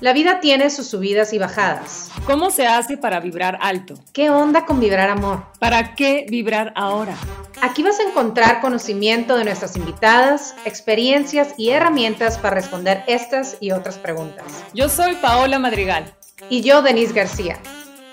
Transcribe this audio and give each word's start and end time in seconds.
La 0.00 0.12
vida 0.12 0.40
tiene 0.40 0.70
sus 0.70 0.88
subidas 0.88 1.32
y 1.32 1.38
bajadas. 1.38 2.10
¿Cómo 2.26 2.50
se 2.50 2.66
hace 2.66 2.96
para 2.96 3.20
vibrar 3.20 3.58
alto? 3.60 3.94
¿Qué 4.12 4.28
onda 4.28 4.66
con 4.66 4.80
vibrar 4.80 5.08
amor? 5.08 5.44
¿Para 5.58 5.94
qué 5.94 6.26
vibrar 6.28 6.72
ahora? 6.76 7.16
Aquí 7.62 7.82
vas 7.82 8.00
a 8.00 8.02
encontrar 8.02 8.60
conocimiento 8.60 9.36
de 9.36 9.44
nuestras 9.44 9.76
invitadas, 9.76 10.56
experiencias 10.64 11.54
y 11.56 11.70
herramientas 11.70 12.38
para 12.38 12.56
responder 12.56 13.04
estas 13.06 13.56
y 13.60 13.70
otras 13.70 13.96
preguntas. 13.98 14.44
Yo 14.74 14.88
soy 14.88 15.14
Paola 15.14 15.58
Madrigal. 15.58 16.14
Y 16.50 16.60
yo, 16.60 16.82
Denise 16.82 17.14
García. 17.14 17.58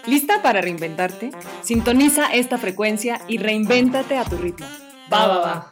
¿Lista 0.05 0.41
para 0.41 0.61
reinventarte? 0.61 1.31
Sintoniza 1.63 2.27
esta 2.31 2.57
frecuencia 2.57 3.21
y 3.27 3.37
reinvéntate 3.37 4.17
a 4.17 4.23
tu 4.23 4.37
ritmo. 4.37 4.67
Va, 5.11 5.27
va, 5.27 5.39
va. 5.39 5.71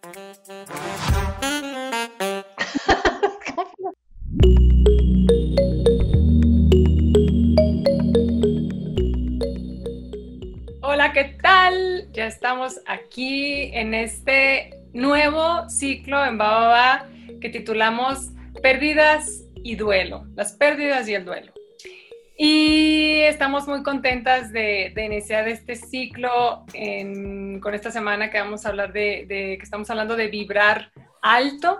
Tal? 11.42 12.08
Ya 12.12 12.28
estamos 12.28 12.82
aquí 12.86 13.72
en 13.74 13.94
este 13.94 14.72
nuevo 14.94 15.70
ciclo 15.70 16.24
en 16.26 16.38
Bababa 16.38 17.08
que 17.42 17.50
titulamos 17.50 18.30
Pérdidas 18.62 19.46
y 19.56 19.76
Duelo, 19.76 20.26
las 20.36 20.54
pérdidas 20.54 21.08
y 21.08 21.16
el 21.16 21.26
duelo. 21.26 21.54
Y 22.38 23.20
estamos 23.22 23.68
muy 23.68 23.84
contentas 23.84 24.52
de, 24.54 24.94
iniciar 24.96 25.50
este 25.50 25.76
ciclo 25.76 26.66
con 27.62 27.74
esta 27.74 27.92
semana 27.92 28.30
que 28.30 28.40
vamos 28.40 28.66
a 28.66 28.70
hablar 28.70 28.94
de, 28.94 29.26
de, 29.28 29.58
que 29.58 29.64
estamos 29.64 29.90
hablando 29.90 30.16
de 30.16 30.28
vibrar 30.28 30.92
alto 31.22 31.80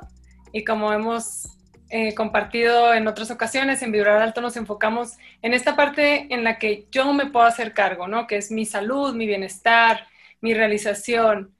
y 0.52 0.66
como 0.66 0.92
hemos 0.92 1.59
eh, 1.90 2.14
compartido 2.14 2.94
en 2.94 3.08
otras 3.08 3.32
ocasiones, 3.32 3.82
en 3.82 3.92
Vibrar 3.92 4.22
Alto 4.22 4.42
nos 4.42 4.56
enfocamos 4.58 5.18
en 5.42 5.54
esta 5.54 5.76
parte 5.76 6.32
en 6.34 6.44
la 6.44 6.60
que 6.60 6.88
yo 6.92 7.12
me 7.14 7.26
puedo 7.26 7.46
hacer 7.46 7.74
cargo, 7.74 8.08
¿no? 8.08 8.28
Que 8.28 8.38
es 8.38 8.52
mi 8.52 8.66
salud, 8.66 9.16
mi 9.16 9.26
bienestar, 9.26 10.08
mi 10.40 10.54
realización. 10.54 11.56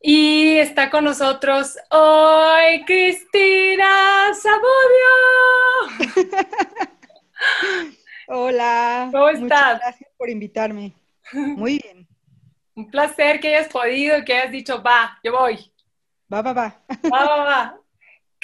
Y 0.00 0.58
está 0.58 0.90
con 0.90 1.04
nosotros 1.04 1.78
hoy 1.90 2.84
Cristina 2.84 4.34
Sabudio. 4.34 5.14
Hola. 8.28 9.08
¿Cómo 9.10 9.28
estás? 9.28 9.40
Muchas 9.42 9.78
gracias 9.80 10.10
por 10.18 10.28
invitarme. 10.28 10.92
Muy 11.32 11.80
bien. 11.82 12.06
Un 12.74 12.90
placer 12.90 13.40
que 13.40 13.56
hayas 13.56 13.68
podido 13.68 14.18
y 14.18 14.24
que 14.24 14.34
hayas 14.34 14.52
dicho, 14.52 14.82
va, 14.82 15.18
yo 15.22 15.32
voy. 15.32 15.72
Va, 16.30 16.42
va, 16.42 16.52
va. 16.52 16.82
Va, 17.10 17.24
va, 17.24 17.44
va. 17.44 17.83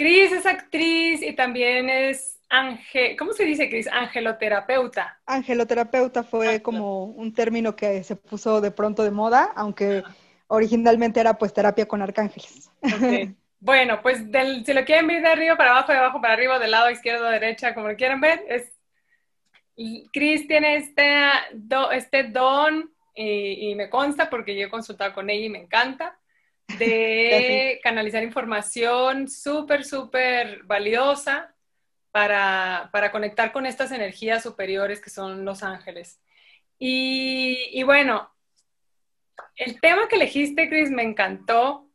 Cris 0.01 0.33
es 0.33 0.47
actriz 0.47 1.21
y 1.21 1.35
también 1.35 1.91
es 1.91 2.41
ángel, 2.49 3.19
¿cómo 3.19 3.35
se 3.35 3.45
dice 3.45 3.69
Cris? 3.69 3.87
Angeloterapeuta. 3.87 5.21
Angeloterapeuta 5.27 6.23
fue 6.23 6.55
ah, 6.55 6.63
como 6.63 7.05
un 7.05 7.35
término 7.35 7.77
que 7.77 8.03
se 8.03 8.17
puso 8.17 8.63
de 8.63 8.71
pronto 8.71 9.03
de 9.05 9.11
moda, 9.11 9.53
aunque 9.55 10.03
originalmente 10.47 11.21
era 11.21 11.35
pues 11.35 11.53
terapia 11.53 11.87
con 11.87 12.01
arcángeles. 12.01 12.71
Bueno, 13.63 14.01
pues 14.01 14.25
si 14.65 14.73
lo 14.73 14.87
quieren 14.87 15.07
ver 15.07 15.21
de 15.21 15.29
arriba 15.29 15.55
para 15.55 15.73
abajo, 15.73 15.93
de 15.93 15.99
abajo 15.99 16.19
para 16.23 16.33
arriba, 16.33 16.59
del 16.59 16.71
lado 16.71 16.91
izquierdo, 16.91 17.29
derecha, 17.29 17.75
como 17.75 17.89
lo 17.89 17.97
quieran 17.97 18.19
ver, 18.19 18.43
es 18.49 18.73
Cris 20.15 20.49
tiene 20.49 20.77
este, 20.77 21.15
este 21.93 22.23
don 22.25 22.91
y, 23.15 23.71
y, 23.71 23.75
me 23.75 23.91
consta 23.91 24.31
porque 24.31 24.57
yo 24.57 24.67
he 24.67 24.71
consultado 24.71 25.13
con 25.13 25.29
ella 25.29 25.45
y 25.45 25.51
me 25.51 25.59
encanta 25.59 26.19
de 26.79 27.81
canalizar 27.83 28.23
información 28.23 29.29
súper, 29.29 29.85
súper 29.85 30.63
valiosa 30.65 31.55
para, 32.11 32.91
conectar 33.13 33.53
con 33.53 33.67
estas 33.67 33.93
energías 33.93 34.43
superiores 34.43 35.01
que 35.01 35.11
son 35.11 35.45
los 35.45 35.63
ángeles. 35.63 36.21
Y, 36.79 37.83
bueno, 37.83 38.31
el 39.57 39.81
tema 39.81 40.09
que 40.09 40.17
elegiste, 40.17 40.69
Chris, 40.69 40.91
me 40.91 41.03
encantó, 41.03 41.91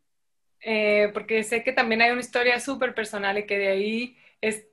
eh, 0.61 1.09
porque 1.13 1.43
sé 1.43 1.63
que 1.63 1.73
también 1.73 2.01
hay 2.01 2.11
una 2.11 2.21
historia 2.21 2.59
súper 2.59 2.93
personal 2.93 3.37
y 3.37 3.45
que 3.45 3.57
de 3.57 3.67
ahí 3.67 4.17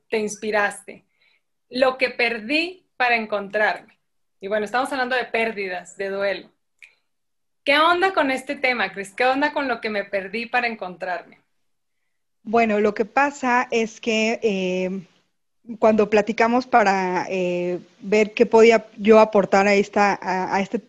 te 0.09 0.19
inspiraste. 0.19 1.07
Lo 1.71 1.97
que 1.97 2.11
perdí 2.11 2.87
para 2.97 3.17
encontrarme. 3.17 3.99
Y 4.41 4.49
bueno, 4.49 4.65
estamos 4.65 4.93
hablando 4.93 5.17
de 5.17 5.25
pérdidas, 5.25 5.97
de 5.97 6.11
duelo. 6.11 6.51
¿Qué 7.65 7.79
onda 7.79 8.13
con 8.13 8.33
este 8.33 8.57
tema, 8.57 8.93
Cris? 8.93 9.13
¿Qué 9.15 9.25
onda 9.25 9.53
con 9.53 9.69
lo 9.69 9.81
que 9.81 9.89
me 9.89 10.03
perdí 10.03 10.47
para 10.47 10.67
encontrarme? 10.67 11.39
Bueno, 12.43 12.81
lo 12.81 12.93
que 12.93 13.05
pasa 13.05 13.69
es 13.71 14.01
que 14.01 14.41
eh, 14.43 15.07
cuando 15.79 16.11
platicamos 16.11 16.67
para 16.67 17.27
eh, 17.31 17.79
ver 18.01 18.35
qué 18.35 18.47
podía 18.47 18.89
yo 18.97 19.21
aportar 19.21 19.69
a, 19.69 19.75
esta, 19.75 20.19
a, 20.21 20.61
este, 20.61 20.83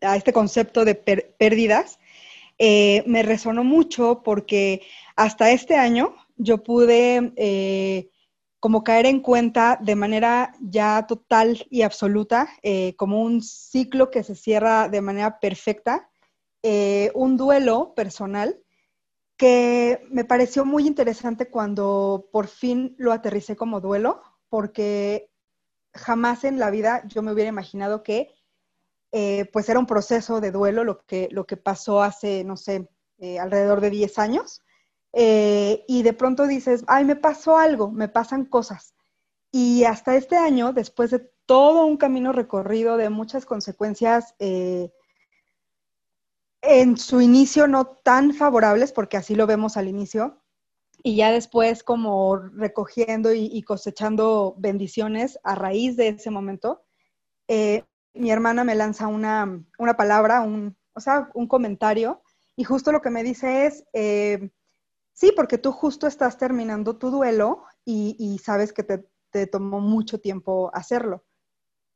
a 0.00 0.14
este, 0.14 0.32
concepto 0.32 0.84
de 0.84 0.94
pérdidas, 0.94 1.98
eh, 2.56 3.02
me 3.04 3.24
resonó 3.24 3.64
mucho 3.64 4.22
porque 4.24 4.82
hasta 5.16 5.50
este 5.50 5.74
año 5.74 6.14
yo 6.36 6.58
pude 6.62 8.08
como 8.60 8.84
caer 8.84 9.06
en 9.06 9.18
cuenta 9.18 9.76
de 9.80 9.96
manera 9.96 10.54
ya 10.60 11.04
total 11.08 11.66
y 11.68 11.82
absoluta, 11.82 12.48
como 12.96 13.22
un 13.22 13.42
ciclo 13.42 14.12
que 14.12 14.22
se 14.22 14.36
cierra 14.36 14.88
de 14.88 15.00
manera 15.00 15.40
perfecta 15.40 16.08
eh, 16.62 17.10
un 17.14 17.36
duelo 17.36 17.92
personal 17.94 18.62
que 19.36 20.06
me 20.10 20.24
pareció 20.24 20.64
muy 20.64 20.86
interesante 20.86 21.50
cuando 21.50 22.28
por 22.30 22.46
fin 22.46 22.94
lo 22.98 23.12
aterricé 23.12 23.56
como 23.56 23.80
duelo, 23.80 24.22
porque 24.48 25.30
jamás 25.92 26.44
en 26.44 26.60
la 26.60 26.70
vida 26.70 27.02
yo 27.08 27.22
me 27.22 27.32
hubiera 27.32 27.48
imaginado 27.48 28.04
que 28.04 28.30
eh, 29.10 29.46
pues 29.52 29.68
era 29.68 29.80
un 29.80 29.86
proceso 29.86 30.40
de 30.40 30.52
duelo 30.52 30.84
lo 30.84 31.04
que, 31.04 31.28
lo 31.32 31.46
que 31.46 31.56
pasó 31.56 32.02
hace, 32.02 32.44
no 32.44 32.56
sé, 32.56 32.88
eh, 33.18 33.38
alrededor 33.40 33.80
de 33.80 33.90
10 33.90 34.18
años. 34.18 34.62
y 35.14 36.02
de 36.02 36.12
pronto 36.14 36.46
dices, 36.46 36.84
ay, 36.86 37.04
me 37.04 37.16
pasó 37.16 37.58
algo, 37.58 37.90
me 37.90 38.08
pasan 38.08 38.46
cosas. 38.46 38.94
Y 39.50 39.84
hasta 39.84 40.16
este 40.16 40.36
año, 40.36 40.72
después 40.72 41.10
de 41.10 41.30
todo 41.46 41.84
un 41.86 41.98
camino 41.98 42.32
recorrido 42.32 42.96
de 42.96 43.10
muchas 43.10 43.44
consecuencias 43.44 44.34
en 46.62 46.96
su 46.96 47.20
inicio 47.20 47.66
no 47.66 47.86
tan 47.86 48.32
favorables, 48.32 48.92
porque 48.92 49.16
así 49.16 49.34
lo 49.34 49.46
vemos 49.46 49.76
al 49.76 49.88
inicio, 49.88 50.40
y 51.02 51.16
ya 51.16 51.32
después 51.32 51.82
como 51.82 52.36
recogiendo 52.36 53.32
y, 53.34 53.62
cosechando 53.62 54.54
bendiciones 54.58 55.38
a 55.42 55.56
raíz 55.56 55.96
de 55.96 56.08
ese 56.08 56.30
momento, 56.30 56.84
eh, 57.48 57.84
mi 58.14 58.30
hermana 58.30 58.62
me 58.62 58.76
lanza 58.76 59.08
una, 59.08 59.64
palabra, 59.96 60.42
un, 60.42 60.76
o 60.94 61.00
sea, 61.00 61.30
un 61.34 61.48
comentario, 61.48 62.22
y 62.54 62.64
justo 62.64 62.92
lo 62.92 63.02
que 63.02 63.10
me 63.10 63.24
dice 63.24 63.66
es, 63.66 63.84
eh, 63.92 64.50
sí, 65.12 65.32
porque 65.34 65.58
tú 65.58 65.72
justo 65.72 66.06
estás 66.06 66.38
terminando 66.38 66.96
tu 66.96 67.10
duelo 67.10 67.64
y, 67.84 68.40
sabes 68.44 68.72
que 68.72 68.84
te, 68.84 69.04
te 69.30 69.48
tomó 69.48 69.80
mucho 69.80 70.20
tiempo 70.20 70.70
hacerlo. 70.72 71.24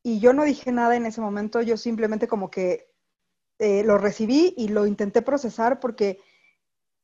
Y 0.02 0.18
yo 0.20 0.32
no 0.32 0.44
dije 0.44 0.72
nada 0.72 0.96
en 0.96 1.06
ese 1.06 1.20
momento, 1.20 1.62
yo 1.62 1.76
simplemente 1.76 2.26
como 2.26 2.50
que 2.50 2.95
eh, 3.58 3.82
lo 3.84 3.98
recibí 3.98 4.54
y 4.56 4.68
lo 4.68 4.86
intenté 4.86 5.22
procesar 5.22 5.80
porque 5.80 6.20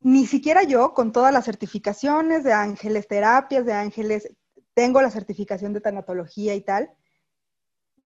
ni 0.01 0.27
siquiera 0.27 0.65
yo, 0.65 0.95
con 0.95 1.13
todas 1.13 1.33
las 1.33 1.45
certificaciones 1.45 2.45
de 2.45 2.53
ángeles, 2.53 3.07
terapias 3.07 3.65
de 3.65 3.73
ángeles, 3.73 4.29
tengo 4.75 5.01
la 5.01 5.11
certificación 5.11 5.73
de 5.73 5.81
tanatología 5.81 6.55
y 6.55 6.61
tal, 6.61 6.91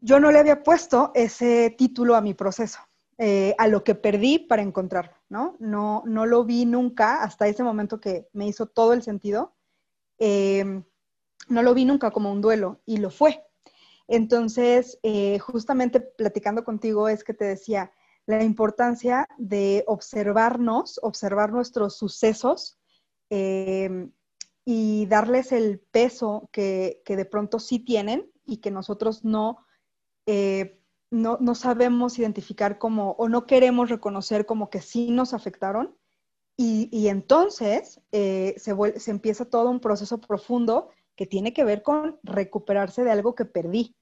yo 0.01 0.21
no 0.21 0.31
le 0.31 0.39
había 0.39 0.63
puesto 0.63 1.11
ese 1.15 1.75
título 1.77 2.15
a 2.17 2.21
mi 2.21 2.35
proceso, 2.35 2.81
eh, 3.19 3.55
a 3.59 3.67
lo 3.67 3.83
que 3.83 3.95
perdí 3.95 4.39
para 4.39 4.63
encontrarlo, 4.63 5.17
¿no? 5.29 5.57
¿no? 5.59 6.03
No 6.07 6.27
lo 6.27 6.45
vi 6.45 6.67
nunca 6.67 7.23
hasta 7.23 7.49
ese 7.49 7.63
momento 7.63 8.01
que 8.01 8.29
me 8.33 8.47
hizo 8.47 8.67
todo 8.67 8.93
el 8.93 9.03
sentido. 9.03 9.55
Em, 10.19 10.85
no 11.49 11.63
lo 11.63 11.75
vi 11.75 11.85
nunca 11.85 12.11
como 12.11 12.31
un 12.31 12.41
duelo 12.41 12.83
y 12.85 12.99
lo 12.99 13.11
fue. 13.11 13.43
Entonces, 14.07 14.99
eh, 15.03 15.39
justamente 15.39 16.01
platicando 16.01 16.63
contigo 16.63 17.09
es 17.09 17.25
que 17.25 17.35
te 17.35 17.45
decía, 17.47 17.91
la 18.27 18.43
importancia 18.43 19.29
de 19.39 19.85
observarnos, 19.87 20.99
observar 21.03 21.53
nuestros 21.53 21.97
sucesos 21.97 22.77
eh, 23.31 24.09
y 24.65 25.07
darles 25.07 25.53
el 25.53 25.79
peso 25.79 26.49
que, 26.53 27.03
de 27.07 27.25
pronto 27.25 27.61
sí 27.61 27.79
tienen 27.79 28.29
y 28.45 28.59
que 28.59 28.73
nosotros 28.73 29.25
no, 29.25 29.65
eh, 30.27 30.81
no, 31.11 31.55
sabemos 31.55 32.19
identificar 32.19 32.79
como 32.79 33.13
o 33.13 33.29
no 33.29 33.47
queremos 33.47 33.91
reconocer 33.91 34.45
como 34.45 34.71
que 34.71 34.81
sí 34.81 35.11
nos 35.11 35.33
afectaron. 35.33 35.97
Y, 36.59 37.09
entonces 37.09 38.01
eh, 38.13 38.55
se, 38.57 38.75
se 38.99 39.11
empieza 39.11 39.45
todo 39.45 39.71
un 39.71 39.79
proceso 39.79 40.19
profundo 40.21 40.89
que 41.15 41.27
tiene 41.27 41.53
que 41.53 41.65
ver 41.65 41.83
con 41.83 42.19
recuperarse 42.23 43.05
de 43.05 43.11
algo 43.13 43.35
que 43.35 43.45
perdí. 43.45 43.95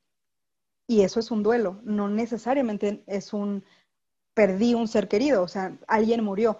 Y 0.86 1.02
eso 1.02 1.18
es 1.18 1.30
un 1.30 1.42
duelo, 1.42 1.80
no 1.82 2.08
necesariamente 2.08 3.02
es 3.06 3.32
un 3.32 3.64
perdí 4.34 4.74
un 4.74 4.88
ser 4.88 5.08
querido, 5.08 5.42
o 5.42 5.48
sea, 5.48 5.78
alguien 5.86 6.22
murió, 6.24 6.58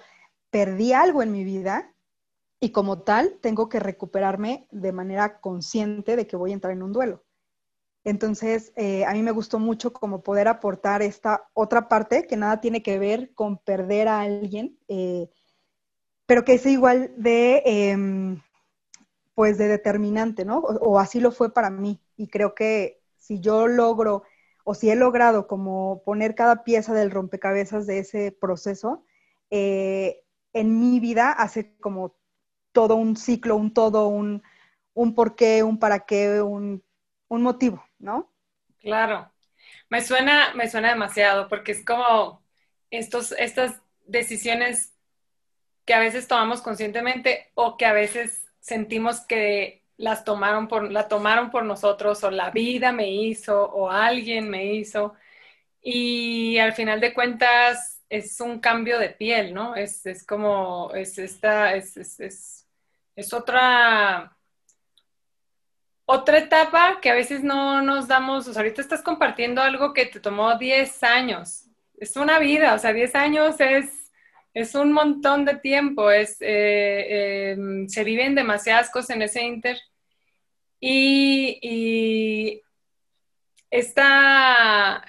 perdí 0.51 0.93
algo 0.93 1.23
en 1.23 1.33
mi 1.33 1.45
vida 1.45 1.93
y 2.61 2.71
como 2.71 3.03
tal 3.03 3.39
tengo 3.43 3.69
que 3.69 3.81
recuperarme 3.81 4.69
de 4.71 4.93
manera 4.93 5.41
consciente 5.41 6.17
de 6.17 6.27
que 6.27 6.37
voy 6.37 6.53
a 6.53 6.55
entrar 6.55 6.73
en 6.73 6.83
un 6.83 6.93
duelo. 6.93 7.25
Entonces, 8.05 8.73
eh, 8.77 9.05
a 9.07 9.13
mí 9.15 9.23
me 9.23 9.31
gustó 9.33 9.59
mucho 9.59 9.93
como 9.93 10.23
poder 10.23 10.47
aportar 10.47 11.03
esta 11.03 11.49
otra 11.55 11.89
parte 11.89 12.27
que 12.27 12.37
nada 12.37 12.61
tiene 12.61 12.83
que 12.83 12.99
ver 12.99 13.33
con 13.35 13.59
perder 13.59 14.09
a 14.09 14.21
alguien, 14.21 14.79
eh, 14.89 15.29
pero 16.27 16.45
que 16.45 16.55
es 16.55 16.67
igual 16.67 17.13
de, 17.17 17.63
em, 17.65 18.41
pues, 19.35 19.59
de 19.59 19.69
determinante, 19.69 20.45
¿no? 20.45 20.59
O, 20.59 20.99
así 20.99 21.21
lo 21.21 21.33
fue 21.33 21.53
para 21.53 21.71
mí. 21.71 22.01
Y 22.17 22.29
creo 22.29 22.55
que 22.55 23.01
si 23.17 23.41
yo 23.41 23.67
logro, 23.69 24.23
o 24.65 24.75
si 24.75 24.91
he 24.91 24.97
logrado 24.97 25.47
como 25.47 26.03
poner 26.05 26.35
cada 26.35 26.65
pieza 26.65 26.95
del 26.95 27.11
rompecabezas 27.11 27.87
de 27.87 27.99
ese 27.99 28.33
proceso, 28.33 29.05
eh, 29.51 30.25
en 30.53 30.81
mi 30.81 31.01
vida 31.01 31.31
hace 31.31 31.77
como 31.77 32.17
todo 32.73 32.97
un 32.97 33.17
ciclo, 33.17 33.57
un 33.57 33.73
todo, 33.73 34.09
un, 34.09 34.43
un 34.95 35.15
porqué, 35.15 35.63
un 35.63 35.79
para 35.79 36.01
qué, 36.01 36.41
un, 36.41 36.83
un 37.29 37.43
motivo, 37.43 37.85
¿no? 37.99 38.33
Claro. 38.81 39.31
Me 39.91 40.01
suena, 40.01 40.55
me 40.55 40.69
suena 40.69 40.89
demasiado 40.89 41.49
porque 41.49 41.73
es 41.73 41.85
como 41.85 42.43
estos, 42.91 43.33
estas 43.33 43.81
decisiones 44.07 44.93
que 45.85 45.95
a 45.95 46.01
veces 46.01 46.27
tomamos 46.27 46.63
conscientemente 46.63 47.51
o 47.55 47.77
que 47.77 47.87
a 47.87 47.93
veces 47.93 48.47
sentimos 48.61 49.21
que 49.21 49.84
las 49.97 50.25
tomaron 50.25 50.69
por, 50.69 50.91
la 50.91 51.09
tomaron 51.09 51.51
por 51.51 51.65
nosotros 51.65 52.23
o 52.25 52.31
la 52.31 52.51
vida 52.51 52.93
me 52.93 53.11
hizo 53.11 53.65
o 53.65 53.91
alguien 53.91 54.49
me 54.51 54.75
hizo. 54.75 55.15
Y 55.83 56.59
al 56.59 56.73
final 56.73 57.01
de 57.01 57.15
cuentas 57.15 58.03
es 58.09 58.41
un 58.41 58.61
cambio 58.61 58.99
de 58.99 59.11
piel, 59.11 59.55
¿no? 59.55 59.75
Es, 59.77 60.03
como, 60.27 60.93
es 60.95 61.19
esta, 61.19 61.75
es, 61.75 61.97
es, 61.97 62.67
es 63.17 63.33
otra, 63.33 64.37
otra 66.07 66.39
etapa 66.39 67.01
que 67.01 67.11
a 67.11 67.15
veces 67.15 67.43
no 67.43 67.83
nos 67.83 68.09
damos, 68.09 68.47
o 68.49 68.53
sea, 68.53 68.63
ahorita 68.63 68.81
estás 68.83 69.03
compartiendo 69.03 69.63
algo 69.63 69.93
que 69.93 70.07
te 70.07 70.21
tomó 70.21 70.57
10 70.59 71.03
años. 71.03 71.67
Es 71.97 72.17
una 72.17 72.39
vida, 72.39 72.75
o 72.75 72.79
sea, 72.79 72.93
10 72.93 73.15
años 73.15 73.57
es, 73.61 74.04
es 74.55 74.75
un 74.75 74.93
montón 74.93 75.45
de 75.45 75.57
tiempo, 75.57 76.11
es, 76.11 76.37
eh, 76.41 77.53
em, 77.53 77.89
se 77.89 78.05
viven 78.05 78.35
demasiadas 78.35 78.91
cosas 78.91 79.17
en 79.17 79.23
ese 79.23 79.43
inter. 79.43 79.79
Y, 80.81 82.63
esta, 83.71 85.05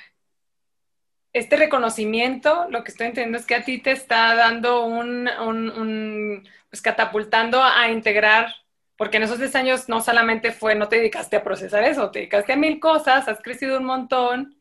este 1.34 1.56
reconocimiento, 1.58 2.68
lo 2.70 2.84
que 2.84 2.92
estoy 2.92 3.08
entendiendo 3.08 3.38
es 3.38 3.46
que 3.46 3.56
a 3.56 3.64
ti 3.64 3.80
te 3.80 3.92
está 3.92 4.36
dando 4.36 4.86
un 4.86 6.44
pues 6.70 6.82
catapultando 6.82 7.64
a 7.64 7.90
integrar 7.90 8.54
porque 8.98 9.18
en 9.18 9.24
esos 9.24 9.40
10 9.40 9.56
años 9.56 9.90
no 9.90 10.02
solamente 10.02 10.52
fue, 10.52 10.76
no 10.76 10.88
te 10.88 10.98
dedicaste 10.98 11.36
a 11.36 11.44
procesar 11.44 11.84
eso, 11.84 12.12
te 12.12 12.20
dedicaste 12.20 12.54
a 12.54 12.58
mil 12.58 12.80
cosas, 12.80 13.28
has 13.28 13.42
crecido 13.42 13.78
un 13.78 13.86
montón 13.86 14.58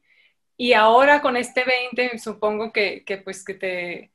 y 0.57 0.73
ahora 0.73 1.21
con 1.21 1.37
este 1.37 1.65
20 1.65 2.19
supongo 2.19 2.73
que, 2.73 3.05
pues 3.25 3.45
que 3.45 3.55
te, 3.55 4.13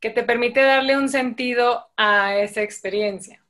que 0.00 0.10
te 0.10 0.22
permite 0.22 0.60
darle 0.60 0.96
un 0.96 1.08
sentido 1.08 1.86
a 1.96 2.36
esa 2.36 2.62
experiencia. 2.62 3.42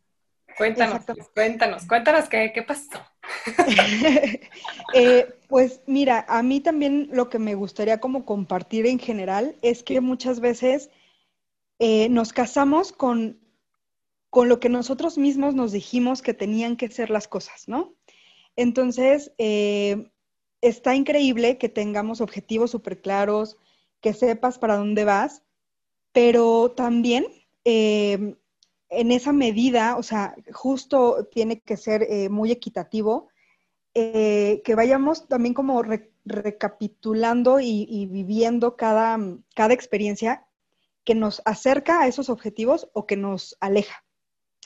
Cuéntanos, 0.56 1.04
cuéntanos, 1.34 1.87
cuéntanos 1.87 2.28
qué, 2.28 2.52
qué 2.54 2.62
pasó. 2.62 3.00
Eh, 4.94 5.26
pues 5.48 5.82
mira, 5.87 6.25
a 6.28 6.43
mí 6.43 6.60
también 6.60 7.08
lo 7.10 7.28
que 7.28 7.40
me 7.40 7.54
gustaría 7.54 7.98
como 7.98 8.25
compartir 8.25 8.87
en 8.87 9.00
general 9.00 9.56
es 9.60 9.82
que 9.82 10.00
muchas 10.00 10.38
veces 10.38 10.90
eh, 11.81 12.08
nos 12.08 12.32
casamos 12.32 12.92
con 12.92 13.38
con 14.37 14.50
lo 14.50 14.60
que 14.60 14.69
nosotros 14.69 15.16
mismos 15.16 15.54
nos 15.54 15.72
dijimos 15.72 16.20
que 16.20 16.34
tenían 16.34 16.76
que 16.76 16.90
ser 16.90 17.08
las 17.08 17.26
cosas, 17.26 17.69
¿no? 17.69 17.94
Entonces, 18.54 19.32
eh, 19.38 20.10
está 20.60 20.94
increíble 20.94 21.56
que 21.56 21.70
tengamos 21.70 22.20
objetivos 22.20 22.70
súper 22.70 23.00
claros, 23.00 23.56
que 24.02 24.12
sepas 24.12 24.58
para 24.58 24.76
dónde 24.76 25.06
vas, 25.06 25.42
pero 26.16 26.70
también 26.70 27.26
eh, 27.66 28.36
en 28.88 29.12
esa 29.12 29.34
medida, 29.34 29.98
o 29.98 30.02
sea, 30.02 30.34
justo 30.50 31.28
tiene 31.30 31.60
que 31.60 31.76
ser 31.76 32.04
eh, 32.04 32.30
muy 32.30 32.50
equitativo, 32.50 33.28
que 33.92 34.74
vayamos 34.74 35.28
también 35.28 35.52
como 35.52 35.82
recapitulando 36.24 37.60
y, 37.60 37.86
y, 37.88 38.06
viviendo 38.06 38.76
cada, 38.76 39.18
cada 39.54 39.74
experiencia 39.74 40.46
que 41.04 41.14
nos 41.14 41.42
acerca 41.44 42.00
a 42.00 42.06
esos 42.06 42.30
objetivos 42.30 42.88
o 42.94 43.06
que 43.06 43.16
nos 43.18 43.56
aleja. 43.60 44.02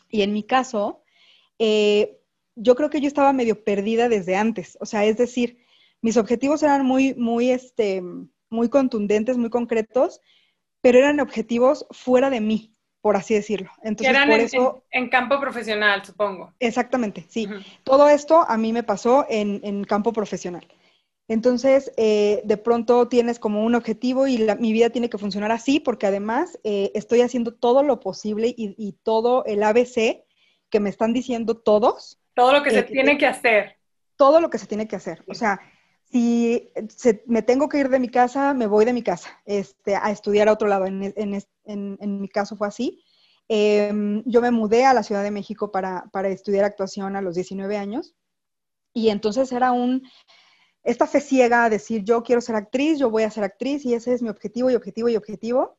Y 0.08 0.22
en 0.22 0.32
mi 0.32 0.44
caso, 0.44 1.02
eh, 1.58 2.20
yo 2.54 2.76
creo 2.76 2.90
que 2.90 3.00
yo 3.00 3.08
estaba 3.08 3.32
medio 3.32 3.64
perdida 3.64 4.08
desde 4.08 4.36
antes. 4.36 4.78
O 4.80 4.86
sea, 4.86 5.04
es 5.04 5.16
decir, 5.16 5.58
mis 6.00 6.16
objetivos 6.16 6.62
eran 6.62 6.86
muy, 6.86 7.14
muy, 7.14 7.50
este, 7.50 8.02
muy 8.50 8.68
contundentes, 8.68 9.36
muy 9.36 9.50
concretos, 9.50 10.20
pero 10.80 10.98
eran 10.98 11.20
objetivos 11.20 11.86
fuera 11.90 12.30
de 12.30 12.40
mí, 12.40 12.74
por 13.00 13.16
así 13.16 13.34
decirlo. 13.34 13.70
Entonces, 13.82 14.14
eran 14.14 14.28
por 14.28 14.40
en, 14.40 14.46
eso, 14.46 14.84
en, 14.90 15.08
campo 15.08 15.40
profesional, 15.40 16.04
supongo. 16.04 16.52
Exactamente, 16.58 17.26
sí. 17.28 17.48
Todo 17.84 18.08
esto 18.08 18.44
a 18.48 18.56
mí 18.56 18.72
me 18.72 18.82
pasó 18.82 19.26
en, 19.28 19.60
en 19.64 19.84
campo 19.84 20.12
profesional. 20.12 20.66
Entonces, 21.30 21.92
eh, 21.96 22.42
de 22.42 22.56
pronto 22.56 23.06
tienes 23.06 23.38
como 23.38 23.62
un 23.64 23.76
objetivo 23.76 24.26
y 24.26 24.44
mi 24.58 24.72
vida 24.72 24.90
tiene 24.90 25.08
que 25.08 25.16
funcionar 25.16 25.52
así 25.52 25.78
porque 25.78 26.08
además 26.08 26.58
eh, 26.64 26.90
estoy 26.96 27.20
haciendo 27.20 27.54
todo 27.54 27.84
lo 27.84 28.00
posible 28.00 28.52
y, 28.56 28.98
todo 29.04 29.44
el 29.44 29.62
ABC 29.62 30.24
que 30.70 30.80
me 30.80 30.90
están 30.90 31.12
diciendo 31.12 31.56
todos. 31.56 32.20
Todo 32.34 32.52
lo 32.52 32.64
que 32.64 32.72
se 32.72 32.80
eh, 32.80 32.82
tiene 32.82 33.16
que 33.16 33.28
hacer. 33.28 33.76
Todo 34.16 34.40
lo 34.40 34.50
que 34.50 34.58
se 34.58 34.66
tiene 34.66 34.88
que 34.88 34.96
hacer. 34.96 35.22
O 35.28 35.34
sea, 35.34 35.60
si 36.10 36.72
me 37.26 37.42
tengo 37.42 37.68
que 37.68 37.78
ir 37.78 37.88
de 37.88 38.00
mi 38.00 38.08
casa, 38.08 38.54
me 38.54 38.66
voy 38.66 38.84
de 38.84 38.92
mi 38.92 39.02
casa 39.02 39.40
este, 39.44 39.94
a 39.94 40.10
estudiar 40.10 40.48
a 40.48 40.52
otro 40.52 40.68
lado. 40.68 40.86
En, 40.86 41.14
en 41.64 42.20
mi 42.20 42.28
caso 42.28 42.56
fue 42.56 42.68
así. 42.68 43.02
Em, 43.52 44.22
yo 44.26 44.40
me 44.40 44.52
mudé 44.52 44.84
a 44.84 44.94
la 44.94 45.02
Ciudad 45.02 45.24
de 45.24 45.32
México 45.32 45.72
para, 45.72 46.04
para 46.12 46.28
estudiar 46.28 46.64
actuación 46.64 47.16
a 47.16 47.20
los 47.20 47.34
19 47.34 47.76
años 47.76 48.14
y 48.94 49.08
entonces 49.08 49.50
era 49.50 49.72
un 49.72 50.06
esta 50.84 51.08
fe 51.08 51.20
ciega 51.20 51.64
a 51.64 51.68
decir 51.68 52.04
yo 52.04 52.22
quiero 52.22 52.40
ser 52.40 52.54
actriz, 52.54 53.00
yo 53.00 53.10
voy 53.10 53.24
a 53.24 53.30
ser 53.30 53.42
actriz 53.42 53.84
y 53.84 53.94
ese 53.94 54.12
es 54.12 54.22
mi 54.22 54.28
objetivo 54.28 54.70
y 54.70 54.76
objetivo 54.76 55.08
y 55.08 55.16
objetivo. 55.16 55.78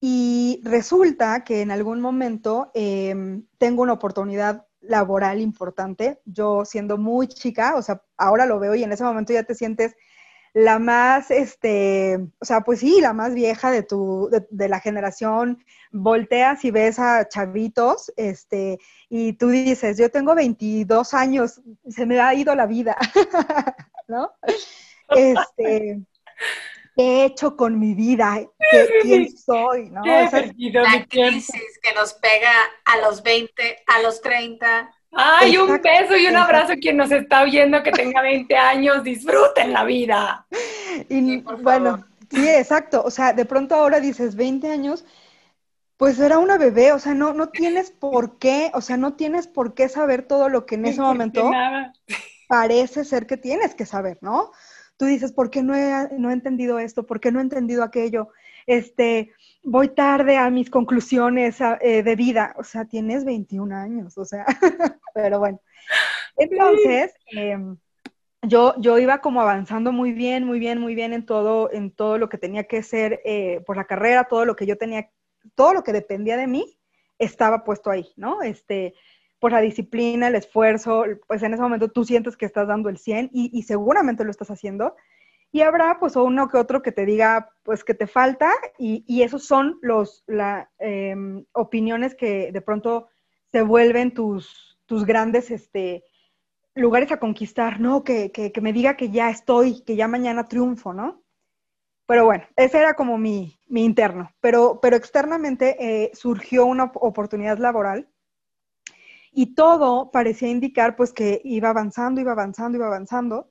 Y 0.00 0.60
resulta 0.62 1.42
que 1.42 1.62
en 1.62 1.72
algún 1.72 2.00
momento 2.00 2.70
em, 2.74 3.44
tengo 3.58 3.82
una 3.82 3.94
oportunidad 3.94 4.64
laboral 4.88 5.40
importante, 5.40 6.20
yo 6.24 6.64
siendo 6.64 6.98
muy 6.98 7.28
chica, 7.28 7.76
o 7.76 7.82
sea, 7.82 8.02
ahora 8.16 8.46
lo 8.46 8.58
veo 8.58 8.74
y 8.74 8.82
en 8.82 8.92
ese 8.92 9.04
momento 9.04 9.32
ya 9.32 9.42
te 9.42 9.54
sientes 9.54 9.94
la 10.54 10.78
más, 10.78 11.32
este, 11.32 12.16
o 12.38 12.44
sea, 12.44 12.60
pues 12.60 12.78
sí, 12.78 13.00
la 13.00 13.12
más 13.12 13.34
vieja 13.34 13.72
de 13.72 13.82
tu, 13.82 14.30
de, 14.50 14.68
la 14.68 14.78
generación, 14.78 15.64
volteas 15.90 16.64
y 16.64 16.70
ves 16.70 17.00
a 17.00 17.28
chavitos, 17.28 18.12
este, 18.16 18.78
y 19.08 19.32
tú 19.32 19.48
dices, 19.48 19.98
yo 19.98 20.10
tengo 20.10 20.36
22 20.36 21.12
años, 21.12 21.60
se 21.88 22.06
me 22.06 22.20
ha 22.20 22.32
ido 22.34 22.54
la 22.54 22.66
vida, 22.66 22.96
¿no? 24.08 24.30
Este, 25.16 26.00
¿qué 26.96 27.02
he 27.02 27.24
hecho 27.26 27.56
con 27.56 27.78
mi 27.78 27.94
vida? 27.94 28.40
¿Quién 29.02 29.36
soy? 29.36 29.90
¿no? 29.90 30.02
la 30.04 31.06
crisis 31.08 31.78
que 31.82 31.92
nos 31.94 32.14
pega 32.14 32.52
a 32.84 32.98
los 32.98 33.22
20, 33.22 33.84
a 33.86 34.02
los 34.02 34.20
30, 34.20 34.90
Ay, 35.16 35.56
un 35.56 35.80
beso 35.80 36.16
y 36.16 36.26
un 36.26 36.36
abrazo 36.36 36.72
a 36.72 36.76
quien 36.76 36.96
nos 36.96 37.10
está 37.12 37.42
oyendo 37.42 37.82
que 37.82 37.92
tenga 37.92 38.20
20 38.20 38.56
años, 38.56 39.04
disfruten 39.04 39.72
la 39.72 39.84
vida. 39.84 40.46
Y 41.08 41.40
bueno, 41.62 42.04
sí, 42.30 42.48
exacto. 42.48 43.02
O 43.04 43.10
sea, 43.10 43.32
de 43.32 43.44
pronto 43.44 43.74
ahora 43.74 44.00
dices 44.00 44.34
20 44.34 44.70
años, 44.70 45.04
pues 45.96 46.18
era 46.18 46.38
una 46.38 46.58
bebé, 46.58 46.92
o 46.92 46.98
sea, 46.98 47.14
no, 47.14 47.32
no 47.32 47.48
tienes 47.48 47.90
por 47.90 48.38
qué, 48.38 48.70
o 48.74 48.80
sea, 48.80 48.96
no 48.96 49.14
tienes 49.14 49.46
por 49.46 49.74
qué 49.74 49.88
saber 49.88 50.22
todo 50.22 50.48
lo 50.48 50.66
que 50.66 50.74
en 50.74 50.86
ese 50.86 51.00
momento 51.00 51.50
parece 52.48 53.04
ser 53.04 53.26
que 53.26 53.36
tienes 53.36 53.74
que 53.74 53.86
saber, 53.86 54.18
¿no? 54.20 54.50
Dices, 55.04 55.32
¿por 55.32 55.50
qué 55.50 55.62
no 55.62 55.74
he, 55.74 56.08
no 56.18 56.30
he 56.30 56.32
entendido 56.32 56.78
esto? 56.78 57.06
¿Por 57.06 57.20
qué 57.20 57.32
no 57.32 57.38
he 57.38 57.42
entendido 57.42 57.82
aquello? 57.82 58.28
Este, 58.66 59.32
voy 59.62 59.88
tarde 59.88 60.36
a 60.36 60.50
mis 60.50 60.70
conclusiones 60.70 61.58
eh, 61.80 62.02
de 62.02 62.16
vida. 62.16 62.54
O 62.58 62.64
sea, 62.64 62.84
tienes 62.84 63.24
21 63.24 63.74
años, 63.74 64.16
o 64.18 64.24
sea, 64.24 64.44
pero 65.14 65.38
bueno. 65.38 65.60
Entonces, 66.36 67.14
em, 67.32 67.76
yo, 68.42 68.74
yo 68.78 68.98
iba 68.98 69.20
como 69.20 69.40
avanzando 69.40 69.92
muy 69.92 70.12
bien, 70.12 70.44
muy 70.44 70.58
bien, 70.58 70.80
muy 70.80 70.94
bien 70.94 71.12
en 71.12 71.24
todo, 71.24 71.70
en 71.72 71.90
todo 71.90 72.18
lo 72.18 72.28
que 72.28 72.38
tenía 72.38 72.64
que 72.64 72.82
ser 72.82 73.20
eh, 73.24 73.62
por 73.66 73.76
la 73.76 73.86
carrera, 73.86 74.24
todo 74.24 74.44
lo 74.44 74.56
que 74.56 74.66
yo 74.66 74.76
tenía, 74.76 75.10
todo 75.54 75.74
lo 75.74 75.82
que 75.82 75.92
dependía 75.92 76.36
de 76.36 76.46
mí 76.46 76.78
estaba 77.18 77.64
puesto 77.64 77.90
ahí, 77.90 78.12
¿no? 78.16 78.42
Este, 78.42 78.94
por 79.44 79.52
la 79.52 79.60
disciplina, 79.60 80.28
el 80.28 80.36
esfuerzo, 80.36 81.04
pues 81.26 81.42
en 81.42 81.52
ese 81.52 81.62
momento 81.62 81.90
tú 81.90 82.02
sientes 82.06 82.34
que 82.34 82.46
estás 82.46 82.66
dando 82.66 82.88
el 82.88 82.96
100 82.96 83.28
y, 83.30 83.62
seguramente 83.64 84.24
lo 84.24 84.30
estás 84.30 84.50
haciendo, 84.50 84.96
y 85.52 85.60
habrá 85.60 85.98
pues 86.00 86.16
uno 86.16 86.48
que 86.48 86.56
otro 86.56 86.80
que 86.80 86.92
te 86.92 87.04
diga 87.04 87.50
pues 87.62 87.84
que 87.84 87.92
te 87.92 88.06
falta 88.06 88.50
y, 88.78 89.04
esos 89.22 89.44
son 89.44 89.78
los 89.82 90.24
la, 90.26 90.70
em, 90.78 91.44
opiniones 91.52 92.14
que 92.14 92.52
de 92.52 92.60
pronto 92.62 93.08
se 93.52 93.60
vuelven 93.60 94.14
tus, 94.14 94.78
tus 94.86 95.04
grandes 95.04 95.50
este, 95.50 96.04
lugares 96.74 97.12
a 97.12 97.18
conquistar, 97.18 97.80
¿no? 97.80 98.02
Que, 98.02 98.32
que, 98.32 98.50
que, 98.50 98.60
me 98.62 98.72
diga 98.72 98.96
que 98.96 99.10
ya 99.10 99.28
estoy, 99.28 99.82
que 99.82 99.94
ya 99.94 100.08
mañana 100.08 100.48
triunfo, 100.48 100.94
¿no? 100.94 101.22
Pero 102.06 102.24
bueno, 102.24 102.44
ese 102.56 102.78
era 102.78 102.94
como 102.94 103.18
mi, 103.18 103.58
mi 103.68 103.84
interno. 103.84 104.30
Pero, 104.40 104.78
pero 104.80 104.96
externamente 104.96 105.76
eh, 105.78 106.12
surgió 106.14 106.64
una 106.64 106.84
oportunidad 106.94 107.58
laboral 107.58 108.08
y 109.34 109.54
todo 109.54 110.10
parecía 110.10 110.48
indicar 110.48 110.96
pues 110.96 111.12
que 111.12 111.40
iba 111.44 111.70
avanzando, 111.70 112.20
iba 112.20 112.32
avanzando, 112.32 112.78
iba 112.78 112.86
avanzando. 112.86 113.50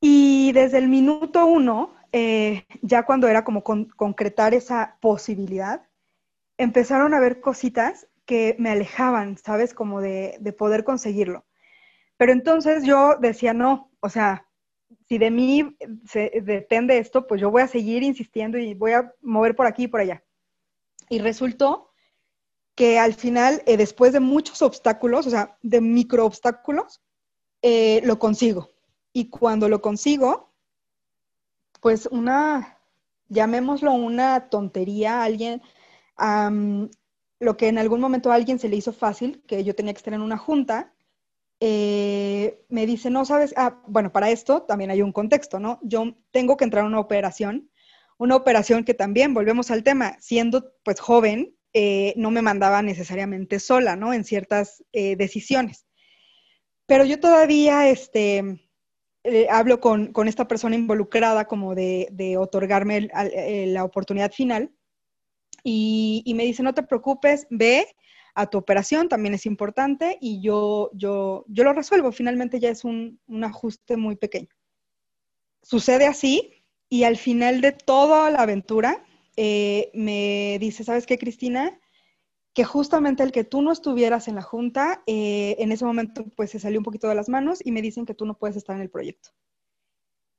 Y 0.00 0.52
desde 0.52 0.78
el 0.78 0.88
minuto 0.88 1.46
uno, 1.46 1.94
eh, 2.12 2.66
ya 2.82 3.04
cuando 3.04 3.28
era 3.28 3.44
como 3.44 3.62
con, 3.62 3.86
concretar 3.86 4.52
esa 4.52 4.98
posibilidad, 5.00 5.86
empezaron 6.58 7.14
a 7.14 7.20
ver 7.20 7.40
cositas 7.40 8.08
que 8.26 8.56
me 8.58 8.70
alejaban, 8.70 9.38
¿sabes? 9.38 9.74
Como 9.74 10.00
de, 10.00 10.36
de 10.40 10.52
poder 10.52 10.84
conseguirlo. 10.84 11.44
Pero 12.16 12.32
entonces 12.32 12.84
yo 12.84 13.16
decía, 13.20 13.54
no, 13.54 13.90
o 14.00 14.08
sea, 14.08 14.46
si 15.08 15.18
de 15.18 15.30
mí 15.30 15.76
se, 16.06 16.42
depende 16.42 16.98
esto, 16.98 17.26
pues 17.26 17.40
yo 17.40 17.50
voy 17.50 17.62
a 17.62 17.68
seguir 17.68 18.02
insistiendo 18.02 18.58
y 18.58 18.74
voy 18.74 18.92
a 18.92 19.12
mover 19.22 19.54
por 19.54 19.66
aquí 19.66 19.84
y 19.84 19.88
por 19.88 20.00
allá. 20.00 20.24
Y 21.08 21.18
resultó 21.18 21.93
que 22.74 22.98
al 22.98 23.14
final, 23.14 23.62
eh, 23.66 23.76
después 23.76 24.12
de 24.12 24.20
muchos 24.20 24.62
obstáculos, 24.62 25.26
o 25.26 25.30
sea, 25.30 25.56
de 25.62 25.80
micro 25.80 26.26
obstáculos, 26.26 27.00
eh, 27.62 28.00
lo 28.04 28.18
consigo. 28.18 28.70
Y 29.12 29.30
cuando 29.30 29.68
lo 29.68 29.80
consigo, 29.80 30.52
pues 31.80 32.06
una, 32.10 32.78
llamémoslo 33.28 33.92
una 33.92 34.48
tontería, 34.48 35.22
alguien, 35.22 35.62
lo 37.38 37.56
que 37.56 37.68
en 37.68 37.78
algún 37.78 38.00
momento 38.00 38.32
a 38.32 38.34
alguien 38.34 38.58
se 38.58 38.68
le 38.68 38.76
hizo 38.76 38.92
fácil, 38.92 39.42
que 39.46 39.62
yo 39.64 39.74
tenía 39.74 39.92
que 39.92 39.98
estar 39.98 40.14
en 40.14 40.22
una 40.22 40.38
junta, 40.38 40.94
eh, 41.60 42.64
me 42.68 42.86
dice, 42.86 43.10
no 43.10 43.24
sabes, 43.24 43.54
ah, 43.56 43.80
bueno, 43.86 44.12
para 44.12 44.30
esto 44.30 44.62
también 44.62 44.90
hay 44.90 45.02
un 45.02 45.12
contexto, 45.12 45.60
¿no? 45.60 45.78
Yo 45.82 46.14
tengo 46.30 46.56
que 46.56 46.64
entrar 46.64 46.84
a 46.84 46.88
una 46.88 47.00
operación, 47.00 47.70
una 48.18 48.36
operación 48.36 48.84
que 48.84 48.94
también, 48.94 49.32
volvemos 49.34 49.70
al 49.70 49.82
tema, 49.82 50.16
siendo 50.20 50.72
pues 50.82 51.00
joven, 51.00 51.53
eh, 51.74 52.14
no 52.16 52.30
me 52.30 52.40
mandaba 52.40 52.80
necesariamente 52.82 53.58
sola, 53.60 53.96
¿no? 53.96 54.14
En 54.14 54.24
ciertas 54.24 54.82
eh, 54.92 55.16
decisiones. 55.16 55.86
Pero 56.86 57.04
yo 57.04 57.20
todavía, 57.20 57.88
este, 57.88 58.60
hablo 59.50 59.80
con, 59.80 60.12
esta 60.26 60.48
persona 60.48 60.76
involucrada 60.76 61.46
como 61.46 61.74
de, 61.74 62.36
otorgarme 62.38 63.08
la 63.66 63.84
oportunidad 63.84 64.32
final 64.32 64.70
y, 65.62 66.22
y, 66.24 66.34
me 66.34 66.44
dice, 66.44 66.62
no 66.62 66.74
te 66.74 66.82
preocupes, 66.82 67.46
ve, 67.50 67.86
a 68.34 68.46
tu 68.46 68.58
operación, 68.58 69.08
también 69.08 69.34
es 69.34 69.46
importante 69.46 70.18
y 70.20 70.40
yo, 70.40 70.90
yo, 70.92 71.44
yo 71.48 71.64
lo 71.64 71.72
resuelvo. 71.72 72.10
Finalmente 72.12 72.58
ya 72.58 72.68
es 72.68 72.84
un, 72.84 73.20
ajuste 73.42 73.96
muy 73.96 74.16
pequeño. 74.16 74.48
Sucede 75.62 76.06
así 76.06 76.64
y 76.88 77.04
al 77.04 77.16
final 77.16 77.60
de 77.60 77.72
toda 77.72 78.30
la 78.30 78.42
aventura 78.42 79.04
eh, 79.36 79.90
me 79.94 80.58
dice, 80.60 80.84
¿sabes 80.84 81.06
qué, 81.06 81.18
Cristina? 81.18 81.80
Que 82.52 82.64
justamente 82.64 83.22
el 83.22 83.32
que 83.32 83.44
tú 83.44 83.62
no 83.62 83.72
estuvieras 83.72 84.28
en 84.28 84.36
la 84.36 84.42
junta, 84.42 85.02
eh, 85.06 85.56
en 85.58 85.72
ese 85.72 85.84
momento 85.84 86.24
pues 86.36 86.50
se 86.50 86.60
salió 86.60 86.78
un 86.80 86.84
poquito 86.84 87.08
de 87.08 87.14
las 87.14 87.28
manos 87.28 87.60
y 87.64 87.72
me 87.72 87.82
dicen 87.82 88.06
que 88.06 88.14
tú 88.14 88.26
no 88.26 88.38
puedes 88.38 88.56
estar 88.56 88.76
en 88.76 88.82
el 88.82 88.90
proyecto. 88.90 89.30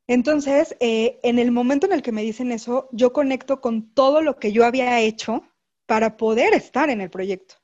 Entonces, 0.07 0.77
eh, 0.79 1.19
en 1.23 1.39
el 1.39 1.51
momento 1.51 1.87
en 1.87 1.93
el 1.93 2.01
que 2.01 2.11
me 2.11 2.21
dicen 2.21 2.51
eso, 2.51 2.89
yo 2.91 3.11
conecto 3.11 3.59
con 3.59 3.93
todo 3.93 4.21
lo 4.21 4.37
que 4.37 4.51
yo 4.51 4.65
había 4.65 5.01
hecho 5.01 5.41
para 5.87 6.15
poder 6.17 6.53
estar 6.53 6.89
en 6.89 7.01
el 7.01 7.09
proyecto 7.09 7.55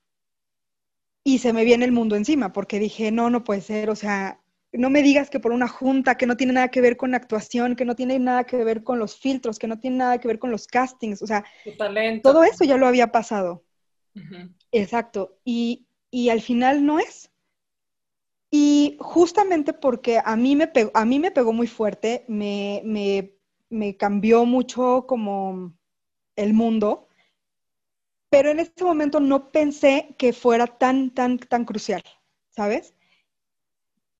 y 1.24 1.40
se 1.40 1.54
me 1.54 1.64
viene 1.64 1.86
el 1.86 1.92
mundo 1.92 2.16
encima, 2.16 2.52
porque 2.52 2.80
dije, 2.80 3.12
no, 3.12 3.30
no 3.30 3.44
puede 3.44 3.62
ser, 3.62 3.90
o 3.90 3.96
sea, 3.96 4.41
no 4.74 4.90
me 4.90 5.04
digas 5.04 5.30
que 5.30 5.40
por 5.40 5.52
una 5.52 5.68
junta 5.68 6.16
que 6.16 6.26
no 6.26 6.38
tiene 6.38 6.54
nada 6.54 6.70
que 6.70 6.82
ver 6.82 6.96
con 6.96 7.14
actuación, 7.14 7.76
que 7.76 7.86
no 7.86 7.96
tiene 7.96 8.20
nada 8.20 8.46
que 8.46 8.64
ver 8.64 8.84
con 8.84 9.00
los 9.00 9.18
filtros, 9.18 9.60
que 9.60 9.68
no 9.68 9.80
tiene 9.80 9.98
nada 9.98 10.20
que 10.20 10.28
ver 10.28 10.40
con 10.40 10.52
los 10.52 10.68
castings, 10.68 11.22
o 11.22 11.28
sea, 11.28 11.44
todo 12.24 12.44
eso 12.44 12.64
ya 12.64 12.78
lo 12.78 12.88
había 12.88 13.12
pasado. 13.12 13.64
Exacto, 14.72 15.38
y, 15.44 15.88
y, 16.10 16.30
al 16.30 16.42
final 16.42 16.86
no 16.86 17.00
es. 17.00 17.30
Y 18.50 18.98
justamente 19.00 19.74
porque 19.74 20.20
a 20.24 20.36
mí 20.36 20.56
me 20.56 20.68
pegó, 20.68 20.92
a 20.94 21.06
mí 21.06 21.20
me 21.20 21.32
pegó 21.32 21.54
muy 21.54 21.68
fuerte, 21.68 22.26
me, 22.28 22.82
me, 22.84 23.34
me 23.70 23.96
cambió 23.96 24.46
mucho 24.46 25.06
como 25.08 25.74
el 26.36 26.54
mundo, 26.54 27.08
pero 28.30 28.50
en 28.52 28.60
ese 28.60 28.84
momento 28.84 29.20
no 29.20 29.52
pensé 29.52 30.16
que 30.18 30.34
fuera 30.34 30.68
tan, 30.68 31.12
tan, 31.12 31.38
tan 31.38 31.66
crucial, 31.66 32.04
¿sabes? 32.50 32.94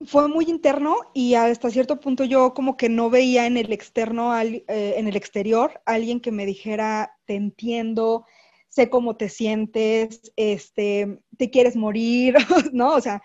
Fue 0.06 0.28
muy 0.28 0.46
interno 0.46 0.96
y 1.14 1.34
hasta 1.34 1.70
cierto 1.70 2.00
punto 2.00 2.24
yo 2.24 2.54
como 2.54 2.76
que 2.76 2.88
no 2.88 3.10
veía 3.10 3.46
en 3.46 3.56
el 3.56 3.72
externo, 3.72 4.38
eh, 4.40 4.64
en 4.68 5.06
el 5.06 5.16
exterior, 5.16 5.80
alguien 5.86 6.20
que 6.20 6.32
me 6.32 6.46
dijera, 6.46 7.16
te 7.26 7.34
entiendo, 7.34 8.26
sé 8.68 8.90
cómo 8.90 9.16
te 9.16 9.28
sientes, 9.28 10.32
este, 10.36 11.20
te 11.36 11.50
quieres 11.50 11.76
morir, 11.76 12.34
¿no? 12.72 12.94
O 12.94 13.00
sea, 13.00 13.22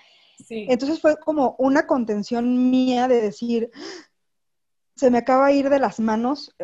entonces 0.50 1.02
fue 1.02 1.18
como 1.18 1.56
una 1.58 1.88
contención 1.88 2.70
mía 2.70 3.08
de 3.08 3.22
decir, 3.22 3.72
se 4.96 5.10
me 5.10 5.20
acaba 5.20 5.48
de 5.48 5.56
ir 5.56 5.70
de 5.70 5.80
las 5.80 6.00
manos 6.00 6.56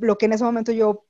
lo 0.00 0.18
que 0.18 0.26
en 0.26 0.32
ese 0.32 0.44
momento 0.44 0.72
yo 0.72 1.06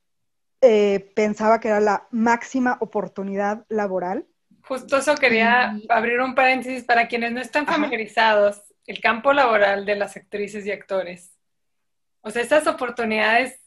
eh, 0.61 1.13
pensaba 1.15 1.61
que 1.61 1.69
era 1.69 1.81
la 1.81 2.07
máxima 2.11 2.79
oportunidad 2.81 3.65
laboral. 3.69 4.27
Justo 4.67 4.97
eso 4.97 5.15
quería 5.15 5.79
abrir 5.89 6.21
un 6.21 6.35
paréntesis 6.35 6.83
para 6.83 7.07
quienes 7.07 7.31
no 7.31 7.41
están 7.41 7.67
familiarizados, 7.67 8.63
el 8.87 9.01
campo 9.01 9.33
laboral 9.33 9.87
de 9.87 9.95
las 9.95 10.17
actrices 10.17 10.67
y 10.67 10.73
actores. 10.73 11.39
O 12.21 12.31
sea, 12.31 12.43
estas 12.43 12.67
oportunidades 12.67 13.61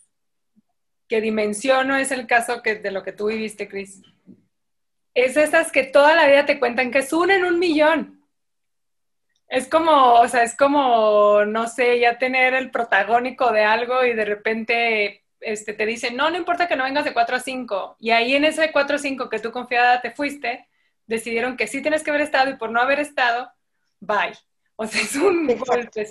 que 1.07 1.21
dimensiono 1.21 1.95
es 1.95 2.11
el 2.11 2.27
caso 2.27 2.61
que, 2.61 2.75
de 2.75 2.91
lo 2.91 3.03
que 3.03 3.13
tú 3.13 3.27
viviste, 3.27 3.69
Cris. 3.69 4.01
Es 5.13 5.37
esas 5.37 5.71
que 5.71 5.83
toda 5.83 6.15
la 6.15 6.27
vida 6.27 6.45
te 6.45 6.59
cuentan 6.59 6.91
que 6.91 6.99
es 6.99 7.13
una 7.13 7.35
en 7.35 7.45
un 7.45 7.59
millón. 7.59 8.25
Es 9.47 9.69
como, 9.69 10.15
o 10.15 10.27
sea, 10.27 10.43
es 10.43 10.55
como, 10.55 11.45
no 11.45 11.67
sé, 11.67 11.99
ya 11.99 12.17
tener 12.17 12.53
el 12.53 12.71
protagónico 12.71 13.51
de 13.51 13.63
algo 13.63 14.03
y 14.03 14.13
de 14.13 14.25
repente 14.25 15.23
este, 15.39 15.73
te 15.73 15.85
dicen, 15.85 16.17
no, 16.17 16.29
no 16.29 16.37
importa 16.37 16.67
que 16.67 16.75
no 16.75 16.83
vengas 16.83 17.05
de 17.05 17.13
4 17.13 17.37
a 17.37 17.39
5. 17.39 17.95
Y 17.99 18.11
ahí 18.11 18.35
en 18.35 18.45
ese 18.45 18.71
4 18.71 18.97
a 18.97 18.99
5 18.99 19.29
que 19.29 19.39
tú 19.39 19.51
confiada 19.51 20.01
te 20.01 20.11
fuiste, 20.11 20.68
decidieron 21.09 21.57
que 21.57 21.67
sí 21.67 21.81
tienes 21.81 22.03
que 22.03 22.11
haber 22.11 22.21
estado 22.21 22.51
y 22.51 22.55
por 22.55 22.71
no 22.71 22.79
haber 22.79 22.99
estado, 22.99 23.51
bye. 23.99 24.37
O 24.75 24.85
sea, 24.85 25.01
es 25.01 25.15
un 25.15 25.47
golpe 25.47 26.07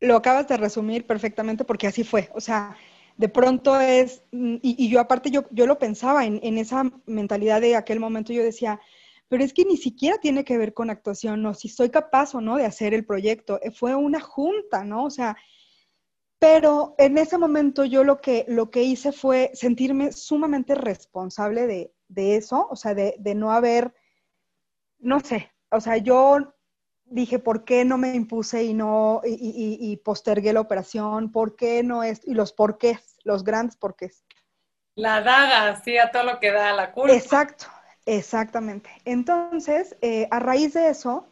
Lo 0.00 0.16
acabas 0.16 0.46
de 0.46 0.56
resumir 0.58 1.06
perfectamente 1.06 1.64
porque 1.64 1.86
así 1.86 2.04
fue. 2.04 2.30
O 2.34 2.40
sea, 2.40 2.76
de 3.16 3.28
pronto 3.30 3.80
es, 3.80 4.22
y, 4.30 4.60
y 4.62 4.88
yo 4.90 5.00
aparte 5.00 5.30
yo, 5.30 5.46
yo 5.50 5.66
lo 5.66 5.78
pensaba 5.78 6.26
en, 6.26 6.40
en, 6.42 6.58
esa 6.58 6.84
mentalidad 7.06 7.62
de 7.62 7.74
aquel 7.74 8.00
momento, 8.00 8.34
yo 8.34 8.42
decía, 8.42 8.80
pero 9.28 9.42
es 9.42 9.54
que 9.54 9.64
ni 9.64 9.78
siquiera 9.78 10.18
tiene 10.18 10.44
que 10.44 10.58
ver 10.58 10.74
con 10.74 10.90
actuación, 10.90 11.40
no, 11.40 11.54
si 11.54 11.70
soy 11.70 11.88
capaz 11.88 12.34
o 12.34 12.42
no 12.42 12.56
de 12.56 12.66
hacer 12.66 12.92
el 12.92 13.06
proyecto. 13.06 13.58
Fue 13.74 13.94
una 13.94 14.20
junta, 14.20 14.84
¿no? 14.84 15.04
O 15.04 15.10
sea, 15.10 15.36
pero 16.38 16.94
en 16.98 17.16
ese 17.16 17.38
momento 17.38 17.86
yo 17.86 18.04
lo 18.04 18.20
que, 18.20 18.44
lo 18.46 18.70
que 18.70 18.82
hice 18.82 19.10
fue 19.10 19.50
sentirme 19.54 20.12
sumamente 20.12 20.74
responsable 20.74 21.66
de, 21.66 21.93
eso, 22.16 22.66
o 22.70 22.76
sea, 22.76 22.94
de, 22.94 23.16
no 23.34 23.52
haber, 23.52 23.94
no 24.98 25.20
sé, 25.20 25.52
o 25.70 25.80
sea, 25.80 25.96
yo 25.96 26.54
dije, 27.04 27.38
¿por 27.38 27.64
qué 27.64 27.84
no 27.84 27.98
me 27.98 28.14
impuse 28.14 28.64
y 28.64 28.74
no, 28.74 29.20
y, 29.24 29.96
postergué 30.04 30.52
la 30.52 30.60
operación? 30.60 31.30
¿Por 31.30 31.56
qué 31.56 31.82
no 31.82 32.02
es? 32.02 32.20
Y 32.26 32.34
los 32.34 32.52
porqués, 32.52 33.16
los 33.24 33.44
grandes 33.44 33.76
porqués. 33.76 34.24
La 34.94 35.20
daga, 35.20 35.82
sí, 35.82 35.98
a 35.98 36.10
todo 36.10 36.24
lo 36.24 36.40
que 36.40 36.52
da 36.52 36.72
la 36.72 36.92
culpa. 36.92 37.14
Exacto, 37.14 37.66
exactamente. 38.06 38.90
Entonces, 39.04 39.96
eh, 40.00 40.28
a 40.30 40.38
raíz 40.38 40.74
de 40.74 40.88
eso, 40.88 41.28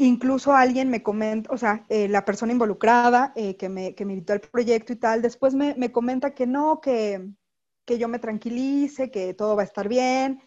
Incluso 0.00 0.54
alguien 0.54 0.90
me 0.90 1.02
comenta, 1.02 1.52
o 1.52 1.58
sea, 1.58 1.84
eh, 1.88 2.06
la 2.06 2.24
persona 2.24 2.52
involucrada 2.52 3.32
eh, 3.34 3.56
que, 3.56 3.68
me, 3.68 3.96
que, 3.96 4.04
me, 4.04 4.12
invitó 4.12 4.32
al 4.32 4.40
proyecto 4.40 4.92
y 4.92 4.96
tal, 4.96 5.22
después 5.22 5.54
me, 5.54 5.74
me 5.74 5.90
comenta 5.90 6.36
que 6.36 6.46
no, 6.46 6.80
que, 6.80 7.32
que, 7.88 7.98
yo 7.98 8.08
me 8.08 8.18
tranquilice, 8.18 9.10
que 9.10 9.34
todo 9.34 9.56
va 9.56 9.62
a 9.62 9.64
estar 9.64 9.88
bien, 9.88 10.42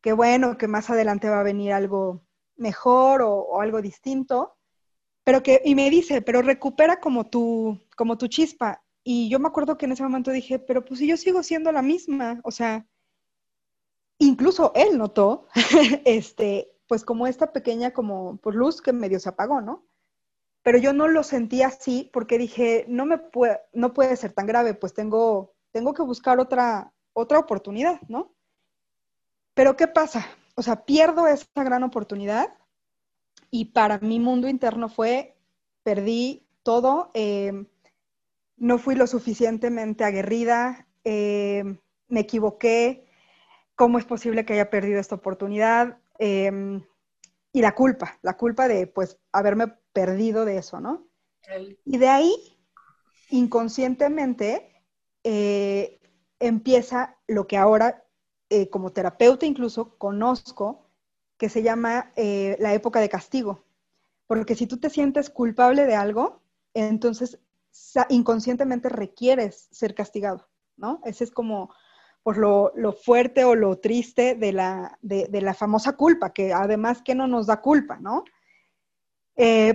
que 0.00 0.12
bueno, 0.12 0.56
que 0.56 0.68
más 0.68 0.90
adelante 0.90 1.28
va 1.28 1.40
a 1.40 1.44
venir 1.44 1.72
algo 1.72 2.24
mejor 2.56 3.22
o, 3.22 3.60
algo 3.60 3.82
distinto, 3.82 4.56
pero 5.24 5.42
que, 5.42 5.60
y 5.64 5.74
me 5.74 5.90
dice, 5.90 6.22
pero 6.22 6.42
recupera 6.42 7.00
como 7.00 7.24
tu, 7.24 7.80
como 7.96 8.18
tu 8.18 8.28
chispa. 8.28 8.82
Y 9.02 9.28
yo 9.28 9.38
me 9.38 9.48
acuerdo 9.48 9.76
que 9.76 9.86
en 9.86 9.92
ese 9.92 10.02
momento 10.02 10.30
dije, 10.30 10.58
pero 10.58 10.84
pues 10.84 11.00
si 11.00 11.06
yo 11.06 11.16
sigo 11.16 11.42
siendo 11.42 11.72
la 11.72 11.82
misma, 11.82 12.40
o 12.44 12.50
sea, 12.50 12.86
incluso 14.18 14.72
él 14.74 14.98
notó, 14.98 15.48
este, 16.04 16.70
pues 16.86 17.04
como 17.04 17.26
esta 17.26 17.52
pequeña 17.52 17.92
como 17.92 18.36
por 18.38 18.54
luz 18.54 18.80
que 18.80 18.92
medio 18.92 19.18
se 19.20 19.28
apagó, 19.30 19.60
¿no? 19.60 19.86
Pero 20.62 20.78
yo 20.78 20.92
no 20.92 21.08
lo 21.08 21.22
sentí 21.22 21.62
así 21.62 22.10
porque 22.12 22.38
dije, 22.38 22.86
no 22.88 23.06
me 23.06 23.20
no 23.72 23.92
puede 23.92 24.16
ser 24.16 24.32
tan 24.32 24.46
grave, 24.46 24.74
pues 24.74 24.94
tengo, 24.94 25.53
tengo 25.74 25.92
que 25.92 26.02
buscar 26.02 26.38
otra, 26.38 26.92
otra 27.12 27.40
oportunidad, 27.40 28.00
¿no? 28.06 28.32
Pero 29.54 29.76
¿qué 29.76 29.88
pasa? 29.88 30.24
O 30.54 30.62
sea, 30.62 30.84
pierdo 30.84 31.26
esa 31.26 31.48
gran 31.56 31.82
oportunidad 31.82 32.54
y 33.50 33.66
para 33.66 33.98
mi 33.98 34.20
mundo 34.20 34.48
interno 34.48 34.88
fue, 34.88 35.36
perdí 35.82 36.46
todo, 36.62 37.10
eh, 37.12 37.66
no 38.56 38.78
fui 38.78 38.94
lo 38.94 39.08
suficientemente 39.08 40.04
aguerrida, 40.04 40.86
eh, 41.02 41.64
me 42.06 42.20
equivoqué, 42.20 43.08
¿cómo 43.74 43.98
es 43.98 44.04
posible 44.04 44.44
que 44.44 44.52
haya 44.52 44.70
perdido 44.70 45.00
esta 45.00 45.16
oportunidad? 45.16 45.98
Em, 46.18 46.84
y 47.52 47.60
la 47.62 47.74
culpa, 47.74 48.20
la 48.22 48.36
culpa 48.36 48.68
de 48.68 48.86
pues 48.86 49.18
haberme 49.32 49.74
perdido 49.92 50.44
de 50.44 50.58
eso, 50.58 50.78
¿no? 50.78 51.08
Y 51.84 51.98
de 51.98 52.08
ahí, 52.08 52.32
inconscientemente, 53.30 54.73
eh, 55.24 55.98
empieza 56.38 57.16
lo 57.26 57.46
que 57.46 57.56
ahora, 57.56 58.04
eh, 58.50 58.68
como 58.68 58.92
terapeuta 58.92 59.46
incluso, 59.46 59.96
conozco, 59.96 60.86
que 61.38 61.48
se 61.48 61.62
llama 61.62 62.12
eh, 62.14 62.56
la 62.60 62.74
época 62.74 63.00
de 63.00 63.08
castigo. 63.08 63.64
Porque 64.26 64.54
si 64.54 64.66
tú 64.66 64.76
te 64.78 64.90
sientes 64.90 65.30
culpable 65.30 65.86
de 65.86 65.94
algo, 65.94 66.42
entonces 66.74 67.38
inconscientemente 68.08 68.88
requieres 68.88 69.68
ser 69.72 69.94
castigado, 69.94 70.46
¿no? 70.76 71.00
Ese 71.04 71.24
es 71.24 71.30
como 71.30 71.74
por 72.22 72.38
lo, 72.38 72.72
fuerte 72.92 73.44
o 73.44 73.54
lo 73.54 73.78
triste 73.78 74.34
de 74.34 74.52
la, 74.52 74.98
de, 75.02 75.28
la, 75.42 75.54
famosa 75.54 75.96
culpa, 75.96 76.32
que 76.32 76.52
además 76.52 77.02
que 77.02 77.14
no 77.14 77.26
nos 77.26 77.46
da 77.46 77.60
culpa, 77.60 77.98
¿no? 78.00 78.24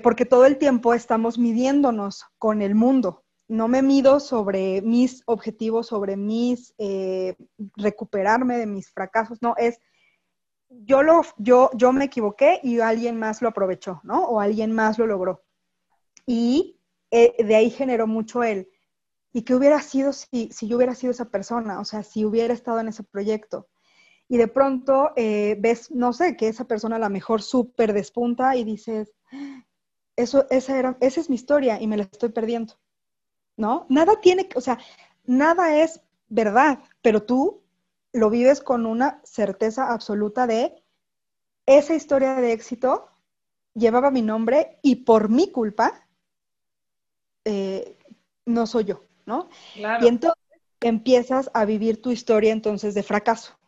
Porque 0.02 0.26
todo 0.26 0.46
el 0.46 0.58
tiempo 0.58 0.94
estamos 0.94 1.38
midiéndonos 1.38 2.26
con 2.40 2.62
el 2.62 2.74
mundo. 2.74 3.24
No 3.50 3.68
me 3.68 3.82
mido 3.82 4.22
sobre 4.22 4.82
mis 4.82 5.24
objetivos, 5.26 5.88
sobre 5.88 6.16
mis, 6.16 6.74
eh, 6.78 7.36
recuperarme 7.76 8.58
de 8.58 8.66
mis 8.66 8.90
fracasos, 8.90 9.42
no, 9.42 9.56
es, 9.58 9.82
yo, 10.70 11.04
lo, 11.04 11.24
yo, 11.38 11.70
yo 11.74 11.92
me 11.92 12.06
equivoqué 12.06 12.62
y 12.64 12.80
alguien 12.80 13.20
más 13.20 13.42
lo 13.42 13.50
aprovechó, 13.50 14.00
¿no? 14.04 14.24
O 14.24 14.40
alguien 14.40 14.72
más 14.72 14.98
lo 14.98 15.06
logró. 15.06 15.44
Y 16.26 16.80
eh, 17.12 17.44
de 17.44 17.56
ahí 17.56 17.70
generó 17.70 18.08
mucho 18.08 18.44
el, 18.44 18.70
¿Y 19.32 19.44
qué 19.44 19.54
hubiera 19.54 19.82
sido 19.82 20.12
si, 20.14 20.50
yo 20.62 20.78
hubiera 20.78 20.96
sido 20.96 21.12
esa 21.12 21.30
persona? 21.30 21.80
O 21.80 21.86
sea, 21.86 22.04
si 22.04 22.26
hubiera 22.26 22.54
estado 22.54 22.80
en 22.80 22.88
ese 22.88 23.04
proyecto. 23.04 23.68
Y 24.28 24.38
de 24.38 24.48
pronto 24.48 25.12
eh, 25.16 25.56
ves, 25.60 25.92
no 25.92 26.14
sé, 26.14 26.36
que 26.36 26.48
esa 26.48 26.66
persona 26.66 26.96
a 26.98 27.00
lo 27.00 27.10
mejor 27.10 27.42
súper 27.42 27.94
despunta 27.94 28.56
y 28.56 28.64
dices, 28.64 29.14
eso, 30.16 30.48
esa, 30.50 30.78
era, 30.78 30.98
esa 31.02 31.20
es 31.20 31.30
mi 31.30 31.36
historia 31.36 31.82
y 31.82 31.88
me 31.88 31.98
la 31.98 32.04
estoy 32.04 32.30
perdiendo. 32.30 32.74
¿No? 33.60 33.86
Nada 33.90 34.22
tiene, 34.22 34.48
o 34.56 34.62
sea, 34.62 34.80
nada 35.26 35.76
es 35.76 36.00
verdad, 36.30 36.80
pero 37.02 37.24
tú 37.24 37.62
lo 38.14 38.30
vives 38.30 38.62
con 38.62 38.86
una 38.86 39.20
certeza 39.26 39.92
absoluta 39.92 40.48
de 40.48 40.82
esa 41.66 41.94
historia 41.94 42.36
de 42.36 42.54
éxito 42.54 43.10
llevaba 43.74 44.12
mi 44.12 44.22
nombre 44.22 44.80
y 44.82 45.04
por 45.04 45.28
mi 45.28 45.52
culpa 45.52 46.08
eh, 47.44 47.98
no 48.46 48.66
soy 48.66 48.86
yo. 48.86 49.04
Y 49.76 50.08
entonces 50.08 50.42
empiezas 50.80 51.52
a 51.54 51.66
vivir 51.66 52.02
tu 52.02 52.12
historia 52.12 52.54
entonces 52.54 52.94
de 52.94 53.04
fracaso. 53.04 53.60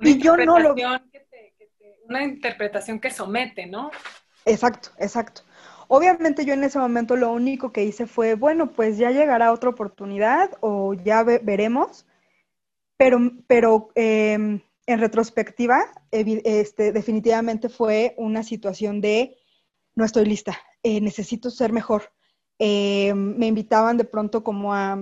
y 0.00 0.18
yo 0.18 0.36
no 0.36 0.58
lo... 0.58 0.74
una 2.08 2.24
interpretación 2.24 2.98
que 2.98 3.10
somete, 3.10 3.66
¿no? 3.66 3.92
Exacto, 4.44 4.90
exacto. 4.98 5.42
Obviamente 5.88 6.44
yo 6.44 6.54
en 6.54 6.64
ese 6.64 6.78
momento 6.78 7.16
lo 7.16 7.32
único 7.32 7.72
que 7.72 7.84
hice 7.84 8.06
fue, 8.06 8.34
bueno, 8.34 8.72
pues 8.72 8.98
ya 8.98 9.10
llegará 9.10 9.52
otra 9.52 9.70
oportunidad 9.70 10.50
o 10.60 10.94
ya 10.94 11.22
veremos, 11.22 12.06
pero, 12.96 13.18
pero 13.46 13.88
em, 13.94 14.60
en 14.86 14.98
retrospectiva, 14.98 15.84
este, 16.10 16.92
definitivamente 16.92 17.68
fue 17.68 18.14
una 18.18 18.42
situación 18.42 19.00
de 19.00 19.36
no 19.94 20.04
estoy 20.04 20.24
lista, 20.24 20.58
eh, 20.82 21.00
necesito 21.00 21.50
ser 21.50 21.72
mejor, 21.72 22.12
eh, 22.58 23.14
me 23.14 23.46
invitaban 23.46 23.96
de 23.96 24.04
pronto 24.04 24.42
como 24.44 24.74
a, 24.74 24.98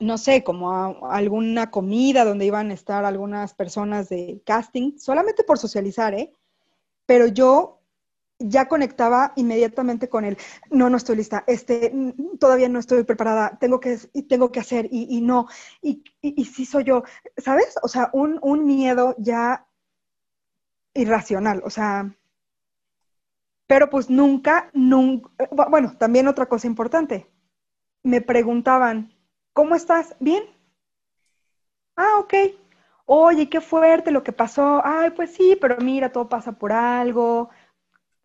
no 0.00 0.18
sé, 0.18 0.44
como 0.44 0.72
a 0.72 1.16
alguna 1.16 1.70
comida 1.70 2.24
donde 2.24 2.46
iban 2.46 2.70
a 2.70 2.74
estar 2.74 3.04
algunas 3.04 3.54
personas 3.54 4.08
de 4.08 4.42
casting, 4.44 4.98
solamente 4.98 5.44
por 5.44 5.58
socializar, 5.58 6.14
¿eh? 6.14 6.32
Pero 7.06 7.26
yo 7.26 7.80
ya 8.48 8.68
conectaba 8.68 9.32
inmediatamente 9.36 10.08
con 10.08 10.24
él. 10.24 10.36
No, 10.70 10.90
no 10.90 10.96
estoy 10.96 11.16
lista. 11.16 11.44
Este, 11.46 11.92
todavía 12.38 12.68
no 12.68 12.78
estoy 12.78 13.04
preparada. 13.04 13.58
Tengo 13.60 13.80
que, 13.80 13.98
tengo 14.28 14.52
que 14.52 14.60
hacer 14.60 14.88
y, 14.90 15.20
no. 15.20 15.48
Y, 15.82 16.02
sí 16.44 16.66
soy 16.66 16.84
yo. 16.84 17.02
¿Sabes? 17.36 17.74
O 17.82 17.88
sea, 17.88 18.10
un, 18.12 18.38
un 18.42 18.66
miedo 18.66 19.14
ya 19.18 19.66
irracional. 20.94 21.62
O 21.64 21.70
sea, 21.70 22.14
pero 23.66 23.90
pues 23.90 24.10
nunca, 24.10 24.70
nunca, 24.72 25.30
bueno, 25.68 25.96
también 25.98 26.28
otra 26.28 26.46
cosa 26.46 26.66
importante. 26.66 27.30
Me 28.02 28.20
preguntaban, 28.20 29.12
¿cómo 29.52 29.74
estás? 29.74 30.16
¿Bien? 30.20 30.44
Ah, 31.96 32.18
ok. 32.18 32.34
Oye, 33.06 33.48
qué 33.48 33.60
fuerte 33.60 34.10
lo 34.10 34.22
que 34.22 34.32
pasó. 34.32 34.80
Ay, 34.84 35.10
pues 35.10 35.34
sí, 35.34 35.56
pero 35.60 35.76
mira, 35.78 36.12
todo 36.12 36.28
pasa 36.28 36.52
por 36.52 36.72
algo. 36.72 37.50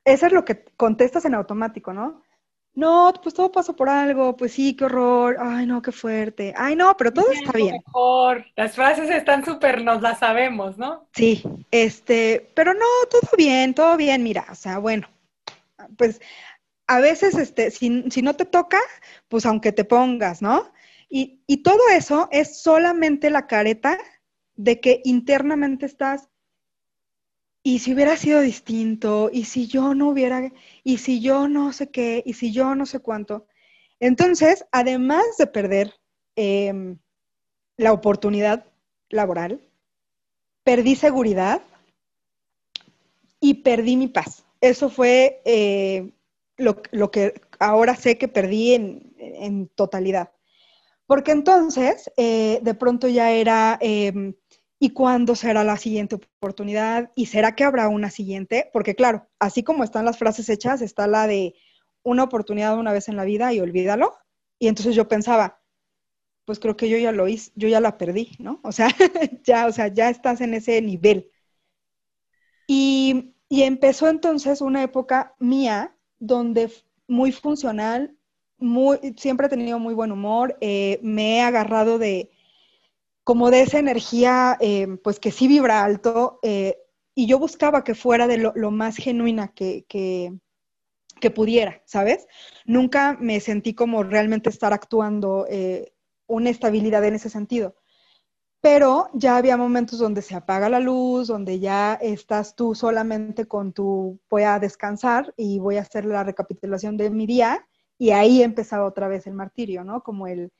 Eso 0.05 0.25
es 0.25 0.31
lo 0.31 0.45
que 0.45 0.65
contestas 0.77 1.25
en 1.25 1.35
automático, 1.35 1.93
¿no? 1.93 2.23
No, 2.75 3.11
pues 3.21 3.35
todo 3.35 3.51
pasa 3.51 3.73
por 3.73 3.89
algo, 3.89 4.37
pues 4.37 4.53
sí, 4.53 4.75
qué 4.75 4.85
horror, 4.85 5.37
ay 5.39 5.65
no, 5.65 5.81
qué 5.81 5.91
fuerte, 5.91 6.53
ay 6.55 6.75
no, 6.75 6.95
pero 6.95 7.11
todo 7.11 7.29
está 7.31 7.51
bien. 7.51 7.81
Mejor, 7.85 8.45
las 8.55 8.75
frases 8.75 9.09
están 9.09 9.43
súper, 9.43 9.83
nos 9.83 10.01
las 10.01 10.19
sabemos, 10.19 10.77
¿no? 10.77 11.07
Sí, 11.13 11.43
este, 11.71 12.51
pero 12.55 12.73
no, 12.73 12.85
todo 13.09 13.31
bien, 13.37 13.73
todo 13.73 13.97
bien, 13.97 14.23
mira, 14.23 14.45
o 14.49 14.55
sea, 14.55 14.77
bueno, 14.77 15.09
pues 15.97 16.21
a 16.87 16.99
veces, 16.99 17.35
este, 17.35 17.69
si, 17.69 17.89
no 17.89 18.35
te 18.35 18.45
toca, 18.45 18.79
pues 19.27 19.45
aunque 19.45 19.71
te 19.71 19.83
pongas, 19.83 20.41
¿no? 20.41 20.71
Y, 21.09 21.43
y, 21.47 21.63
todo 21.63 21.79
eso 21.91 22.29
es 22.31 22.61
solamente 22.61 23.29
la 23.29 23.47
careta 23.47 23.97
de 24.55 24.79
que 24.79 25.01
internamente 25.03 25.85
estás, 25.85 26.28
y 27.69 27.79
si 27.79 27.93
hubiera 27.93 28.17
sido 28.17 28.41
distinto, 28.41 29.29
y 29.31 29.45
si 29.45 29.67
yo 29.67 29.93
no 29.93 30.09
hubiera, 30.09 30.51
y 30.83 30.97
si 30.97 31.21
yo 31.21 31.47
no 31.47 31.73
sé 31.73 31.89
qué, 31.89 32.23
y 32.25 32.33
si 32.33 32.51
yo 32.51 32.75
no 32.75 32.85
sé 32.85 32.99
cuánto. 32.99 33.45
Entonces, 33.99 34.65
además 34.71 35.25
de 35.37 35.47
perder 35.47 35.93
em, 36.35 36.97
la 37.77 37.93
oportunidad 37.93 38.65
laboral, 39.09 39.61
perdí 40.63 40.95
seguridad 40.95 41.61
y 43.39 43.55
perdí 43.55 43.97
mi 43.97 44.07
paz 44.07 44.45
eso 44.61 44.89
fue 44.89 45.41
eh, 45.45 46.11
lo, 46.57 47.11
que 47.11 47.41
ahora 47.59 47.95
sé 47.95 48.17
que 48.17 48.27
perdí 48.27 48.73
en, 48.73 49.67
totalidad. 49.75 50.31
Porque 51.05 51.31
entonces, 51.31 52.11
eh, 52.17 52.59
de 52.61 52.73
pronto 52.73 53.07
ya 53.07 53.31
era, 53.31 53.77
em, 53.81 54.35
¿y 54.79 54.91
cuándo 54.91 55.35
será 55.35 55.63
la 55.63 55.77
siguiente 55.77 56.15
oportunidad? 56.15 57.11
¿Y 57.15 57.27
será 57.27 57.55
que 57.55 57.63
habrá 57.63 57.89
una 57.89 58.09
siguiente? 58.09 58.69
Porque 58.73 58.95
claro, 58.95 59.27
así 59.39 59.63
como 59.63 59.83
están 59.83 60.05
las 60.05 60.17
frases 60.17 60.49
hechas, 60.49 60.81
está 60.81 61.07
la 61.07 61.27
de 61.27 61.55
una 62.03 62.23
oportunidad 62.23 62.77
una 62.77 62.93
vez 62.93 63.09
en 63.09 63.17
la 63.17 63.25
vida 63.25 63.53
y 63.53 63.59
olvídalo. 63.59 64.13
Y 64.59 64.67
entonces 64.67 64.95
yo 64.95 65.07
pensaba, 65.07 65.61
pues 66.45 66.59
creo 66.59 66.77
que 66.77 66.89
yo 66.89 66.97
ya 66.97 67.11
lo 67.11 67.27
hice, 67.27 67.51
yo 67.55 67.67
ya 67.67 67.79
la 67.81 67.97
perdí, 67.97 68.31
¿no? 68.39 68.59
O 68.63 68.71
sea, 68.71 68.89
ya, 69.43 69.67
o 69.67 69.71
sea, 69.71 69.87
ya 69.89 70.09
estás 70.09 70.41
en 70.41 70.53
ese 70.53 70.81
nivel. 70.81 71.29
Y 72.67 73.35
y 73.49 73.63
empezó 73.63 74.07
entonces 74.07 74.61
una 74.61 74.83
época 74.83 75.35
mía 75.39 75.95
donde 76.19 76.71
muy 77.07 77.31
funcional, 77.31 78.15
muy, 78.59 78.99
siempre 79.17 79.47
he 79.47 79.49
tenido 79.49 79.79
muy 79.79 79.95
buen 79.95 80.11
humor, 80.11 80.55
eh, 80.61 80.99
me 81.01 81.37
he 81.37 81.41
agarrado 81.41 81.97
de 81.97 82.29
como 83.29 83.51
de 83.51 83.61
esa 83.61 83.77
energía, 83.77 84.57
eh, 84.59 84.87
pues 85.03 85.19
que 85.19 85.29
sí 85.29 85.47
vibra 85.47 85.83
alto, 85.83 86.39
eh, 86.41 86.79
y 87.13 87.27
yo 87.27 87.37
buscaba 87.37 87.83
que 87.83 87.93
fuera 87.93 88.25
de 88.25 88.39
lo, 88.39 88.71
más 88.71 88.97
genuina 88.97 89.49
que, 89.49 89.85
que, 89.87 90.33
pudiera, 91.29 91.83
¿sabes? 91.85 92.25
Nunca 92.65 93.15
me 93.21 93.39
sentí 93.39 93.75
como 93.75 94.01
realmente 94.01 94.49
estar 94.49 94.73
actuando 94.73 95.45
una 96.25 96.49
estabilidad 96.49 97.03
en 97.05 97.13
ese 97.13 97.29
sentido 97.29 97.75
pero 98.61 99.09
ya 99.13 99.37
había 99.37 99.57
momentos 99.57 99.99
donde 99.99 100.23
se 100.23 100.35
apaga 100.35 100.67
la 100.67 100.79
luz, 100.79 101.27
donde 101.27 101.59
ya 101.59 101.93
estás 101.93 102.55
tú 102.55 102.73
solamente 102.73 103.45
con 103.45 103.73
tu, 103.73 104.19
voy 104.27 104.43
a 104.43 104.59
descansar 104.59 105.33
y 105.37 105.59
voy 105.59 105.77
a 105.77 105.81
hacer 105.81 106.03
la 106.03 106.23
recapitulación 106.23 106.97
de 106.97 107.09
mi 107.11 107.25
día, 107.27 107.65
y 107.97 108.09
ahí 108.09 108.41
empezaba 108.41 108.85
otra 108.85 109.07
vez 109.07 109.27
el 109.27 109.33
martirio, 109.33 109.83
¿no? 109.83 110.01
Como 110.01 110.27
el, 110.27 110.51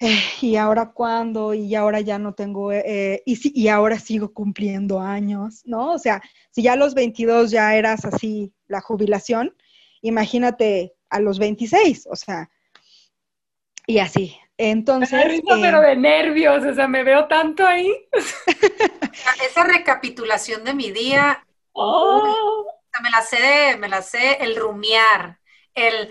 eh, 0.00 0.18
y 0.40 0.56
ahora 0.56 0.92
cuándo, 0.92 1.54
y 1.54 1.74
ahora 1.74 2.00
ya 2.00 2.18
no 2.18 2.34
tengo, 2.34 2.72
eh, 2.72 3.22
y, 3.24 3.62
y 3.62 3.68
ahora 3.68 3.98
sigo 3.98 4.32
cumpliendo 4.32 5.00
años, 5.00 5.62
¿no? 5.64 5.92
O 5.92 5.98
sea, 5.98 6.22
si 6.50 6.62
ya 6.62 6.74
a 6.74 6.76
los 6.76 6.94
22 6.94 7.50
ya 7.50 7.74
eras 7.74 8.04
así 8.04 8.52
la 8.66 8.80
jubilación, 8.80 9.54
imagínate 10.02 10.94
a 11.10 11.20
los 11.20 11.38
26, 11.38 12.08
o 12.10 12.16
sea, 12.16 12.50
y 13.86 13.98
así. 13.98 14.36
Entonces. 14.58 15.42
pero 15.46 15.82
de 15.82 15.96
nervios, 15.96 16.64
o 16.64 16.74
sea, 16.74 16.88
me 16.88 17.02
veo 17.02 17.26
tanto 17.26 17.66
ahí. 17.66 17.92
Esa 19.50 19.64
recapitulación 19.64 20.64
de 20.64 20.72
mi 20.72 20.90
día 20.90 21.46
Oh. 21.76 22.66
Me 23.02 23.10
la 23.10 23.20
sé 23.20 23.36
de, 23.36 23.76
me 23.76 23.88
la 23.88 24.00
sé 24.00 24.38
el 24.40 24.56
rumiar, 24.56 25.38
el, 25.74 26.10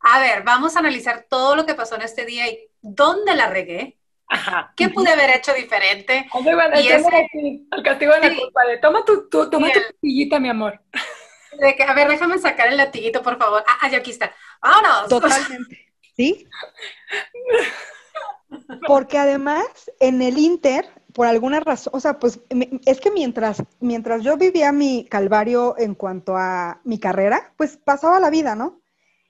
a 0.00 0.18
ver, 0.18 0.42
vamos 0.42 0.74
a 0.74 0.80
analizar 0.80 1.26
todo 1.30 1.54
lo 1.54 1.64
que 1.64 1.76
pasó 1.76 1.94
en 1.94 2.02
este 2.02 2.26
día 2.26 2.48
y 2.48 2.68
dónde 2.84 3.34
la 3.34 3.48
regué, 3.48 3.98
Ajá. 4.28 4.72
qué 4.76 4.88
pude 4.90 5.10
haber 5.10 5.30
hecho 5.30 5.52
diferente. 5.54 6.28
¿Dónde 6.32 6.52
iban 6.52 6.72
a 6.72 6.80
Y 6.80 6.86
echar 6.86 7.00
ese- 7.00 7.16
aquí 7.16 7.66
el 7.70 7.82
castigo 7.82 8.12
de 8.14 8.20
la 8.20 8.30
Sí. 8.30 8.36
culpa? 8.40 8.64
De, 8.66 8.78
toma 8.78 9.04
tu, 9.04 9.28
tu, 9.28 9.50
toma 9.50 9.72
tu 9.72 9.80
pastillita, 9.80 10.38
mi 10.38 10.48
amor. 10.50 10.80
De 11.58 11.74
que, 11.76 11.82
a 11.84 11.94
ver, 11.94 12.08
déjame 12.08 12.38
sacar 12.38 12.68
el 12.68 12.76
latiguito, 12.76 13.22
por 13.22 13.38
favor. 13.38 13.64
Ah, 13.66 13.78
ah, 13.82 13.88
ya 13.90 13.98
aquí 13.98 14.10
está. 14.10 14.32
Vámonos. 14.60 15.08
Totalmente. 15.08 15.92
¿Sí? 16.16 16.46
Porque 18.86 19.18
además, 19.18 19.66
en 20.00 20.22
el 20.22 20.38
Inter, 20.38 20.86
por 21.12 21.26
alguna 21.26 21.60
razón, 21.60 21.92
o 21.96 22.00
sea, 22.00 22.18
pues 22.18 22.40
es 22.86 23.00
que 23.00 23.10
mientras, 23.10 23.62
mientras 23.80 24.22
yo 24.22 24.36
vivía 24.36 24.72
mi 24.72 25.06
calvario 25.08 25.74
en 25.78 25.94
cuanto 25.94 26.36
a 26.36 26.80
mi 26.84 26.98
carrera, 26.98 27.52
pues 27.56 27.76
pasaba 27.76 28.20
la 28.20 28.30
vida, 28.30 28.54
¿no? 28.54 28.80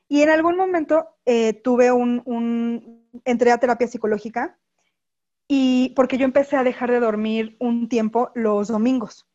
Y 0.08 0.22
en 0.22 0.30
algún 0.30 0.56
momento 0.56 1.16
eh, 1.24 1.52
tuve 1.54 1.90
un, 1.92 2.22
un, 2.24 3.03
entré 3.24 3.52
a 3.52 3.58
terapia 3.58 3.86
psicológica 3.86 4.58
y 5.46 5.92
porque 5.96 6.18
yo 6.18 6.24
empecé 6.24 6.56
a 6.56 6.64
dejar 6.64 6.90
de 6.90 7.00
dormir 7.00 7.56
un 7.60 7.88
tiempo 7.88 8.30
los 8.34 8.68
domingos. 8.68 9.28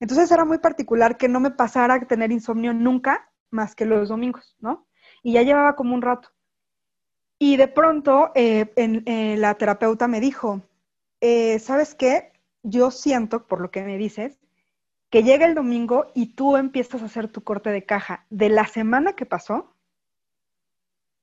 Entonces 0.00 0.30
era 0.30 0.44
muy 0.44 0.58
particular 0.58 1.16
que 1.16 1.28
no 1.28 1.40
me 1.40 1.50
pasara 1.50 1.94
a 1.94 2.00
tener 2.00 2.30
insomnio 2.32 2.72
nunca 2.72 3.30
más 3.50 3.74
que 3.74 3.86
los 3.86 4.08
domingos, 4.08 4.56
¿no? 4.60 4.86
Y 5.22 5.32
ya 5.32 5.42
llevaba 5.42 5.76
como 5.76 5.94
un 5.94 6.02
rato. 6.02 6.30
Y 7.38 7.56
de 7.56 7.68
pronto 7.68 8.32
eh, 8.34 8.72
eh, 8.76 9.36
la 9.38 9.54
terapeuta 9.54 10.08
me 10.08 10.20
dijo, 10.20 10.62
eh, 11.20 11.58
¿sabes 11.58 11.94
qué? 11.94 12.32
Yo 12.62 12.90
siento, 12.90 13.46
por 13.46 13.60
lo 13.60 13.70
que 13.70 13.82
me 13.82 13.98
dices, 13.98 14.38
que 15.10 15.22
llega 15.22 15.46
el 15.46 15.54
domingo 15.54 16.06
y 16.14 16.34
tú 16.34 16.56
empiezas 16.56 17.02
a 17.02 17.06
hacer 17.06 17.28
tu 17.28 17.42
corte 17.42 17.70
de 17.70 17.84
caja 17.84 18.26
de 18.30 18.48
la 18.48 18.66
semana 18.66 19.14
que 19.14 19.26
pasó. 19.26 19.75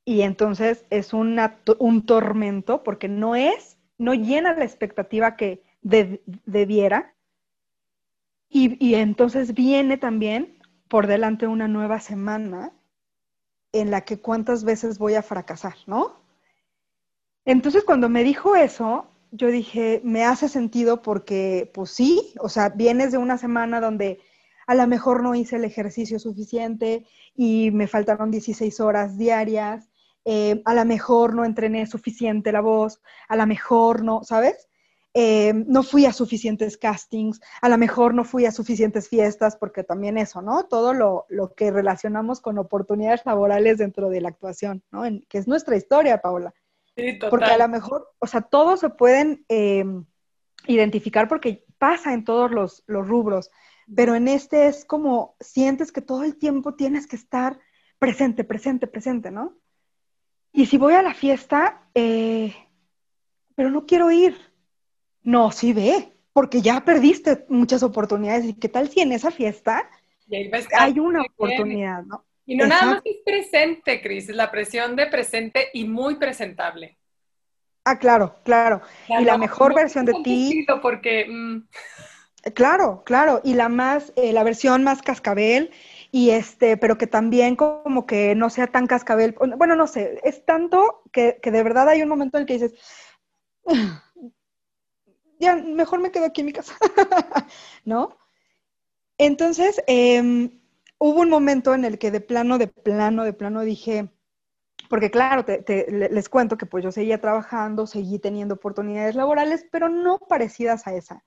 Y 0.05 0.21
entonces 0.21 0.85
es 0.89 1.13
un 1.13 2.05
tormento 2.05 2.83
porque 2.83 3.09
no 3.09 3.35
es, 3.35 3.77
no 3.97 4.13
llena 4.13 4.53
la 4.53 4.63
expectativa 4.63 5.35
que 5.35 5.61
de- 5.81 6.21
debiera. 6.45 7.13
Y, 8.49 8.77
y 8.79 8.95
entonces 8.95 9.53
viene 9.53 9.97
también 9.97 10.57
por 10.87 11.07
delante 11.07 11.45
una 11.45 11.67
nueva 11.67 11.99
semana 11.99 12.71
en 13.73 13.91
la 13.91 14.01
que 14.05 14.21
cuántas 14.21 14.63
veces 14.63 14.99
voy 14.99 15.15
a 15.15 15.21
fracasar, 15.23 15.75
¿no? 15.85 16.21
Entonces 17.45 17.83
cuando 17.83 18.09
me 18.09 18.23
dijo 18.23 18.55
eso, 18.55 19.07
yo 19.31 19.47
dije, 19.47 20.01
me 20.03 20.23
hace 20.23 20.47
sentido 20.49 21.01
porque, 21.01 21.69
pues 21.73 21.91
sí, 21.91 22.33
o 22.39 22.49
sea, 22.49 22.69
vienes 22.69 23.11
de 23.11 23.17
una 23.17 23.37
semana 23.37 23.81
donde 23.81 24.19
a 24.67 24.75
lo 24.75 24.87
mejor 24.87 25.23
no 25.23 25.35
hice 25.35 25.57
el 25.57 25.65
ejercicio 25.65 26.19
suficiente 26.19 27.05
y 27.35 27.71
me 27.71 27.87
faltaron 27.87 28.31
16 28.31 28.79
horas 28.79 29.17
diarias, 29.17 29.89
eh, 30.25 30.61
a 30.65 30.73
lo 30.73 30.85
mejor 30.85 31.35
no 31.35 31.45
entrené 31.45 31.85
suficiente 31.87 32.51
la 32.51 32.61
voz, 32.61 33.01
a 33.27 33.35
lo 33.35 33.45
mejor 33.47 34.03
no, 34.03 34.23
¿sabes? 34.23 34.69
Eh, 35.15 35.53
no 35.67 35.83
fui 35.83 36.05
a 36.07 36.13
suficientes 36.13 36.75
castings, 36.77 37.39
a 37.61 37.69
lo 37.69 37.77
mejor 37.77 38.15
no 38.15 38.23
fui 38.23 38.45
a 38.47 38.51
suficientes 38.51 39.09
fiestas, 39.09 39.55
porque 39.57 39.83
también 39.83 40.17
eso, 40.17 40.41
¿no? 40.41 40.63
Todo 40.63 40.93
lo, 40.93 41.25
lo 41.29 41.53
que 41.53 41.69
relacionamos 41.69 42.41
con 42.41 42.57
oportunidades 42.57 43.21
laborales 43.25 43.77
dentro 43.77 44.09
de 44.09 44.21
la 44.21 44.29
actuación, 44.29 44.81
¿no? 44.91 45.05
En- 45.05 45.23
que 45.29 45.37
es 45.37 45.47
nuestra 45.47 45.75
historia, 45.75 46.19
Paola. 46.19 46.53
Sí, 46.95 47.13
total. 47.19 47.29
Porque 47.29 47.51
a 47.51 47.57
lo 47.59 47.67
mejor, 47.67 48.09
o 48.19 48.25
sea, 48.27 48.41
todos 48.41 48.79
se 48.79 48.89
pueden 48.89 49.45
eh, 49.49 49.85
identificar 50.67 51.27
porque 51.27 51.65
pasa 51.77 52.13
en 52.13 52.23
todos 52.23 52.51
los, 52.51 52.83
los 52.87 53.07
rubros, 53.07 53.51
pero 53.95 54.15
en 54.15 54.27
este 54.27 54.67
es 54.67 54.85
como 54.85 55.35
sientes 55.39 55.91
que 55.91 56.01
todo 56.01 56.23
el 56.23 56.37
tiempo 56.37 56.75
tienes 56.75 57.05
que 57.05 57.17
estar 57.17 57.59
presente, 57.99 58.43
presente, 58.43 58.87
presente, 58.87 59.29
¿no? 59.31 59.57
Y 60.53 60.67
si 60.67 60.77
voy 60.77 60.93
a 60.93 61.01
la 61.01 61.13
fiesta, 61.13 61.81
eh, 61.95 62.55
pero 63.55 63.71
no 63.71 63.85
quiero 63.85 64.11
ir. 64.11 64.37
No, 65.23 65.51
sí 65.51 65.73
ve, 65.73 66.13
porque 66.31 66.61
ya 66.61 66.85
perdiste 66.85 67.45
muchas 67.49 67.81
oportunidades. 67.81 68.45
¿Y 68.45 68.53
qué 68.53 68.69
tal 68.69 68.87
si 68.89 69.01
en 69.01 69.11
esa 69.11 69.31
fiesta 69.31 69.89
hay 70.77 70.99
una 70.99 71.23
oportunidad, 71.23 72.03
¿no? 72.03 72.23
Y 72.45 72.55
no 72.55 72.67
nada 72.67 72.85
más 72.85 73.01
es 73.05 73.17
presente, 73.25 74.01
Cris, 74.01 74.29
es 74.29 74.35
la 74.35 74.51
presión 74.51 74.95
de 74.95 75.07
presente 75.07 75.69
y 75.73 75.85
muy 75.85 76.15
presentable. 76.15 76.97
Ah, 77.85 77.97
claro, 77.97 78.35
claro. 78.43 78.81
Y 79.07 79.23
la 79.23 79.37
mejor 79.37 79.73
versión 79.73 80.05
de 80.05 80.13
ti, 80.23 80.65
Porque, 80.81 81.25
mm, 81.27 81.67
Claro, 82.53 83.03
claro, 83.05 83.39
y 83.43 83.53
la 83.53 83.69
más, 83.69 84.11
eh, 84.17 84.33
la 84.33 84.43
versión 84.43 84.83
más 84.83 85.01
cascabel, 85.01 85.71
y 86.13 86.29
este, 86.31 86.77
pero 86.77 86.97
que 86.99 87.07
también 87.07 87.57
como 87.57 88.05
que 88.07 88.35
no 88.35 88.51
sea 88.51 88.67
tan 88.67 88.87
cascabel, 88.87 89.35
bueno, 89.57 89.75
no 89.75 89.87
sé, 89.87 90.21
es 90.23 90.45
tanto 90.45 91.01
que, 91.11 91.39
que 91.41 91.51
de 91.51 91.63
verdad 91.63 91.89
hay 91.89 92.03
un 92.03 92.09
momento 92.09 92.37
en 92.37 92.43
el 92.43 92.47
que 92.47 92.53
dices, 92.53 92.75
ya, 95.39 95.55
mejor 95.55 95.99
me 95.99 96.11
quedo 96.11 96.25
aquí 96.25 96.41
en 96.41 96.47
mi 96.47 96.53
casa, 96.53 96.75
¿no? 97.85 98.17
Entonces, 99.17 99.81
em, 99.87 100.59
hubo 100.99 101.21
un 101.21 101.29
momento 101.29 101.73
en 101.73 101.85
el 101.85 101.97
que 101.99 102.11
de 102.11 102.21
plano, 102.21 102.57
de 102.57 102.67
plano, 102.67 103.23
de 103.23 103.33
plano 103.33 103.61
dije, 103.61 104.09
porque 104.89 105.11
claro, 105.11 105.45
te- 105.45 105.63
te- 105.63 105.91
le- 105.91 106.09
les 106.09 106.29
cuento 106.29 106.57
que 106.57 106.65
pues 106.67 106.83
yo 106.83 106.91
seguía 106.93 107.21
trabajando, 107.21 107.87
seguí 107.87 108.19
teniendo 108.19 108.55
oportunidades 108.55 109.15
laborales, 109.15 109.65
pero 109.71 109.89
no 109.89 110.19
parecidas 110.19 110.87
a 110.87 110.95
esa. 110.95 111.23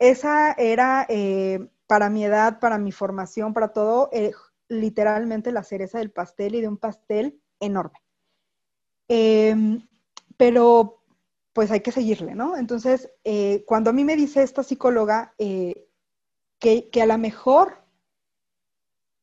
Esa 0.00 0.52
era, 0.54 1.06
eh, 1.10 1.68
para 1.92 2.08
mi 2.08 2.24
edad, 2.24 2.58
para 2.58 2.78
mi 2.78 2.90
formación, 2.90 3.52
para 3.52 3.74
todo, 3.74 4.08
eh, 4.12 4.32
literalmente 4.66 5.52
la 5.52 5.62
cereza 5.62 5.98
del 5.98 6.10
pastel 6.10 6.54
y 6.54 6.62
de 6.62 6.68
un 6.68 6.78
pastel 6.78 7.38
enorme. 7.60 7.98
Em, 9.08 9.86
pero 10.38 11.04
pues 11.52 11.70
hay 11.70 11.80
que 11.80 11.92
seguirle, 11.92 12.34
¿no? 12.34 12.56
Entonces, 12.56 13.10
eh, 13.24 13.62
cuando 13.66 13.90
a 13.90 13.92
mí 13.92 14.04
me 14.04 14.16
dice 14.16 14.42
esta 14.42 14.62
psicóloga 14.62 15.34
eh, 15.36 15.86
que, 16.58 16.88
que 16.88 17.02
a 17.02 17.06
lo 17.06 17.18
mejor 17.18 17.84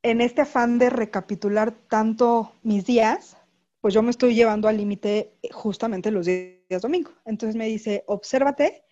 en 0.03 0.21
este 0.21 0.41
afán 0.41 0.77
de 0.77 0.91
recapitular 0.91 1.71
tanto 1.71 2.53
mis 2.61 2.85
días, 2.85 3.35
pues 3.81 3.95
yo 3.95 4.03
me 4.03 4.11
estoy 4.11 4.35
llevando 4.35 4.67
al 4.67 4.77
límite 4.77 5.39
eh, 5.41 5.49
justamente 5.51 6.11
los 6.11 6.27
días 6.27 6.83
domingo. 6.83 7.09
Entonces 7.25 7.55
me 7.55 7.65
dice, 7.65 8.03
obsérvate, 8.05 8.83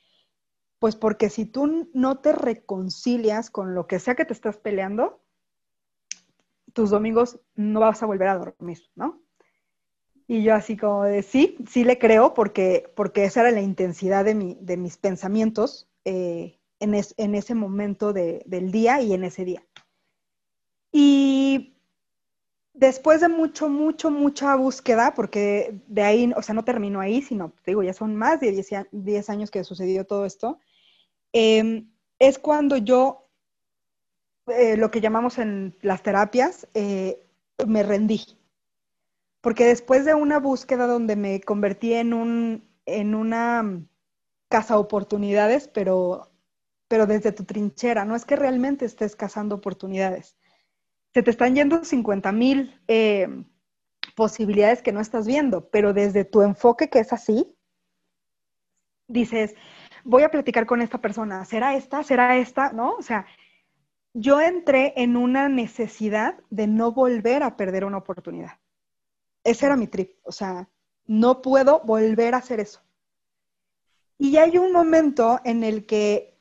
pues 0.79 0.95
porque 0.95 1.29
si 1.29 1.45
tú 1.45 1.89
no 1.93 2.19
te 2.19 2.33
reconcilias 2.33 3.49
con 3.49 3.75
lo 3.75 3.87
que 3.87 3.99
sea 3.99 4.15
que 4.15 4.25
te 4.25 4.33
estás 4.33 4.57
peleando, 4.57 5.21
tus 6.73 6.89
domingos 6.91 7.39
no 7.55 7.81
vas 7.81 8.01
a 8.03 8.05
volver 8.05 8.29
a 8.29 8.37
dormir, 8.37 8.79
¿no? 8.95 9.21
Y 10.27 10.43
yo 10.43 10.53
así 10.55 10.77
como 10.77 11.03
de, 11.05 11.23
sí, 11.23 11.57
sí 11.69 11.83
le 11.83 11.97
creo 11.97 12.33
porque, 12.33 12.91
porque 12.95 13.23
esa 13.23 13.41
era 13.41 13.51
la 13.51 13.61
intensidad 13.61 14.25
de, 14.25 14.35
mi, 14.35 14.57
de 14.61 14.77
mis 14.77 14.97
pensamientos 14.97 15.89
eh, 16.05 16.59
en, 16.79 16.93
es- 16.93 17.15
en 17.17 17.33
ese 17.35 17.55
momento 17.55 18.13
de- 18.13 18.43
del 18.45 18.71
día 18.71 19.01
y 19.01 19.13
en 19.13 19.23
ese 19.23 19.45
día. 19.45 19.63
Y 20.91 21.75
después 22.73 23.21
de 23.21 23.29
mucho, 23.29 23.69
mucho, 23.69 24.11
mucha 24.11 24.55
búsqueda, 24.55 25.13
porque 25.15 25.81
de 25.87 26.03
ahí, 26.03 26.33
o 26.35 26.41
sea, 26.41 26.55
no 26.55 26.63
terminó 26.65 26.99
ahí, 27.01 27.21
sino, 27.21 27.53
te 27.63 27.71
digo, 27.71 27.83
ya 27.83 27.93
son 27.93 28.15
más 28.15 28.39
de 28.39 28.51
10, 28.51 28.73
a- 28.73 28.87
10 28.91 29.29
años 29.29 29.51
que 29.51 29.63
sucedió 29.63 30.05
todo 30.05 30.25
esto, 30.25 30.59
eh, 31.33 31.85
es 32.19 32.39
cuando 32.39 32.77
yo, 32.77 33.29
eh, 34.47 34.77
lo 34.77 34.91
que 34.91 35.01
llamamos 35.01 35.37
en 35.37 35.77
las 35.81 36.03
terapias, 36.03 36.67
eh, 36.73 37.25
me 37.65 37.83
rendí. 37.83 38.21
Porque 39.41 39.65
después 39.65 40.05
de 40.05 40.13
una 40.13 40.39
búsqueda 40.39 40.87
donde 40.87 41.15
me 41.15 41.41
convertí 41.41 41.93
en 41.93 42.13
un, 42.13 42.67
en 42.85 43.15
una 43.15 43.81
casa 44.49 44.79
oportunidades, 44.79 45.67
pero, 45.67 46.31
pero 46.87 47.05
desde 47.05 47.31
tu 47.31 47.43
trinchera, 47.43 48.05
no 48.05 48.15
es 48.15 48.25
que 48.25 48.35
realmente 48.35 48.85
estés 48.85 49.15
cazando 49.15 49.55
oportunidades. 49.55 50.37
Se 51.13 51.23
te 51.23 51.31
están 51.31 51.55
yendo 51.55 51.83
50 51.83 52.31
mil 52.31 52.79
eh, 52.87 53.27
posibilidades 54.15 54.81
que 54.81 54.91
no 54.91 54.99
estás 54.99 55.27
viendo, 55.27 55.69
pero 55.69 55.93
desde 55.93 56.25
tu 56.25 56.41
enfoque 56.41 56.89
que 56.89 56.99
es 56.99 57.13
así, 57.13 57.55
dices, 59.07 59.55
voy 60.07 60.23
a 60.23 60.31
platicar 60.31 60.65
con 60.65 60.81
esta 60.81 60.99
persona, 60.99 61.43
¿será 61.43 61.75
esta? 61.75 62.01
¿Será 62.01 62.37
esta? 62.37 62.71
¿No? 62.71 62.93
O 62.93 63.01
sea, 63.01 63.27
yo 64.13 64.39
entré 64.39 64.93
en 64.95 65.17
una 65.17 65.49
necesidad 65.49 66.39
de 66.49 66.65
no 66.65 66.93
volver 66.93 67.43
a 67.43 67.57
perder 67.57 67.83
una 67.83 67.97
oportunidad. 67.97 68.57
Ese 69.43 69.65
era 69.65 69.75
mi 69.75 69.87
trip, 69.87 70.15
o 70.23 70.31
sea, 70.31 70.69
no 71.05 71.41
puedo 71.41 71.81
volver 71.81 72.33
a 72.33 72.37
hacer 72.37 72.61
eso. 72.61 72.81
Y 74.17 74.37
hay 74.37 74.57
un 74.57 74.71
momento 74.71 75.39
en 75.43 75.63
el 75.63 75.85
que, 75.85 76.37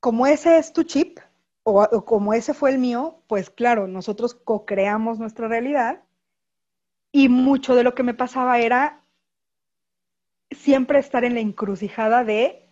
como 0.00 0.26
ese 0.26 0.58
es 0.58 0.72
tu 0.72 0.82
chip, 0.82 1.20
o, 1.62 2.04
como 2.04 2.32
ese 2.32 2.54
fue 2.54 2.70
el 2.70 2.78
mío, 2.78 3.22
pues 3.26 3.50
claro, 3.50 3.86
nosotros 3.86 4.34
co-creamos 4.34 5.18
nuestra 5.18 5.46
realidad 5.46 6.02
y 7.12 7.28
mucho 7.28 7.74
de 7.74 7.84
lo 7.84 7.94
que 7.94 8.02
me 8.02 8.14
pasaba 8.14 8.58
era 8.58 9.04
siempre 10.50 10.98
estar 10.98 11.24
en 11.24 11.34
la 11.34 11.40
encrucijada 11.40 12.24
de 12.24 12.63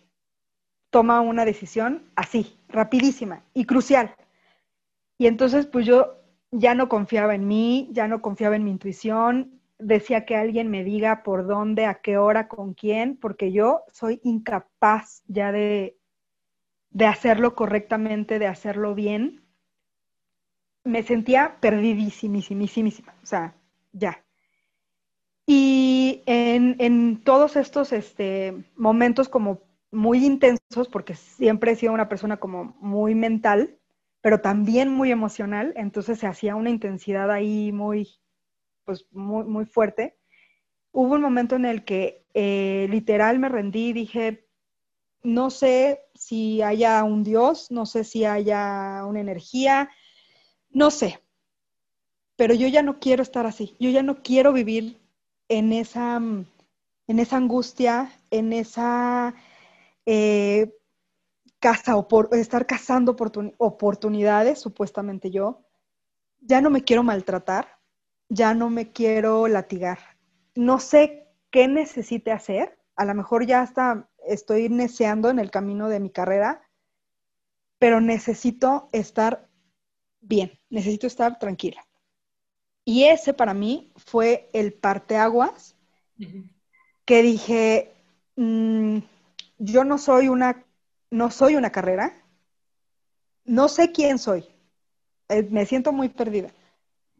toma 0.92 1.22
una 1.22 1.46
decisión 1.46 2.02
así, 2.16 2.54
rapidísima 2.68 3.42
y 3.54 3.64
crucial. 3.64 4.14
Y 5.16 5.26
entonces, 5.26 5.66
pues 5.66 5.86
yo 5.86 6.18
ya 6.50 6.74
no 6.74 6.90
confiaba 6.90 7.34
en 7.34 7.48
mí, 7.48 7.88
ya 7.92 8.06
no 8.08 8.20
confiaba 8.20 8.56
en 8.56 8.64
mi 8.64 8.70
intuición, 8.70 9.58
decía 9.78 10.26
que 10.26 10.36
alguien 10.36 10.70
me 10.70 10.84
diga 10.84 11.22
por 11.22 11.46
dónde, 11.46 11.86
a 11.86 12.02
qué 12.02 12.18
hora, 12.18 12.46
con 12.46 12.74
quién, 12.74 13.16
porque 13.16 13.52
yo 13.52 13.84
soy 13.90 14.20
incapaz 14.22 15.22
ya 15.28 15.50
de, 15.50 15.96
de 16.90 17.06
hacerlo 17.06 17.54
correctamente, 17.54 18.38
de 18.38 18.46
hacerlo 18.46 18.94
bien. 18.94 19.42
Me 20.84 21.02
sentía 21.02 21.56
perdidísimísimísima, 21.60 23.14
o 23.22 23.26
sea, 23.26 23.54
ya. 23.92 24.22
Y 25.46 26.22
en, 26.26 26.76
en 26.80 27.24
todos 27.24 27.56
estos 27.56 27.94
este, 27.94 28.62
momentos 28.76 29.30
como 29.30 29.71
muy 29.92 30.24
intensos, 30.24 30.88
porque 30.88 31.14
siempre 31.14 31.72
he 31.72 31.76
sido 31.76 31.92
una 31.92 32.08
persona 32.08 32.38
como 32.38 32.76
muy 32.80 33.14
mental, 33.14 33.78
pero 34.22 34.40
también 34.40 34.88
muy 34.88 35.12
emocional, 35.12 35.74
entonces 35.76 36.18
se 36.18 36.26
hacía 36.26 36.56
una 36.56 36.70
intensidad 36.70 37.30
ahí 37.30 37.72
muy, 37.72 38.08
pues 38.84 39.06
muy, 39.12 39.44
muy 39.44 39.66
fuerte. 39.66 40.16
Hubo 40.92 41.14
un 41.14 41.20
momento 41.20 41.56
en 41.56 41.66
el 41.66 41.84
que 41.84 42.24
eh, 42.34 42.86
literal 42.90 43.38
me 43.38 43.48
rendí 43.48 43.92
dije, 43.92 44.48
no 45.22 45.50
sé 45.50 46.00
si 46.14 46.62
haya 46.62 47.04
un 47.04 47.22
Dios, 47.22 47.70
no 47.70 47.84
sé 47.84 48.04
si 48.04 48.24
haya 48.24 49.04
una 49.06 49.20
energía, 49.20 49.90
no 50.70 50.90
sé, 50.90 51.20
pero 52.36 52.54
yo 52.54 52.66
ya 52.66 52.82
no 52.82 52.98
quiero 52.98 53.22
estar 53.22 53.46
así, 53.46 53.76
yo 53.78 53.90
ya 53.90 54.02
no 54.02 54.22
quiero 54.22 54.52
vivir 54.52 54.98
en 55.48 55.72
esa, 55.72 56.16
en 56.16 57.18
esa 57.18 57.36
angustia, 57.36 58.10
en 58.30 58.52
esa 58.52 59.34
eh, 60.06 60.74
casa 61.58 61.96
o 61.96 62.08
por 62.08 62.28
estar 62.32 62.66
cazando 62.66 63.16
oportunidades, 63.58 64.60
supuestamente 64.60 65.30
yo, 65.30 65.64
ya 66.40 66.60
no 66.60 66.70
me 66.70 66.82
quiero 66.82 67.02
maltratar, 67.02 67.78
ya 68.28 68.54
no 68.54 68.68
me 68.68 68.90
quiero 68.90 69.46
latigar. 69.46 69.98
No 70.54 70.80
sé 70.80 71.28
qué 71.50 71.68
necesite 71.68 72.32
hacer, 72.32 72.78
a 72.96 73.04
lo 73.04 73.14
mejor 73.14 73.46
ya 73.46 73.60
hasta 73.60 74.08
estoy 74.26 74.68
neceando 74.68 75.30
en 75.30 75.38
el 75.38 75.50
camino 75.50 75.88
de 75.88 76.00
mi 76.00 76.10
carrera, 76.10 76.62
pero 77.78 78.00
necesito 78.00 78.88
estar 78.92 79.48
bien, 80.20 80.58
necesito 80.70 81.06
estar 81.06 81.38
tranquila. 81.38 81.86
Y 82.84 83.04
ese 83.04 83.34
para 83.34 83.54
mí 83.54 83.92
fue 83.96 84.50
el 84.52 84.72
parteaguas 84.72 85.76
que 87.04 87.22
dije, 87.22 87.92
mm, 88.36 88.98
yo 89.62 89.84
no 89.84 89.96
soy 89.96 90.28
una, 90.28 90.64
no 91.10 91.30
soy 91.30 91.54
una 91.54 91.70
carrera, 91.70 92.12
no 93.44 93.68
sé 93.68 93.92
quién 93.92 94.18
soy, 94.18 94.44
eh, 95.28 95.46
me 95.50 95.66
siento 95.66 95.92
muy 95.92 96.08
perdida, 96.08 96.50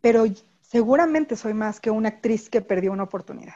pero 0.01 0.25
seguramente 0.61 1.37
soy 1.37 1.55
más 1.55 1.81
que 1.81 1.91
una 1.91 2.09
actriz 2.09 2.51
que 2.51 2.61
perdió 2.61 2.93
una 2.93 3.05
oportunidad. 3.05 3.55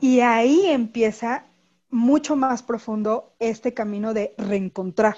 Y 0.00 0.20
ahí 0.20 0.66
empieza 0.66 1.46
mucho 1.90 2.34
más 2.34 2.62
profundo 2.62 3.34
este 3.38 3.72
camino 3.72 4.14
de 4.14 4.34
reencontrar 4.36 5.16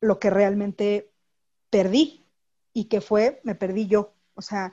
lo 0.00 0.18
que 0.18 0.30
realmente 0.30 1.10
perdí 1.70 2.26
y 2.74 2.84
que 2.84 3.00
fue, 3.00 3.40
me 3.44 3.54
perdí 3.54 3.86
yo. 3.86 4.12
O 4.34 4.42
sea, 4.42 4.72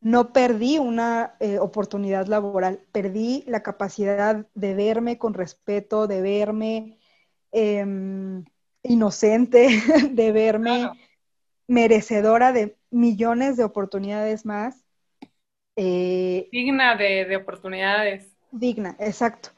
no 0.00 0.32
perdí 0.32 0.78
una 0.78 1.34
eh, 1.40 1.58
oportunidad 1.58 2.26
laboral, 2.26 2.80
perdí 2.92 3.44
la 3.46 3.62
capacidad 3.62 4.46
de 4.54 4.74
verme 4.74 5.18
con 5.18 5.34
respeto, 5.34 6.06
de 6.06 6.22
verme 6.22 6.98
em, 7.52 8.44
inocente, 8.82 9.68
de 10.10 10.32
verme 10.32 10.90
merecedora 11.68 12.52
de 12.52 12.76
millones 12.90 13.56
de 13.56 13.64
oportunidades 13.64 14.44
más. 14.44 14.84
Eh, 15.76 16.48
digna 16.50 16.96
de, 16.96 17.36
oportunidades. 17.36 18.26
Digna, 18.50 18.96
exacto. 18.98 19.50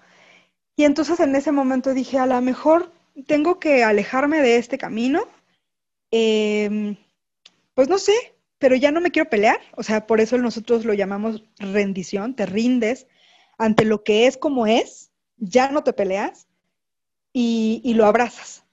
Y 0.77 0.85
entonces 0.85 1.21
en 1.21 1.35
ese 1.37 1.53
momento 1.53 1.95
dije, 1.95 2.19
a 2.19 2.27
lo 2.27 2.41
mejor 2.41 2.93
tengo 3.27 3.59
que 3.59 3.85
alejarme 3.85 4.41
de 4.41 4.57
este 4.57 4.77
camino. 4.77 5.23
Em, 6.11 6.97
pues 7.75 7.89
no 7.89 7.99
sé, 7.99 8.32
pero 8.63 8.77
ya 8.77 8.91
no 8.91 9.03
me 9.03 9.11
quiero 9.11 9.29
pelear. 9.29 9.61
O 9.77 9.83
sea, 9.83 10.07
por 10.07 10.23
eso 10.23 10.39
nosotros 10.39 10.87
lo 10.87 10.95
llamamos 10.95 11.45
rendición, 11.59 12.35
te 12.35 12.47
rindes 12.47 13.07
ante 13.59 13.85
lo 13.85 14.03
que 14.05 14.27
es 14.27 14.39
como 14.39 14.67
es, 14.67 15.13
ya 15.37 15.71
no 15.71 15.85
te 15.85 15.93
peleas 15.93 16.49
y 17.35 17.93
lo 17.95 18.07
abrazas. 18.07 18.65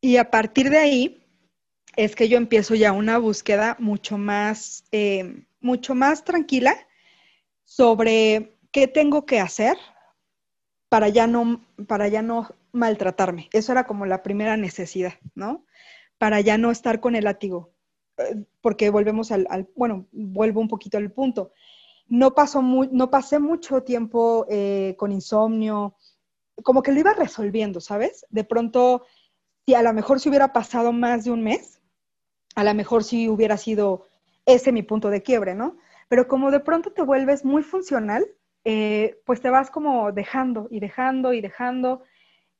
Y 0.00 0.16
a 0.16 0.30
partir 0.30 0.70
de 0.70 0.78
ahí, 0.78 1.20
es 1.96 2.14
que 2.14 2.28
yo 2.28 2.36
empiezo 2.36 2.74
ya 2.74 2.92
una 2.92 3.18
búsqueda 3.18 3.76
mucho 3.78 4.18
más, 4.18 4.84
eh, 4.92 5.44
mucho 5.60 5.94
más 5.94 6.24
tranquila 6.24 6.74
sobre 7.64 8.56
qué 8.72 8.88
tengo 8.88 9.26
que 9.26 9.40
hacer 9.40 9.76
para 10.88 11.08
ya 11.08 11.26
no, 11.26 11.64
para 11.86 12.08
ya 12.08 12.22
no 12.22 12.54
maltratarme. 12.72 13.48
Eso 13.52 13.72
era 13.72 13.84
como 13.84 14.06
la 14.06 14.22
primera 14.22 14.56
necesidad, 14.56 15.14
¿no? 15.34 15.66
Para 16.18 16.40
ya 16.40 16.58
no 16.58 16.70
estar 16.70 17.00
con 17.00 17.16
el 17.16 17.24
látigo. 17.24 17.72
Eh, 18.20 18.44
porque 18.60 18.90
volvemos 18.90 19.32
al, 19.32 19.68
bueno, 19.76 20.06
vuelvo 20.12 20.60
un 20.60 20.68
poquito 20.68 20.98
al 20.98 21.10
punto. 21.10 21.52
No, 22.08 22.34
pasó 22.34 22.62
no 22.62 23.10
pasé 23.10 23.38
mucho 23.38 23.82
tiempo 23.82 24.46
eh, 24.48 24.94
con 24.98 25.12
insomnio, 25.12 25.94
como 26.62 26.82
que 26.82 26.92
lo 26.92 27.00
iba 27.00 27.14
resolviendo, 27.14 27.80
¿sabes? 27.80 28.26
De 28.30 28.44
pronto, 28.44 29.04
si 29.66 29.74
a 29.74 29.82
lo 29.82 29.92
mejor 29.92 30.20
se 30.20 30.28
hubiera 30.28 30.52
pasado 30.52 30.92
más 30.92 31.24
de 31.24 31.30
un 31.30 31.42
mes, 31.42 31.80
a 32.54 32.64
lo 32.64 32.74
mejor 32.74 33.04
sí 33.04 33.28
hubiera 33.28 33.56
sido 33.56 34.06
ese 34.44 34.72
mi 34.72 34.82
punto 34.82 35.10
de 35.10 35.22
quiebre, 35.22 35.54
¿no? 35.54 35.76
Pero 36.08 36.26
como 36.26 36.50
de 36.50 36.60
pronto 36.60 36.92
te 36.92 37.02
vuelves 37.02 37.44
muy 37.44 37.62
funcional, 37.62 38.26
eh, 38.64 39.20
pues 39.24 39.40
te 39.40 39.50
vas 39.50 39.70
como 39.70 40.12
dejando 40.12 40.66
y 40.70 40.80
dejando 40.80 41.32
y 41.32 41.40
dejando 41.40 42.02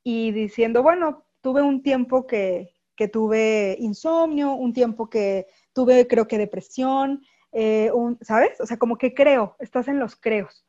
y 0.03 0.31
diciendo, 0.31 0.81
bueno, 0.81 1.25
tuve 1.41 1.61
un 1.61 1.83
tiempo 1.83 2.25
que, 2.25 2.73
que 2.95 3.07
tuve 3.07 3.75
insomnio, 3.79 4.53
un 4.53 4.73
tiempo 4.73 5.09
que 5.09 5.47
tuve 5.73 6.07
creo 6.07 6.27
que 6.27 6.37
depresión, 6.37 7.23
eh, 7.51 7.91
un, 7.93 8.17
¿sabes? 8.21 8.59
O 8.59 8.65
sea, 8.65 8.77
como 8.77 8.97
que 8.97 9.13
creo, 9.13 9.55
estás 9.59 9.87
en 9.87 9.99
los 9.99 10.15
creos. 10.15 10.65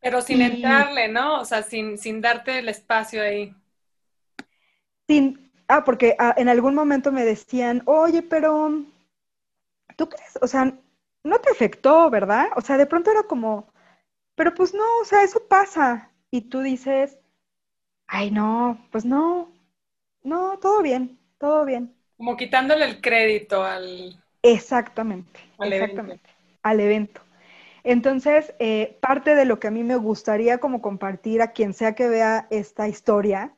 Pero 0.00 0.22
sin 0.22 0.42
entrarle, 0.42 1.08
¿no? 1.08 1.40
O 1.40 1.44
sea, 1.44 1.62
sin, 1.62 1.98
sin 1.98 2.20
darte 2.20 2.60
el 2.60 2.68
espacio 2.68 3.20
ahí. 3.22 3.52
Sin, 5.08 5.48
Ah, 5.68 5.84
porque 5.84 6.16
ah, 6.18 6.34
en 6.38 6.48
algún 6.48 6.74
momento 6.74 7.12
me 7.12 7.24
decían, 7.24 7.82
oye, 7.84 8.22
pero, 8.22 8.84
¿tú 9.96 10.08
crees? 10.08 10.38
O 10.40 10.46
sea, 10.46 10.74
no 11.24 11.38
te 11.40 11.50
afectó, 11.50 12.08
¿verdad? 12.10 12.48
O 12.56 12.62
sea, 12.62 12.78
de 12.78 12.86
pronto 12.86 13.10
era 13.10 13.24
como, 13.24 13.70
pero 14.34 14.54
pues 14.54 14.72
no, 14.74 14.84
o 15.02 15.04
sea, 15.04 15.22
eso 15.22 15.46
pasa. 15.46 16.10
Y 16.30 16.42
tú 16.42 16.60
dices, 16.62 17.18
ay, 18.06 18.30
no, 18.30 18.78
pues 18.90 19.04
no, 19.04 19.52
no, 20.22 20.58
todo 20.58 20.82
bien, 20.82 21.17
todo 21.38 21.64
bien. 21.64 21.94
Como 22.16 22.36
quitándole 22.36 22.84
el 22.84 23.00
crédito 23.00 23.64
al... 23.64 24.22
Exactamente, 24.42 25.40
exactamente, 25.60 26.30
al 26.62 26.80
evento. 26.80 27.20
Entonces, 27.84 28.54
eh, 28.58 28.98
parte 29.00 29.34
de 29.34 29.44
lo 29.44 29.58
que 29.60 29.68
a 29.68 29.70
mí 29.70 29.84
me 29.84 29.96
gustaría 29.96 30.58
como 30.58 30.82
compartir 30.82 31.42
a 31.42 31.52
quien 31.52 31.72
sea 31.72 31.94
que 31.94 32.08
vea 32.08 32.46
esta 32.50 32.88
historia 32.88 33.54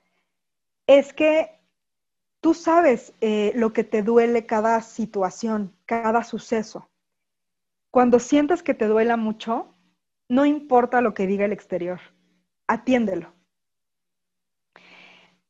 es 0.86 1.12
que 1.12 1.60
Tú 2.40 2.54
sabes 2.54 3.12
eh, 3.20 3.52
lo 3.54 3.72
que 3.74 3.84
te 3.84 4.02
duele 4.02 4.46
cada 4.46 4.80
situación, 4.80 5.76
cada 5.84 6.24
suceso. 6.24 6.88
Cuando 7.90 8.18
sientes 8.18 8.62
que 8.62 8.72
te 8.72 8.86
duela 8.86 9.18
mucho, 9.18 9.74
no 10.28 10.46
importa 10.46 11.02
lo 11.02 11.12
que 11.12 11.26
diga 11.26 11.44
el 11.44 11.52
exterior, 11.52 12.00
atiéndelo. 12.66 13.34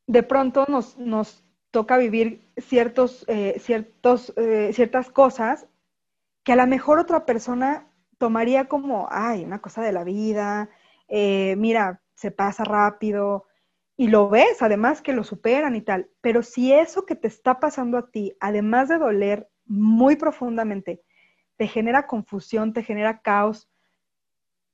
De 0.08 0.24
pronto 0.24 0.66
nos, 0.68 1.44
toca 1.70 1.96
vivir 1.96 2.50
ciertos, 2.56 3.24
eh, 3.28 3.58
ciertos, 3.60 4.32
eh, 4.36 4.72
ciertas 4.72 5.10
cosas 5.10 5.66
que 6.44 6.52
a 6.52 6.56
lo 6.56 6.66
mejor 6.66 6.98
otra 6.98 7.26
persona 7.26 7.88
tomaría 8.18 8.66
como, 8.68 9.08
ay, 9.10 9.44
una 9.44 9.60
cosa 9.60 9.82
de 9.82 9.92
la 9.92 10.04
vida, 10.04 10.70
mira, 11.08 12.02
se 12.14 12.30
pasa 12.30 12.64
rápido, 12.64 13.46
y 14.00 14.08
lo 14.08 14.30
ves, 14.30 14.62
además 14.62 15.02
que 15.02 15.12
lo 15.12 15.24
superan 15.24 15.76
y 15.76 15.82
tal, 15.82 16.08
pero 16.22 16.42
si 16.42 16.72
eso 16.72 17.04
que 17.04 17.14
te 17.14 17.28
está 17.28 17.60
pasando 17.60 17.98
a 17.98 18.10
ti, 18.10 18.34
además 18.40 18.88
de 18.88 18.96
doler 18.96 19.50
muy 19.66 20.16
profundamente, 20.16 21.02
te 21.56 21.66
genera 21.66 22.06
confusión, 22.06 22.72
te 22.72 22.82
genera 22.82 23.20
caos, 23.20 23.68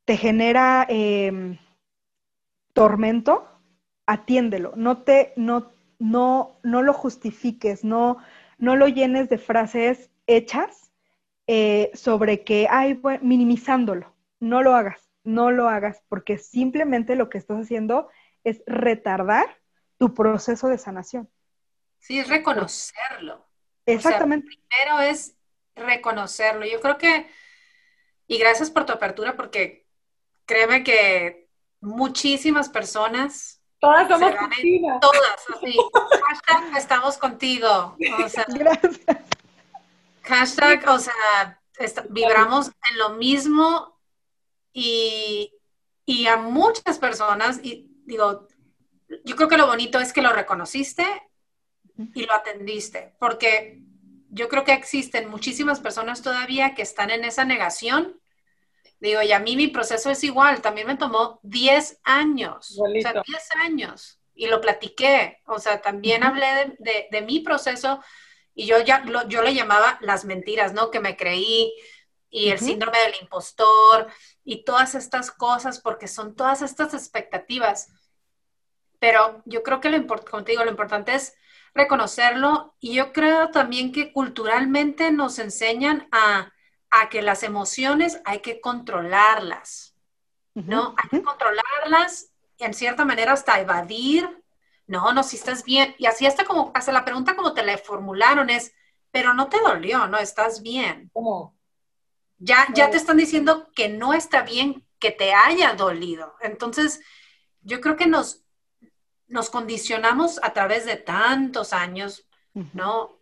te 0.05 0.17
genera 0.17 0.87
em, 0.89 1.59
tormento, 2.73 3.49
atiéndelo, 4.07 4.75
no 4.77 5.03
te, 5.03 5.33
no, 5.35 5.73
no, 5.99 6.59
no 6.63 6.83
lo 6.83 6.93
justifiques, 6.93 7.85
no, 7.85 8.19
no 8.59 8.77
lo 8.77 8.89
llenes 8.89 9.29
de 9.29 9.39
frases 9.39 10.11
hechas 10.27 10.93
eh, 11.47 11.91
sobre 11.95 12.45
que, 12.45 12.67
ay, 12.71 13.01
minimizándolo, 13.23 14.15
no 14.41 14.63
lo 14.63 14.75
hagas, 14.75 15.09
no 15.25 15.51
lo 15.51 15.69
hagas, 15.69 16.03
porque 16.09 16.39
simplemente 16.39 17.17
lo 17.17 17.29
que 17.29 17.39
estás 17.39 17.61
haciendo 17.61 18.09
es 18.45 18.63
retardar 18.67 19.61
tu 19.99 20.15
proceso 20.15 20.69
de 20.69 20.79
sanación. 20.79 21.29
Sí, 21.99 22.19
es 22.19 22.29
reconocerlo. 22.29 23.47
Exactamente. 23.87 24.47
primero 24.47 25.01
es 25.01 25.37
reconocerlo. 25.75 26.67
Yo 26.67 26.81
creo 26.81 26.99
que, 26.99 27.29
y 28.27 28.39
gracias 28.39 28.71
por 28.71 28.85
tu 28.85 28.93
apertura, 28.93 29.37
porque 29.37 29.87
créeme 30.45 30.83
que 30.83 31.49
muchísimas 31.81 32.69
personas. 32.69 33.56
Todas 33.81 34.09
somos 34.09 34.35
Todas, 35.01 35.45
así. 35.55 35.77
hashtag 36.27 36.77
estamos 36.77 37.19
contigo. 37.19 37.97
O 38.25 38.29
sea, 38.29 38.45
gracias. 38.49 39.01
Hashtag, 40.23 40.89
o 40.89 40.99
sea, 40.99 41.61
vibramos 42.09 42.69
en 42.91 42.99
lo 42.99 43.11
mismo 43.11 44.01
y, 44.73 45.53
y 46.05 46.27
a 46.27 46.37
muchas 46.37 46.99
personas, 46.99 47.61
y 47.63 47.91
digo, 48.05 48.49
yo 49.25 49.37
creo 49.37 49.49
que 49.49 49.57
lo 49.57 49.67
bonito 49.67 50.01
es 50.01 50.13
que 50.13 50.23
lo 50.23 50.33
reconociste 50.33 51.05
y 52.15 52.27
lo 52.27 52.33
atendiste, 52.33 53.15
porque 53.19 53.83
yo 54.31 54.49
creo 54.49 54.65
que 54.65 54.73
existen 54.73 55.31
muchísimas 55.31 55.81
personas 55.81 56.23
todavía 56.23 56.75
que 56.75 56.83
están 56.83 57.11
en 57.11 57.25
esa 57.25 57.45
negación. 57.45 58.21
Digo, 58.99 59.23
y 59.23 59.33
a 59.33 59.39
mí 59.39 59.57
mi 59.57 59.69
proceso 59.69 60.11
es 60.11 60.25
igual, 60.25 60.63
también 60.63 60.87
me 60.87 60.97
tomó 60.97 61.39
10 61.43 62.01
años, 62.03 62.79
o 62.79 63.01
sea, 63.01 63.13
10 63.13 63.25
años, 63.63 64.21
y 64.35 64.47
lo 64.47 64.61
platiqué, 64.61 65.43
o 65.47 65.59
sea, 65.59 65.83
también 65.83 66.25
hablé 66.25 66.77
de, 66.79 67.23
mi 67.23 67.41
proceso 67.41 68.03
y 68.55 68.67
yo 68.67 68.81
ya 68.81 69.01
lo, 69.01 69.29
yo 69.29 69.43
le 69.43 69.55
llamaba 69.55 69.99
las 70.01 70.25
mentiras, 70.25 70.73
¿no? 70.73 70.91
Que 70.91 71.01
me 71.01 71.17
creí 71.17 71.73
y 72.31 72.51
el 72.51 72.59
síndrome 72.59 72.99
del 72.99 73.15
impostor 73.23 74.09
y 74.45 74.65
todas 74.65 74.95
estas 74.95 75.31
cosas, 75.31 75.81
porque 75.81 76.09
son 76.09 76.35
todas 76.35 76.63
estas 76.63 76.95
expectativas. 76.95 77.89
Pero 78.99 79.43
yo 79.45 79.63
creo 79.63 79.81
que 79.81 79.91
lo, 79.91 79.99
digo, 79.99 80.65
lo 80.65 80.71
importante 80.71 81.15
es 81.15 81.35
reconocerlo 81.75 82.75
y 82.81 82.95
yo 82.95 83.13
creo 83.13 83.51
también 83.51 83.93
que 83.93 84.13
culturalmente 84.13 85.11
nos 85.11 85.39
enseñan 85.39 86.09
a, 86.13 86.53
que 87.11 87.23
las 87.23 87.43
emociones 87.43 88.21
hay 88.25 88.41
que 88.41 88.61
controlarlas, 88.61 89.95
¿no? 90.55 90.95
Hay 90.97 91.09
que 91.11 91.23
controlarlas 91.23 92.33
y 92.57 92.65
en 92.65 92.75
cierta 92.75 93.05
manera 93.05 93.33
hasta 93.33 93.61
evadir, 93.61 94.43
no, 94.87 95.13
no, 95.13 95.23
si 95.23 95.37
estás 95.37 95.65
bien. 95.65 95.95
Y 95.99 96.07
así 96.07 96.27
hasta 96.27 96.45
como, 96.45 96.71
hasta 96.75 96.93
la 96.93 97.05
pregunta 97.05 97.37
como 97.37 97.55
te 97.55 97.65
la 97.65 97.77
formularon 97.77 98.51
es, 98.51 98.73
pero 99.11 99.35
no 99.35 99.49
te 99.49 99.61
dolió, 99.61 100.07
¿no? 100.07 100.19
Estás 100.19 100.63
bien. 100.63 101.11
¿Cómo? 101.13 101.57
Ya, 102.39 102.67
ya 102.75 102.91
te 102.91 102.97
están 102.97 103.17
diciendo 103.17 103.69
que 103.75 103.89
no 103.89 104.13
está 104.13 104.43
bien 104.43 104.87
que 104.99 105.11
te 105.11 105.33
haya 105.33 105.75
dolido. 105.75 106.35
Entonces, 106.41 107.01
yo 107.63 107.81
creo 107.81 107.97
que 107.97 108.07
nos, 108.07 108.43
nos 109.27 109.51
condicionamos 109.51 110.39
a 110.43 110.53
través 110.53 110.85
de 110.85 110.97
tantos 110.97 111.73
años, 111.73 112.29
¿no? 112.73 113.19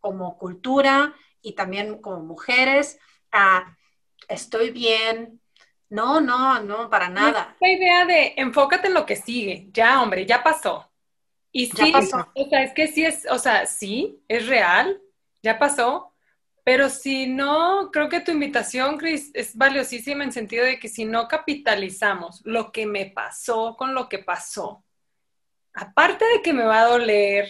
Como 0.00 0.38
cultura 0.38 1.14
y 1.42 1.54
también 1.54 2.00
como 2.00 2.20
mujeres, 2.20 2.98
a 3.32 3.76
estoy 4.28 4.70
bien. 4.70 5.40
No, 5.88 6.20
no, 6.20 6.62
no, 6.62 6.88
para 6.88 7.08
nada. 7.08 7.56
La 7.60 7.68
idea 7.68 8.04
de 8.04 8.34
enfócate 8.36 8.86
en 8.86 8.94
lo 8.94 9.04
que 9.06 9.16
sigue. 9.16 9.68
Ya, 9.72 10.00
hombre, 10.00 10.24
ya 10.24 10.42
pasó. 10.42 10.90
Y 11.52 11.66
sí, 11.66 11.92
o 12.34 12.48
sea, 12.48 12.62
es 12.62 12.72
que 12.72 12.86
sí 12.86 13.04
es, 13.04 13.26
o 13.28 13.38
sea, 13.38 13.66
sí, 13.66 14.22
es 14.28 14.46
real, 14.46 15.00
ya 15.42 15.58
pasó, 15.58 16.14
pero 16.62 16.88
si 16.88 17.26
no, 17.26 17.90
creo 17.90 18.08
que 18.08 18.20
tu 18.20 18.30
invitación, 18.30 18.98
Chris, 18.98 19.32
es 19.34 19.56
valiosísima 19.56 20.22
en 20.22 20.30
sentido 20.30 20.64
de 20.64 20.78
que 20.78 20.88
si 20.88 21.04
no 21.04 21.26
capitalizamos 21.26 22.40
lo 22.44 22.70
que 22.70 22.86
me 22.86 23.06
pasó 23.06 23.76
con 23.76 23.94
lo 23.94 24.08
que 24.08 24.20
pasó, 24.20 24.84
aparte 25.74 26.24
de 26.24 26.42
que 26.42 26.52
me 26.52 26.62
va 26.62 26.82
a 26.82 26.88
doler, 26.88 27.48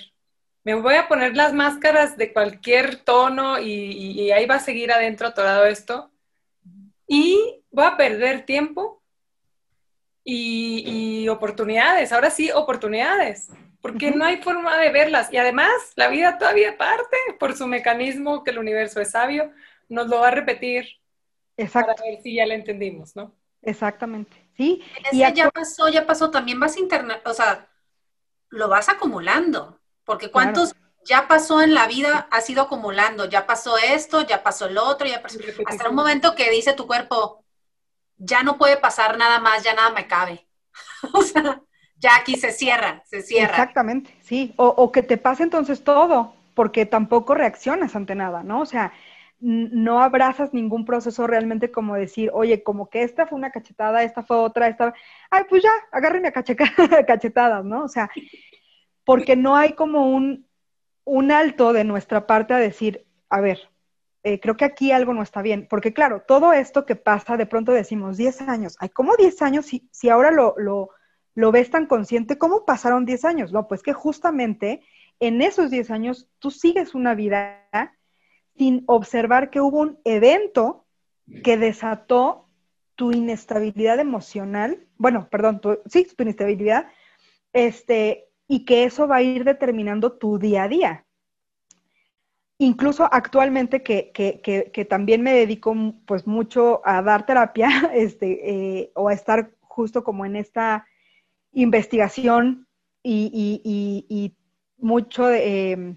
me 0.64 0.74
voy 0.74 0.94
a 0.94 1.08
poner 1.08 1.36
las 1.36 1.52
máscaras 1.52 2.16
de 2.16 2.32
cualquier 2.32 2.96
tono 2.96 3.58
y, 3.58 4.30
ahí 4.32 4.46
va 4.46 4.56
a 4.56 4.60
seguir 4.60 4.92
adentro 4.92 5.32
todo 5.32 5.64
esto. 5.66 6.10
Y 7.06 7.64
voy 7.70 7.84
a 7.84 7.96
perder 7.96 8.44
tiempo 8.44 9.02
y, 10.22 11.26
oportunidades. 11.28 12.12
Ahora 12.12 12.30
sí, 12.30 12.50
oportunidades. 12.50 13.50
Porque 13.80 14.10
no 14.10 14.26
hay 14.26 14.42
forma 14.42 14.76
de 14.76 14.90
verlas. 14.90 15.32
Y 15.32 15.38
además, 15.38 15.70
la 15.96 16.08
vida 16.08 16.36
todavía 16.36 16.76
parte 16.76 17.16
por 17.38 17.56
su 17.56 17.66
mecanismo 17.66 18.44
que 18.44 18.50
el 18.50 18.58
universo 18.58 19.00
es 19.00 19.12
sabio. 19.12 19.52
Nos 19.88 20.08
lo 20.08 20.20
va 20.20 20.28
a 20.28 20.32
repetir. 20.32 20.86
Exacto. 21.56 21.94
Para 21.94 22.10
ver 22.10 22.20
si 22.22 22.34
ya 22.34 22.46
lo 22.46 22.52
entendimos, 22.52 23.16
¿no? 23.16 23.34
Exactamente. 23.62 24.50
Sí. 24.56 24.82
y 25.12 25.18
ya 25.18 25.50
pasó, 25.50 25.88
ya 25.88 26.06
pasó. 26.06 26.30
También 26.30 26.60
vas 26.60 26.76
a 26.76 26.80
internet, 26.80 27.22
o 27.24 27.32
sea, 27.32 27.70
lo 28.50 28.68
vas 28.68 28.88
acumulando, 28.88 29.79
porque 30.10 30.28
cuántos 30.28 30.74
ya 31.04 31.28
pasó 31.28 31.62
en 31.62 31.72
la 31.72 31.86
vida, 31.86 32.26
has 32.32 32.50
ido 32.50 32.62
acumulando, 32.62 33.26
ya 33.26 33.46
pasó 33.46 33.78
esto, 33.78 34.26
ya 34.26 34.42
pasó 34.42 34.68
lo 34.68 34.84
otro, 34.84 35.06
ya 35.06 35.22
pasó, 35.22 35.38
hasta 35.66 35.88
un 35.88 35.94
momento 35.94 36.34
que 36.34 36.50
dice 36.50 36.72
tu 36.72 36.88
cuerpo, 36.88 37.44
ya 38.16 38.42
no 38.42 38.58
puede 38.58 38.76
pasar 38.76 39.16
nada 39.18 39.38
más, 39.38 39.62
ya 39.62 39.72
nada 39.72 39.90
me 39.90 40.08
cabe. 40.08 40.48
o 41.12 41.22
sea, 41.22 41.62
ya 41.94 42.16
aquí 42.16 42.34
se 42.34 42.50
cierra, 42.50 43.04
se 43.06 43.22
cierra. 43.22 43.52
Exactamente, 43.52 44.12
sí, 44.20 44.52
o, 44.56 44.66
o 44.66 44.90
que 44.90 45.04
te 45.04 45.16
pase 45.16 45.44
entonces 45.44 45.84
todo, 45.84 46.34
porque 46.56 46.86
tampoco 46.86 47.36
reaccionas 47.36 47.94
ante 47.94 48.16
nada, 48.16 48.42
¿no? 48.42 48.62
O 48.62 48.66
sea, 48.66 48.92
no 49.38 50.02
abrazas 50.02 50.52
ningún 50.52 50.84
proceso 50.84 51.28
realmente 51.28 51.70
como 51.70 51.94
decir, 51.94 52.30
oye, 52.34 52.64
como 52.64 52.90
que 52.90 53.04
esta 53.04 53.26
fue 53.26 53.38
una 53.38 53.52
cachetada, 53.52 54.02
esta 54.02 54.24
fue 54.24 54.38
otra, 54.38 54.66
esta, 54.66 54.92
ay, 55.30 55.44
pues 55.48 55.62
ya, 55.62 55.70
agárrenme 55.92 56.28
a 56.28 56.32
cachetadas, 57.06 57.64
¿no? 57.64 57.84
O 57.84 57.88
sea, 57.88 58.10
porque 59.10 59.34
no 59.34 59.56
hay 59.56 59.72
como 59.72 60.08
un, 60.08 60.46
un 61.02 61.32
alto 61.32 61.72
de 61.72 61.82
nuestra 61.82 62.28
parte 62.28 62.54
a 62.54 62.58
decir, 62.58 63.08
a 63.28 63.40
ver, 63.40 63.58
eh, 64.22 64.38
creo 64.38 64.56
que 64.56 64.64
aquí 64.64 64.92
algo 64.92 65.12
no 65.14 65.22
está 65.24 65.42
bien, 65.42 65.66
porque 65.68 65.92
claro, 65.92 66.22
todo 66.28 66.52
esto 66.52 66.86
que 66.86 66.94
pasa, 66.94 67.36
de 67.36 67.44
pronto 67.44 67.72
decimos 67.72 68.16
10 68.16 68.42
años, 68.42 68.76
ay, 68.78 68.90
¿cómo 68.90 69.16
10 69.16 69.42
años 69.42 69.66
si, 69.66 69.88
si 69.90 70.10
ahora 70.10 70.30
lo, 70.30 70.54
lo, 70.58 70.90
lo 71.34 71.50
ves 71.50 71.72
tan 71.72 71.86
consciente? 71.86 72.38
¿Cómo 72.38 72.64
pasaron 72.64 73.04
10 73.04 73.24
años? 73.24 73.50
No, 73.50 73.66
pues 73.66 73.82
que 73.82 73.92
justamente 73.92 74.84
en 75.18 75.42
esos 75.42 75.72
10 75.72 75.90
años 75.90 76.28
tú 76.38 76.52
sigues 76.52 76.94
una 76.94 77.16
vida 77.16 77.66
sin 78.56 78.84
observar 78.86 79.50
que 79.50 79.60
hubo 79.60 79.80
un 79.80 79.98
evento 80.04 80.86
que 81.42 81.56
desató 81.56 82.46
tu 82.94 83.10
inestabilidad 83.10 83.98
emocional, 83.98 84.86
bueno, 84.98 85.26
perdón, 85.28 85.60
sí, 85.86 86.06
tu 86.16 86.22
inestabilidad, 86.22 86.86
este, 87.52 88.29
y 88.52 88.64
que 88.64 88.82
eso 88.82 89.06
va 89.06 89.16
a 89.16 89.22
ir 89.22 89.44
determinando 89.44 90.10
tu 90.18 90.36
día 90.36 90.64
a 90.64 90.68
día. 90.68 91.06
Incluso 92.58 93.08
actualmente 93.08 93.84
que, 93.84 94.10
que, 94.12 94.40
que, 94.74 94.84
también 94.84 95.22
me 95.22 95.32
dedico 95.32 95.72
pues 96.04 96.26
mucho 96.26 96.82
a 96.84 97.00
dar 97.00 97.24
terapia, 97.26 97.68
este, 97.94 98.50
eh, 98.50 98.92
o 98.96 99.08
a 99.08 99.14
estar 99.14 99.52
justo 99.60 100.02
como 100.02 100.26
en 100.26 100.34
esta 100.34 100.84
investigación 101.52 102.66
y, 103.04 103.30
y, 103.32 104.04
y, 104.08 104.36
mucho 104.78 105.26
de, 105.28 105.70
em, 105.70 105.96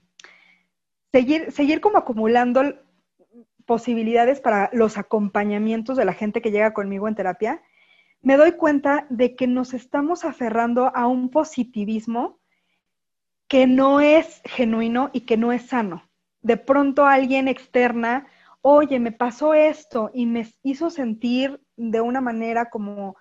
seguir, 1.11 1.51
seguir 1.51 1.81
como 1.81 1.97
acumulando 1.97 2.61
posibilidades 3.65 4.41
para 4.41 4.69
los 4.73 4.99
acompañamientos 4.99 5.97
de 5.97 6.05
la 6.05 6.13
gente 6.13 6.39
que 6.43 6.51
llega 6.51 6.73
conmigo 6.73 7.07
en 7.07 7.15
terapia, 7.15 7.63
me 8.21 8.37
doy 8.37 8.51
cuenta 8.51 9.07
de 9.09 9.35
que 9.35 9.47
nos 9.47 9.73
estamos 9.73 10.23
aferrando 10.23 10.95
a 10.95 11.07
un 11.07 11.31
positivismo 11.31 12.42
que 13.53 13.67
no 13.67 14.01
es 14.01 14.41
genuino 14.45 15.11
y 15.13 15.27
que 15.27 15.37
no 15.37 15.51
es 15.51 15.67
sano. 15.67 16.09
De 16.41 16.57
pronto 16.57 17.05
alguien 17.05 17.47
externa, 17.47 18.25
oye, 18.63 18.99
me 18.99 19.11
pasó 19.11 19.53
esto 19.53 20.09
y 20.11 20.25
me 20.25 20.51
hizo 20.63 20.89
sentir 20.89 21.61
de 21.75 22.01
una 22.01 22.19
manera 22.19 22.71
como 22.71 23.15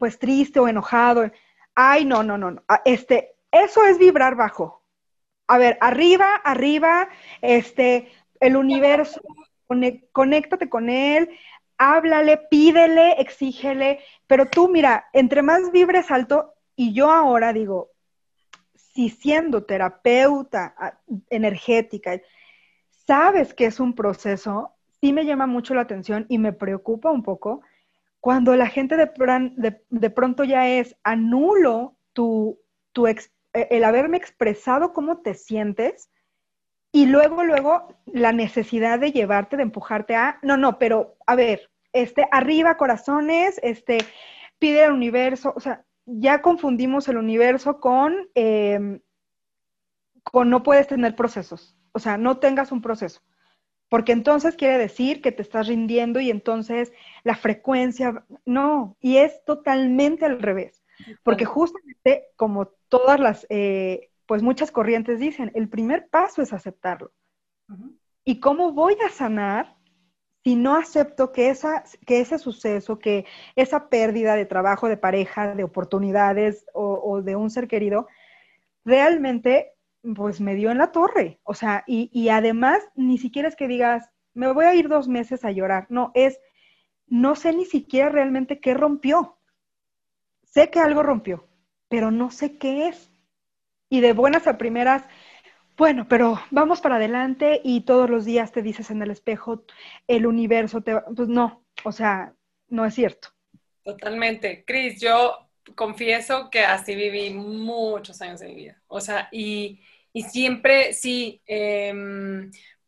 pues 0.00 0.18
triste 0.18 0.58
o 0.58 0.66
enojado. 0.66 1.30
Ay, 1.76 2.04
no, 2.04 2.24
no, 2.24 2.36
no, 2.36 2.50
no. 2.50 2.64
Ah, 2.66 2.82
este, 2.84 3.36
eso 3.52 3.84
es 3.84 4.00
vibrar 4.00 4.34
bajo 4.34 4.82
a 5.46 5.58
ver, 5.58 5.78
arriba, 5.80 6.34
arriba, 6.34 7.08
este, 7.40 8.10
el 8.40 8.56
universo, 8.56 9.20
conéctate 10.10 10.68
con 10.68 10.90
él, 10.90 11.30
háblale, 11.78 12.38
pídele, 12.50 13.12
exígele, 13.20 14.00
pero 14.26 14.46
tú 14.46 14.68
mira, 14.68 15.06
entre 15.12 15.42
más 15.42 15.70
vibres 15.70 16.10
alto, 16.10 16.54
y 16.74 16.94
yo 16.94 17.12
ahora 17.12 17.52
digo, 17.52 17.92
si 18.96 19.10
siendo 19.10 19.64
terapeuta 19.64 20.74
ah, 20.78 20.98
energética, 21.28 22.18
sabes 23.06 23.52
que 23.52 23.66
es 23.66 23.78
un 23.78 23.94
proceso, 23.94 24.72
sí 25.00 25.12
me 25.12 25.26
llama 25.26 25.46
mucho 25.46 25.74
la 25.74 25.82
atención 25.82 26.24
y 26.30 26.38
me 26.38 26.54
preocupa 26.54 27.10
un 27.10 27.22
poco 27.22 27.60
cuando 28.20 28.56
la 28.56 28.68
gente 28.68 28.96
de, 28.96 30.10
pronto 30.10 30.44
ya 30.44 30.66
es 30.66 30.96
anulo 31.04 31.96
tu, 32.14 32.58
tu, 32.92 33.06
eh, 33.06 33.20
el 33.52 33.84
haberme 33.84 34.16
expresado 34.16 34.94
cómo 34.94 35.18
te 35.18 35.34
sientes 35.34 36.10
y 36.90 37.04
luego, 37.04 37.44
luego 37.44 37.88
la 38.06 38.32
necesidad 38.32 38.98
de 38.98 39.12
llevarte, 39.12 39.58
de 39.58 39.64
empujarte 39.64 40.16
a, 40.16 40.38
no, 40.42 40.56
no, 40.56 40.78
pero 40.78 41.18
a 41.26 41.36
ver, 41.36 41.70
este, 41.92 42.26
arriba 42.32 42.78
corazones, 42.78 43.60
este, 43.62 43.98
pide 44.58 44.84
al 44.84 44.92
universo, 44.92 45.52
o 45.54 45.60
sea, 45.60 45.84
ya 46.06 46.40
confundimos 46.40 47.08
el 47.08 47.18
universo 47.18 47.80
con, 47.80 48.28
em, 48.34 49.00
con 50.22 50.50
no 50.50 50.62
puedes 50.62 50.86
tener 50.86 51.14
procesos. 51.16 51.74
o 51.92 51.98
sea, 51.98 52.18
no 52.18 52.38
tengas 52.38 52.72
un 52.72 52.82
proceso. 52.82 53.22
Porque 53.88 54.12
entonces 54.12 54.54
quiere 54.56 54.76
decir 54.76 55.22
que 55.22 55.32
te 55.32 55.40
estás 55.40 55.66
rindiendo 55.66 56.20
y 56.20 56.30
entonces 56.30 56.92
la 57.24 57.34
frecuencia, 57.36 58.26
no, 58.44 58.98
y 59.00 59.16
es 59.16 59.42
totalmente 59.46 60.26
al 60.26 60.42
revés. 60.42 60.84
Porque 61.22 61.46
justamente 61.46 62.26
como 62.36 62.68
todas 62.88 63.18
las, 63.18 63.46
eh, 63.48 64.10
pues 64.26 64.42
muchas 64.42 64.70
corrientes 64.70 65.20
dicen, 65.20 65.52
el 65.54 65.70
primer 65.70 66.08
paso 66.08 66.42
es 66.42 66.52
aceptarlo. 66.52 67.12
¿Y 68.24 68.40
cómo 68.40 68.72
voy 68.72 68.96
a 69.06 69.08
sanar 69.08 69.75
si 70.46 70.54
no 70.54 70.76
acepto 70.76 71.32
que, 71.32 71.50
esa, 71.50 71.82
que 72.06 72.20
ese 72.20 72.38
suceso, 72.38 73.00
que 73.00 73.24
esa 73.56 73.88
pérdida 73.88 74.36
de 74.36 74.46
trabajo, 74.46 74.88
de 74.88 74.96
pareja, 74.96 75.56
de 75.56 75.64
oportunidades 75.64 76.64
o, 76.72 77.20
de 77.20 77.34
un 77.34 77.50
ser 77.50 77.66
querido, 77.66 78.06
realmente 78.84 79.72
pues 80.14 80.40
me 80.40 80.54
dio 80.54 80.70
en 80.70 80.78
la 80.78 80.92
torre. 80.92 81.40
O 81.42 81.54
sea, 81.54 81.82
y, 81.88 82.10
y, 82.12 82.28
además 82.28 82.78
ni 82.94 83.18
siquiera 83.18 83.48
es 83.48 83.56
que 83.56 83.66
digas, 83.66 84.08
me 84.34 84.52
voy 84.52 84.66
a 84.66 84.74
ir 84.76 84.88
dos 84.88 85.08
meses 85.08 85.44
a 85.44 85.50
llorar. 85.50 85.88
No, 85.88 86.12
es, 86.14 86.38
no 87.08 87.34
sé 87.34 87.52
ni 87.52 87.64
siquiera 87.64 88.08
realmente 88.08 88.60
qué 88.60 88.72
rompió. 88.72 89.38
Sé 90.44 90.70
que 90.70 90.78
algo 90.78 91.02
rompió, 91.02 91.48
pero 91.88 92.12
no 92.12 92.30
sé 92.30 92.56
qué 92.56 92.86
es. 92.86 93.10
Y 93.88 94.00
de 94.00 94.12
buenas 94.12 94.46
a 94.46 94.58
primeras, 94.58 95.02
bueno, 95.76 96.06
pero 96.08 96.40
vamos 96.50 96.80
para 96.80 96.96
adelante 96.96 97.60
y 97.62 97.82
todos 97.82 98.08
los 98.08 98.24
días 98.24 98.52
te 98.52 98.62
dices 98.62 98.90
en 98.90 99.02
el 99.02 99.10
espejo, 99.10 99.64
el 100.06 100.26
universo 100.26 100.80
te 100.80 100.94
va, 100.94 101.04
pues 101.14 101.28
no, 101.28 101.64
o 101.84 101.92
sea, 101.92 102.34
no 102.68 102.84
es 102.84 102.94
cierto. 102.94 103.28
Totalmente. 103.84 104.64
Cris, 104.64 105.00
yo 105.00 105.48
confieso 105.74 106.50
que 106.50 106.60
así 106.60 106.94
viví 106.94 107.30
muchos 107.30 108.20
años 108.22 108.40
de 108.40 108.48
mi 108.48 108.54
vida. 108.54 108.82
O 108.88 109.00
sea, 109.00 109.28
y, 109.30 109.80
y 110.12 110.22
siempre, 110.22 110.92
sí, 110.92 111.42
eh, 111.46 111.92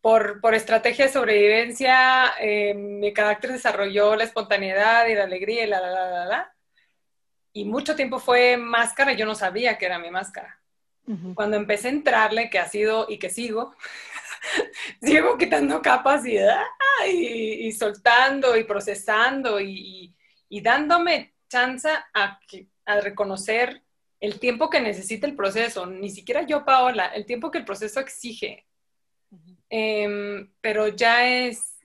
por, 0.00 0.40
por, 0.40 0.54
estrategia 0.54 1.06
de 1.06 1.12
sobrevivencia, 1.12 2.34
eh, 2.40 2.74
mi 2.74 3.12
carácter 3.12 3.52
desarrolló 3.52 4.16
la 4.16 4.24
espontaneidad 4.24 5.06
y 5.06 5.14
la 5.14 5.24
alegría 5.24 5.64
y 5.64 5.66
la, 5.68 5.80
la, 5.80 5.90
la, 5.90 6.10
la, 6.10 6.24
la. 6.26 6.54
Y 7.52 7.64
mucho 7.64 7.96
tiempo 7.96 8.18
fue 8.18 8.56
máscara, 8.56 9.12
yo 9.12 9.26
no 9.26 9.34
sabía 9.34 9.76
que 9.78 9.86
era 9.86 9.98
mi 9.98 10.10
máscara. 10.10 10.60
Uh 11.08 11.12
-huh. 11.12 11.34
Cuando 11.34 11.56
empecé 11.56 11.88
a 11.88 11.92
entrarle, 11.92 12.50
que 12.50 12.58
ha 12.58 12.68
sido 12.68 13.06
y 13.08 13.18
que 13.18 13.30
sigo, 13.30 13.74
sigo 15.02 15.36
quitando 15.38 15.80
capas 15.82 16.24
y, 16.26 16.36
y, 17.06 17.66
y 17.66 17.72
soltando 17.72 18.56
y 18.56 18.64
procesando 18.64 19.60
y, 19.60 20.14
y 20.48 20.60
dándome 20.60 21.34
chance 21.48 21.88
a, 21.88 22.38
a 22.84 23.00
reconocer 23.00 23.82
el 24.20 24.38
tiempo 24.38 24.68
que 24.68 24.80
necesita 24.80 25.26
el 25.26 25.34
proceso, 25.34 25.86
ni 25.86 26.10
siquiera 26.10 26.42
yo, 26.42 26.64
Paola, 26.64 27.06
el 27.06 27.24
tiempo 27.24 27.50
que 27.50 27.58
el 27.58 27.64
proceso 27.64 28.00
exige. 28.00 28.66
Uh 29.30 29.36
-huh. 29.38 29.56
eh, 29.70 30.48
pero 30.60 30.88
ya 30.88 31.26
es, 31.26 31.76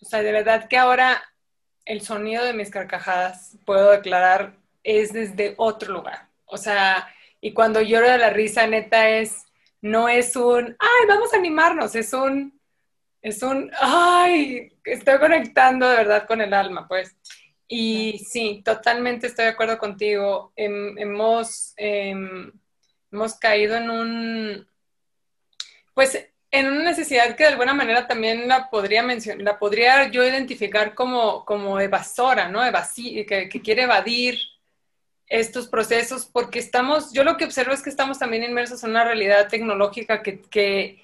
o 0.00 0.04
sea, 0.04 0.22
de 0.22 0.32
verdad 0.32 0.68
que 0.68 0.76
ahora 0.76 1.22
el 1.84 2.00
sonido 2.00 2.44
de 2.44 2.52
mis 2.52 2.70
carcajadas, 2.70 3.56
puedo 3.64 3.90
declarar, 3.90 4.54
es 4.84 5.12
desde 5.12 5.54
otro 5.56 5.92
lugar. 5.92 6.28
O 6.44 6.56
sea, 6.56 7.08
y 7.44 7.52
cuando 7.52 7.82
lloro 7.82 8.08
de 8.08 8.18
la 8.18 8.30
risa, 8.30 8.68
neta, 8.68 9.08
es, 9.10 9.44
no 9.80 10.08
es 10.08 10.36
un, 10.36 10.76
ay, 10.78 11.08
vamos 11.08 11.34
a 11.34 11.36
animarnos, 11.36 11.96
es 11.96 12.12
un, 12.12 12.58
es 13.20 13.42
un, 13.42 13.68
ay, 13.80 14.72
estoy 14.84 15.18
conectando 15.18 15.88
de 15.88 15.96
verdad 15.96 16.24
con 16.26 16.40
el 16.40 16.54
alma, 16.54 16.86
pues. 16.86 17.16
Y 17.66 18.20
sí, 18.20 18.62
totalmente 18.64 19.26
estoy 19.26 19.46
de 19.46 19.50
acuerdo 19.50 19.76
contigo. 19.76 20.52
hemos, 20.54 21.74
hemos 21.76 23.34
caído 23.40 23.76
en 23.76 23.90
un, 23.90 24.68
pues 25.94 26.28
en 26.52 26.66
una 26.68 26.84
necesidad 26.84 27.34
que 27.34 27.42
de 27.42 27.50
alguna 27.50 27.74
manera 27.74 28.06
también 28.06 28.46
la 28.46 28.70
podría 28.70 29.02
mencionar, 29.02 29.42
la 29.42 29.58
podría 29.58 30.08
yo 30.10 30.22
identificar 30.22 30.94
como, 30.94 31.44
como 31.44 31.80
evasora, 31.80 32.48
¿no? 32.48 32.64
Evasi 32.64 33.24
que, 33.26 33.48
que, 33.48 33.62
quiere 33.62 33.82
evadir 33.82 34.38
estos 35.26 35.68
procesos, 35.68 36.26
porque 36.26 36.58
estamos, 36.58 37.12
yo 37.12 37.24
lo 37.24 37.36
que 37.36 37.44
observo 37.44 37.72
es 37.72 37.82
que 37.82 37.90
estamos 37.90 38.18
también 38.18 38.44
inmersos 38.44 38.82
en 38.84 38.90
una 38.90 39.04
realidad 39.04 39.48
tecnológica 39.48 40.22
que, 40.22 40.42
que, 40.42 41.02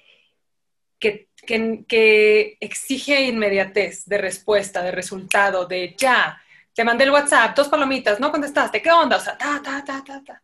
que, 0.99 1.27
que 1.87 2.57
exige 2.59 3.21
inmediatez 3.21 4.05
de 4.05 4.17
respuesta, 4.17 4.83
de 4.83 4.91
resultado, 4.91 5.65
de 5.65 5.95
ya, 5.97 6.39
te 6.73 6.83
mandé 6.83 7.03
el 7.05 7.11
WhatsApp, 7.11 7.55
dos 7.55 7.67
palomitas, 7.67 8.19
no 8.19 8.31
contestaste, 8.31 8.81
¿qué 8.81 8.91
onda? 8.91 9.17
O 9.17 9.19
sea, 9.19 9.37
ta, 9.37 9.61
ta, 9.63 9.83
ta, 9.83 10.03
ta, 10.03 10.23
ta. 10.23 10.41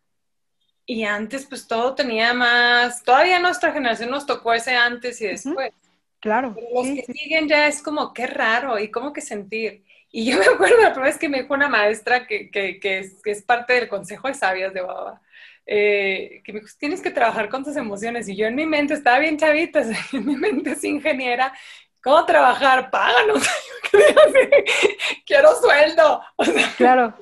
Y 0.86 1.04
antes, 1.04 1.46
pues 1.46 1.68
todo 1.68 1.96
tenía 1.96 2.34
más, 2.34 3.04
todavía 3.04 3.40
nuestra 3.40 3.72
generación 3.72 4.10
nos 4.10 4.26
tocó 4.26 4.54
ese 4.54 4.76
antes 4.76 5.20
y 5.22 5.28
después. 5.28 5.74
Uh 5.74 5.78
-huh. 5.78 5.92
Claro. 6.20 6.54
Pero 6.56 6.68
los 6.74 6.88
sí, 6.88 6.96
que 6.96 7.04
sí. 7.04 7.14
siguen 7.14 7.48
ya 7.48 7.68
es 7.68 7.82
como, 7.82 8.14
qué 8.14 8.28
raro, 8.28 8.80
y 8.80 8.90
cómo 8.90 9.14
que 9.14 9.22
sentir. 9.22 9.84
Y 10.16 10.32
yo 10.32 10.38
me 10.40 10.46
acuerdo 10.46 10.78
la 10.78 10.94
primera 10.94 11.12
vez 11.12 11.18
que 11.18 11.28
me 11.28 11.42
dijo 11.42 11.54
una 11.54 11.68
maestra 11.68 12.26
que, 12.26 12.50
que, 12.50 12.80
que, 12.80 13.00
es, 13.00 13.22
que 13.22 13.32
es, 13.32 13.44
parte 13.44 13.74
del 13.74 13.90
Consejo 13.90 14.30
de 14.30 14.34
Sabias 14.34 14.74
de 14.74 14.80
Baba, 14.80 15.22
eh, 15.66 16.42
que 16.46 16.54
me 16.54 16.62
dijo, 16.62 16.72
tienes 16.80 17.02
que 17.02 17.12
trabajar 17.12 17.50
con 17.50 17.66
tus 17.66 17.76
emociones. 17.76 18.30
Y 18.30 18.38
yo 18.38 18.48
en 18.48 18.56
mi 18.56 18.66
mente 18.66 18.94
estaba 18.94 19.20
bien 19.20 19.38
chavita, 19.38 19.82
en 20.14 20.26
mi 20.26 20.38
mente 20.38 20.72
es 20.72 20.84
ingeniera, 20.86 21.54
¿Cómo 22.02 22.24
trabajar? 22.24 22.92
Páganos. 22.92 23.46
Quiero 25.26 25.56
sueldo. 25.56 26.22
O 26.36 26.46
sea, 26.46 26.72
claro. 26.78 27.16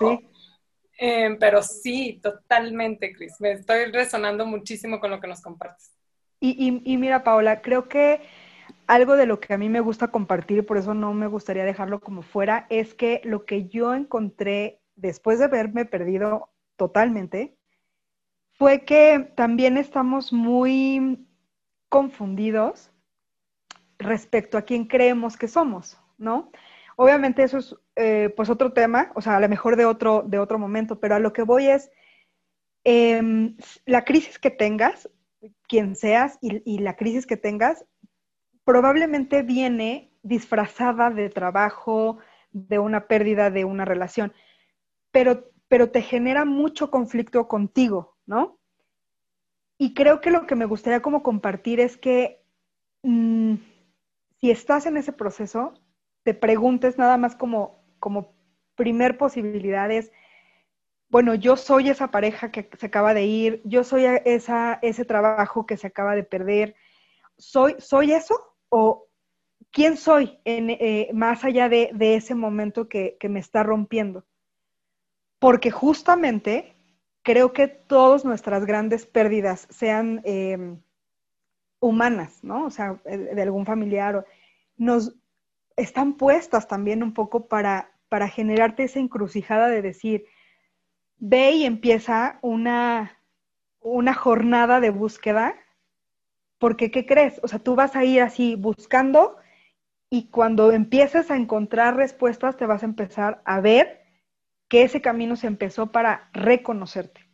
sí. 0.00 0.28
Eh, 0.98 1.36
pero 1.38 1.62
sí, 1.62 2.18
totalmente, 2.20 3.12
Cris. 3.12 3.40
Me 3.40 3.52
estoy 3.52 3.84
resonando 3.92 4.44
muchísimo 4.44 4.98
con 4.98 5.12
lo 5.12 5.20
que 5.20 5.28
nos 5.28 5.40
compartes. 5.40 5.92
Y, 6.40 6.82
y, 6.84 6.92
y, 6.92 6.96
mira, 6.96 7.22
Paola, 7.22 7.62
creo 7.62 7.88
que 7.88 8.20
algo 8.86 9.16
de 9.16 9.26
lo 9.26 9.40
que 9.40 9.54
a 9.54 9.58
mí 9.58 9.68
me 9.68 9.80
gusta 9.80 10.08
compartir, 10.08 10.66
por 10.66 10.76
eso 10.76 10.94
no 10.94 11.14
me 11.14 11.26
gustaría 11.26 11.64
dejarlo 11.64 12.00
como 12.00 12.22
fuera, 12.22 12.66
es 12.70 12.94
que 12.94 13.20
lo 13.24 13.44
que 13.44 13.68
yo 13.68 13.94
encontré 13.94 14.80
después 14.96 15.38
de 15.38 15.46
haberme 15.46 15.84
perdido 15.84 16.50
totalmente, 16.76 17.56
fue 18.58 18.84
que 18.84 19.30
también 19.36 19.78
estamos 19.78 20.32
muy 20.32 21.26
confundidos 21.88 22.90
respecto 23.98 24.58
a 24.58 24.62
quién 24.62 24.84
creemos 24.86 25.36
que 25.36 25.48
somos, 25.48 25.98
¿no? 26.18 26.50
Obviamente 26.96 27.44
eso 27.44 27.58
es 27.58 27.76
eh, 27.94 28.32
pues 28.36 28.50
otro 28.50 28.72
tema, 28.72 29.12
o 29.14 29.20
sea, 29.20 29.36
a 29.36 29.40
lo 29.40 29.48
mejor 29.48 29.76
de 29.76 29.84
otro, 29.84 30.24
de 30.26 30.40
otro 30.40 30.58
momento, 30.58 30.98
pero 30.98 31.14
a 31.14 31.20
lo 31.20 31.32
que 31.32 31.42
voy 31.42 31.68
es, 31.68 31.90
eh, 32.84 33.54
la 33.86 34.04
crisis 34.04 34.38
que 34.38 34.50
tengas, 34.50 35.08
quien 35.68 35.94
seas, 35.94 36.38
y, 36.40 36.62
y, 36.64 36.78
la 36.78 36.96
crisis 36.96 37.26
que 37.26 37.36
tengas, 37.36 37.84
probablemente 38.68 39.40
viene 39.40 40.12
disfrazada 40.22 41.08
de 41.08 41.30
trabajo, 41.30 42.18
de 42.52 42.78
una 42.78 43.08
pérdida 43.08 43.50
de 43.50 43.64
una 43.64 43.86
relación, 43.86 44.34
pero, 45.10 45.50
pero 45.68 45.90
te 45.90 46.02
genera 46.02 46.44
mucho 46.44 46.90
conflicto 46.90 47.48
contigo, 47.48 48.18
¿no? 48.26 48.58
Y 49.78 49.94
creo 49.94 50.20
que 50.20 50.30
lo 50.30 50.46
que 50.46 50.54
me 50.54 50.66
gustaría 50.66 51.00
como 51.00 51.22
compartir 51.22 51.80
es 51.80 51.96
que... 51.96 52.44
Mmm, 53.04 53.54
si 54.38 54.50
estás 54.50 54.84
en 54.84 54.98
ese 54.98 55.12
proceso, 55.12 55.72
te 56.22 56.34
preguntes 56.34 56.98
nada 56.98 57.16
más 57.16 57.36
como, 57.36 57.82
como 57.98 58.34
primer 58.74 59.16
posibilidad 59.16 59.90
es, 59.90 60.12
bueno, 61.08 61.34
yo 61.34 61.56
soy 61.56 61.88
esa 61.88 62.10
pareja 62.10 62.52
que 62.52 62.68
se 62.78 62.84
acaba 62.84 63.14
de 63.14 63.24
ir, 63.24 63.62
yo 63.64 63.82
soy 63.82 64.04
esa, 64.26 64.78
ese 64.82 65.06
trabajo 65.06 65.64
que 65.64 65.78
se 65.78 65.86
acaba 65.86 66.14
de 66.14 66.22
perder, 66.22 66.76
¿soy, 67.38 67.74
soy 67.78 68.12
eso? 68.12 68.47
¿O 68.68 69.06
quién 69.70 69.96
soy 69.96 70.38
eh, 70.44 71.10
más 71.12 71.44
allá 71.44 71.68
de, 71.68 71.90
ese 72.00 72.34
momento 72.34 72.88
que, 72.88 73.16
me 73.28 73.40
está 73.40 73.62
rompiendo? 73.62 74.24
Porque 75.38 75.70
justamente 75.70 76.74
creo 77.22 77.52
que 77.52 77.68
todas 77.68 78.24
nuestras 78.24 78.64
grandes 78.64 79.06
pérdidas, 79.06 79.66
sean... 79.70 80.20
Eh, 80.24 80.78
humanas, 81.80 82.42
¿no? 82.42 82.66
O 82.66 82.70
sea, 82.70 83.00
de 83.04 83.40
algún 83.42 83.66
familiar, 83.66 84.16
o, 84.16 84.24
nos 84.76 85.14
están 85.76 86.14
puestas 86.14 86.66
también 86.68 87.02
un 87.02 87.14
poco 87.14 87.46
para, 87.46 87.92
para 88.08 88.28
generarte 88.28 88.84
esa 88.84 88.98
encrucijada 88.98 89.68
de 89.68 89.82
decir, 89.82 90.24
ve 91.18 91.52
y 91.52 91.64
empieza 91.64 92.38
una, 92.42 93.18
una 93.80 94.14
jornada 94.14 94.80
de 94.80 94.90
búsqueda, 94.90 95.54
porque 96.58 96.90
¿qué 96.90 97.06
crees? 97.06 97.40
O 97.42 97.48
sea, 97.48 97.58
tú 97.58 97.74
vas 97.74 97.96
a 97.96 98.04
ir 98.04 98.22
así 98.22 98.54
buscando 98.56 99.36
y 100.10 100.28
cuando 100.30 100.72
empieces 100.72 101.30
a 101.30 101.36
encontrar 101.36 101.96
respuestas 101.96 102.56
te 102.56 102.66
vas 102.66 102.82
a 102.82 102.86
empezar 102.86 103.42
a 103.44 103.60
ver 103.60 104.02
que 104.68 104.82
ese 104.82 105.00
camino 105.00 105.36
se 105.36 105.46
empezó 105.46 105.92
para 105.92 106.30
reconocerte. 106.32 107.28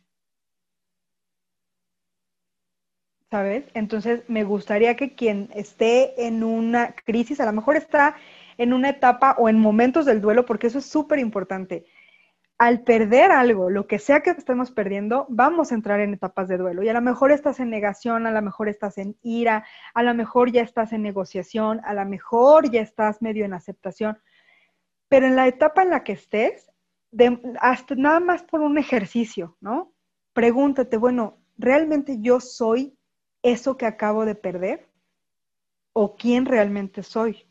¿sabes? 3.31 3.65
Entonces, 3.73 4.23
me 4.29 4.43
gustaría 4.43 4.95
que 4.95 5.13
quien 5.15 5.49
esté 5.53 6.25
en 6.27 6.43
una 6.43 6.95
crisis, 7.05 7.39
a 7.41 7.45
lo 7.45 7.51
mejor 7.53 7.75
está 7.75 8.15
en 8.57 8.71
una 8.71 8.89
etapa 8.89 9.35
o 9.37 9.49
en 9.49 9.59
momentos 9.59 10.05
del 10.05 10.21
duelo, 10.21 10.45
porque 10.45 10.67
eso 10.67 10.79
es 10.79 10.85
súper 10.85 11.19
importante. 11.19 11.85
Al 12.57 12.83
perder 12.83 13.31
algo, 13.31 13.69
lo 13.69 13.85
que 13.85 13.99
sea 13.99 14.21
que 14.21 14.29
estemos 14.29 14.71
perdiendo, 14.71 15.25
vamos 15.29 15.71
a 15.71 15.75
entrar 15.75 15.99
en 15.99 16.13
etapas 16.13 16.47
de 16.47 16.57
duelo. 16.57 16.83
Y 16.83 16.89
a 16.89 16.93
lo 16.93 17.01
mejor 17.01 17.31
estás 17.31 17.59
en 17.59 17.69
negación, 17.69 18.25
a 18.27 18.31
lo 18.31 18.41
mejor 18.41 18.69
estás 18.69 18.97
en 18.97 19.17
ira, 19.21 19.65
a 19.93 20.03
lo 20.03 20.13
mejor 20.13 20.51
ya 20.51 20.61
estás 20.61 20.93
en 20.93 21.01
negociación, 21.01 21.81
a 21.83 21.93
lo 21.93 22.05
mejor 22.05 22.71
ya 22.71 22.81
estás 22.81 23.21
medio 23.21 23.43
en 23.43 23.53
aceptación. 23.53 24.19
Pero 25.09 25.27
en 25.27 25.35
la 25.35 25.47
etapa 25.47 25.83
en 25.83 25.89
la 25.89 26.03
que 26.03 26.13
estés, 26.13 26.71
hasta 27.59 27.95
nada 27.95 28.21
más 28.21 28.43
por 28.43 28.61
un 28.61 28.77
ejercicio, 28.77 29.57
¿no? 29.59 29.93
Pregúntate, 30.33 30.97
bueno, 30.97 31.37
¿realmente 31.57 32.19
yo 32.21 32.39
soy 32.39 32.97
eso 33.41 33.75
que 33.77 33.85
acabo 33.85 34.25
de 34.25 34.35
perder? 34.35 34.89
¿O 35.91 36.15
quién 36.15 36.45
realmente 36.45 37.03
soy? 37.03 37.47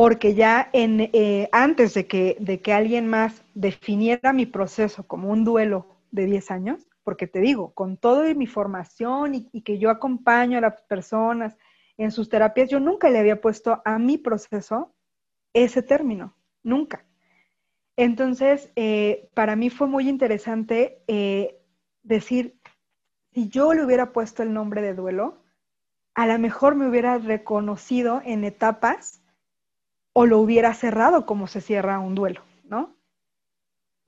Porque 0.00 0.34
ya 0.34 0.70
eh, 0.72 1.50
antes 1.52 1.92
de 1.92 2.06
que, 2.06 2.72
alguien 2.72 3.06
más 3.06 3.44
definiera 3.52 4.32
mi 4.32 4.46
proceso 4.46 5.06
como 5.06 5.28
un 5.28 5.44
duelo 5.44 5.88
de 6.10 6.24
10 6.24 6.50
años, 6.52 6.88
porque 7.04 7.26
te 7.26 7.38
digo, 7.40 7.74
con 7.74 7.98
todo 7.98 8.24
mi 8.34 8.46
formación 8.46 9.34
y, 9.34 9.50
y 9.52 9.60
que 9.60 9.78
yo 9.78 9.90
acompaño 9.90 10.56
a 10.56 10.62
las 10.62 10.80
personas 10.88 11.54
en 11.98 12.12
sus 12.12 12.30
terapias, 12.30 12.70
yo 12.70 12.80
nunca 12.80 13.10
le 13.10 13.18
había 13.18 13.42
puesto 13.42 13.82
a 13.84 13.98
mi 13.98 14.16
proceso 14.16 14.94
ese 15.52 15.82
término, 15.82 16.34
nunca. 16.62 17.04
Entonces, 17.94 18.72
eh, 18.76 19.28
para 19.34 19.54
mí 19.54 19.68
fue 19.68 19.86
muy 19.86 20.08
interesante 20.08 21.02
eh, 21.08 21.60
decir, 22.04 22.58
si 23.34 23.50
yo 23.50 23.74
le 23.74 23.84
hubiera 23.84 24.12
puesto 24.12 24.42
el 24.42 24.54
nombre 24.54 24.80
de 24.80 24.94
duelo, 24.94 25.42
a 26.14 26.26
lo 26.26 26.38
mejor 26.38 26.74
me 26.74 26.88
hubiera 26.88 27.18
reconocido 27.18 28.22
en 28.24 28.44
etapas 28.44 29.20
o 30.12 30.26
lo 30.26 30.38
hubiera 30.38 30.74
cerrado 30.74 31.26
como 31.26 31.46
se 31.46 31.60
cierra 31.60 31.98
un 31.98 32.14
duelo, 32.14 32.42
¿no? 32.64 32.96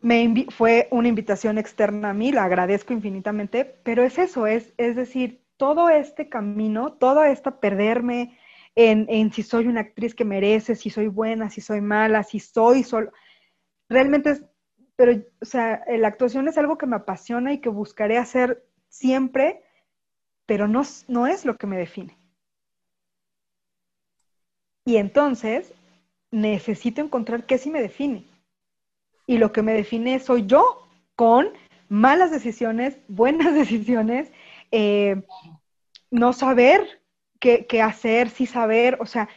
Me 0.00 0.46
fue 0.50 0.88
una 0.90 1.09
invitación 1.09 1.59
externa 1.59 2.11
a 2.11 2.14
mí, 2.14 2.32
la 2.32 2.44
agradezco 2.44 2.92
infinitamente, 2.92 3.64
pero 3.84 4.03
es 4.03 4.18
eso, 4.18 4.46
es, 4.46 4.72
es 4.76 4.96
decir, 4.96 5.44
todo 5.57 5.88
este 5.88 6.28
camino, 6.28 6.94
todo 6.94 7.22
esta 7.22 7.61
perderme 7.61 8.36
en, 8.74 9.07
en 9.09 9.32
si 9.32 9.44
soy 9.44 9.68
una 9.68 9.82
actriz 9.82 10.14
que 10.14 10.24
merece, 10.24 10.74
si 10.74 10.90
soy 10.90 11.07
buena, 11.07 11.50
si 11.50 11.61
soy 11.61 11.80
mala, 11.80 12.24
si 12.24 12.40
soy 12.40 12.82
solo 12.82 13.12
realmente 13.92 14.30
es, 14.30 14.44
pero, 14.96 15.22
o 15.40 15.44
sea, 15.44 15.84
la 15.86 16.09
actuación 16.09 16.48
es 16.48 16.59
algo 16.59 16.78
que 16.78 16.86
me 16.86 16.96
apasiona 16.96 17.53
y 17.53 17.61
que 17.61 17.68
buscaré 17.68 18.18
hacer 18.18 18.64
siempre, 18.88 19.62
pero 20.46 20.66
no, 20.66 20.82
no 21.09 21.26
es 21.26 21.44
lo 21.44 21.57
que 21.57 21.66
me 21.66 21.76
define. 21.76 22.18
Y 24.84 24.96
entonces 24.96 25.72
necesito 26.32 27.00
encontrar 27.00 27.46
qué 27.46 27.58
sí 27.58 27.70
me 27.70 27.80
define. 27.80 28.26
Y 29.26 29.38
lo 29.38 29.52
que 29.52 29.62
me 29.62 29.74
define 29.74 30.18
soy 30.18 30.46
yo, 30.46 30.88
con 31.14 31.48
malas 31.88 32.32
decisiones, 32.32 32.98
buenas 33.08 33.54
decisiones, 33.54 34.32
eh, 34.72 35.22
no 36.10 36.32
saber 36.32 37.02
qué, 37.38 37.66
qué, 37.66 37.80
hacer, 37.80 38.30
sí 38.30 38.46
saber, 38.46 38.98
o 39.00 39.06
sea, 39.06 39.28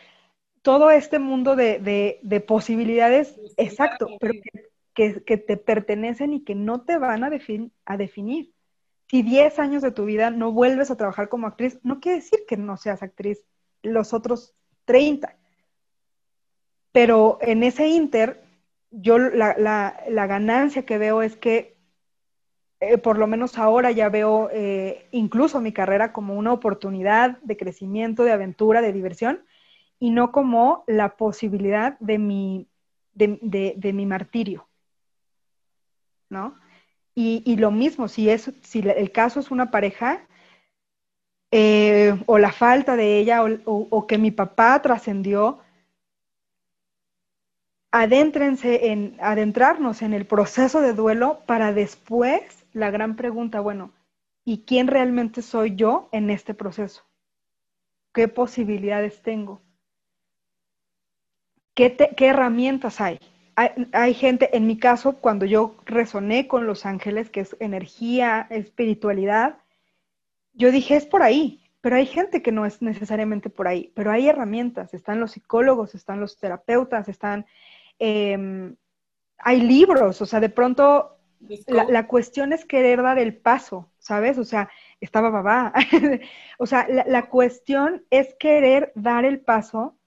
todo 0.65 0.89
este 0.89 1.19
mundo 1.19 1.55
de, 1.55 2.43
posibilidades, 2.47 3.39
exacto, 3.55 4.07
pero 4.19 4.33
que, 4.95 5.37
te 5.37 5.57
pertenecen 5.57 6.33
y 6.33 6.43
que 6.43 6.55
no 6.55 6.81
te 6.81 6.97
van 6.97 7.23
a, 7.23 7.29
a 7.85 7.97
definir. 7.97 8.51
Si 9.07 9.21
10 9.21 9.59
años 9.59 9.83
de 9.83 9.91
tu 9.91 10.05
vida 10.05 10.31
no 10.31 10.51
vuelves 10.51 10.89
a 10.89 10.97
trabajar 10.97 11.29
como 11.29 11.45
actriz, 11.45 11.77
no 11.83 11.99
quiere 11.99 12.17
decir 12.17 12.39
que 12.47 12.57
no 12.57 12.77
seas 12.77 13.03
actriz 13.03 13.45
los 13.83 14.11
otros 14.13 14.55
30. 14.85 15.37
Pero 16.95 17.39
en 17.41 17.61
ese 17.63 17.89
inter, 17.89 18.41
yo 18.89 19.19
la, 19.19 19.97
ganancia 20.07 20.85
que 20.85 20.97
veo 20.97 21.21
es 21.21 21.35
que 21.35 21.75
eh, 22.79 22.97
por 22.97 23.17
lo 23.17 23.27
menos 23.27 23.57
ahora 23.57 23.91
ya 23.91 24.07
veo 24.07 24.49
eh, 24.53 25.05
incluso 25.11 25.59
mi 25.59 25.73
carrera 25.73 26.13
como 26.13 26.35
una 26.35 26.53
oportunidad 26.53 27.37
de 27.41 27.57
crecimiento, 27.57 28.23
de 28.23 28.31
aventura, 28.31 28.81
de 28.81 28.93
diversión, 28.93 29.43
y 29.99 30.11
no 30.11 30.31
como 30.31 30.85
la 30.87 31.17
posibilidad 31.17 31.99
de 31.99 32.17
mi, 32.17 32.69
de, 33.13 33.91
mi 33.93 34.05
martirio. 34.05 34.65
¿No? 36.29 36.55
Y, 37.13 37.57
lo 37.57 37.71
mismo, 37.71 38.07
si, 38.07 38.29
si 38.37 38.79
el 38.79 39.11
caso 39.11 39.41
es 39.41 39.51
una 39.51 39.69
pareja, 39.69 40.25
eh, 41.51 42.17
o 42.25 42.37
la 42.37 42.53
falta 42.53 42.95
de 42.95 43.19
ella, 43.19 43.43
o, 43.65 44.07
que 44.07 44.17
mi 44.17 44.31
papá 44.31 44.81
trascendió, 44.81 45.59
adéntrense 47.95 48.91
en, 48.91 49.15
adentrarnos 49.21 50.01
en 50.01 50.13
el 50.13 50.25
proceso 50.25 50.81
de 50.81 50.91
duelo 50.91 51.39
para 51.45 51.71
después 51.71 52.41
la 52.73 52.91
gran 52.91 53.15
pregunta, 53.15 53.61
bueno, 53.61 53.93
¿y 54.43 54.65
quién 54.65 54.87
realmente 54.87 55.41
soy 55.41 55.75
yo 55.77 56.09
en 56.11 56.29
este 56.29 56.53
proceso? 56.53 57.03
¿Qué 58.13 58.27
posibilidades 58.27 59.21
tengo? 59.21 59.61
¿qué, 61.73 61.95
herramientas 62.19 62.99
hay? 62.99 63.17
hay? 63.55 64.13
gente, 64.13 64.57
en 64.57 64.67
mi 64.67 64.77
caso, 64.77 65.13
cuando 65.13 65.45
yo 65.45 65.77
resoné 65.85 66.49
con 66.49 66.67
los 66.67 66.85
ángeles, 66.85 67.29
que 67.29 67.41
es 67.41 67.55
energía, 67.61 68.45
espiritualidad, 68.49 69.57
yo 70.51 70.69
dije, 70.71 70.97
es 70.97 71.05
por 71.05 71.23
ahí, 71.23 71.61
pero 71.79 71.97
hay 71.97 72.07
gente 72.07 72.41
que 72.41 72.51
no 72.51 72.65
es 72.65 72.81
necesariamente 72.81 73.49
por 73.49 73.69
ahí, 73.69 73.93
pero 73.93 74.11
hay 74.11 74.27
herramientas, 74.27 74.93
están 74.93 75.19
los 75.19 75.31
psicólogos, 75.31 75.95
están 75.95 76.19
los 76.19 76.35
terapeutas, 76.37 77.07
están, 77.07 77.45
em, 77.99 78.75
hay 79.37 79.61
libros, 79.61 80.21
o 80.21 80.25
sea, 80.25 80.39
de 80.39 80.49
pronto 80.49 81.17
la, 81.67 82.07
cuestión 82.07 82.53
es 82.53 82.65
querer 82.65 83.01
dar 83.01 83.19
el 83.19 83.35
paso, 83.35 83.91
¿sabes? 83.99 84.37
O 84.37 84.45
sea, 84.45 84.69
estaba 84.99 85.29
babá. 85.29 85.73
o 86.57 86.65
sea, 86.65 86.87
la, 86.89 87.05
la, 87.07 87.29
cuestión 87.29 88.05
es 88.09 88.33
querer 88.39 88.91
dar 88.95 89.25
el 89.25 89.39
paso 89.39 89.97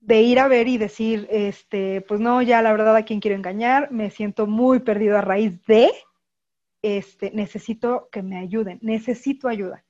de 0.00 0.22
ir 0.22 0.38
a 0.38 0.48
ver 0.48 0.66
y 0.66 0.78
decir, 0.78 1.28
este, 1.30 2.00
pues 2.02 2.20
no, 2.20 2.42
ya 2.42 2.62
la 2.62 2.72
verdad 2.72 2.96
a 2.96 3.04
quién 3.04 3.20
quiero 3.20 3.36
engañar, 3.36 3.90
me 3.92 4.10
siento 4.10 4.46
muy 4.46 4.80
perdido 4.80 5.18
a 5.18 5.20
raíz 5.20 5.62
de, 5.66 5.90
este, 6.82 7.30
necesito 7.32 8.08
que 8.10 8.22
me 8.22 8.38
ayuden, 8.38 8.78
necesito 8.82 9.48
ayuda. 9.48 9.84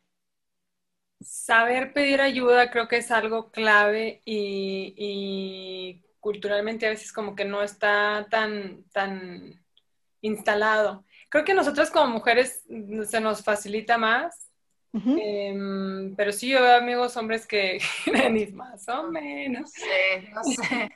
Saber 1.21 1.93
pedir 1.93 2.21
ayuda 2.21 2.71
creo 2.71 2.89
que 2.89 2.97
es 2.97 3.11
algo 3.11 3.51
clave 3.51 4.23
y, 4.25 6.03
culturalmente 6.21 6.87
a 6.87 6.91
veces 6.91 7.13
como 7.13 7.35
que 7.35 7.45
no 7.45 7.63
está 7.63 8.27
tan, 8.31 8.85
tan 8.93 9.65
instalado. 10.21 11.05
Creo 11.29 11.45
que 11.45 11.55
nosotros 11.55 11.91
como 11.91 12.15
mujeres 12.15 12.65
se 13.07 13.21
nos 13.21 13.43
facilita 13.43 13.99
más 13.99 14.51
Em, 14.93 16.17
pero 16.17 16.33
sí, 16.33 16.49
yo 16.49 16.61
veo 16.61 16.77
amigos 16.77 17.17
hombres 17.17 17.47
que 17.47 17.79
ni 18.31 18.47
más 18.49 18.89
o 18.89 19.05
menos. 19.05 19.61
No 19.61 19.67
sé, 19.67 20.29
no 20.33 20.45
sé. 20.45 20.91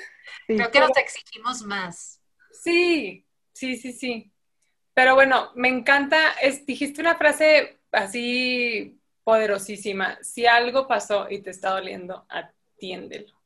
Creo 0.46 0.70
que 0.70 0.80
nos 0.80 0.96
exigimos 0.96 1.62
más. 1.62 2.20
Sí, 2.52 3.26
sí, 3.52 3.76
sí, 3.76 3.92
sí. 3.92 4.32
Pero 4.94 5.14
bueno, 5.14 5.50
me 5.54 5.68
encanta, 5.68 6.34
dijiste 6.66 7.00
una 7.00 7.16
frase 7.16 7.80
así 7.90 9.00
poderosísima. 9.24 10.18
Si 10.22 10.46
algo 10.46 10.86
pasó 10.86 11.28
y 11.28 11.42
te 11.42 11.50
está 11.50 11.70
doliendo, 11.70 12.26
atiéndelo. 12.28 13.39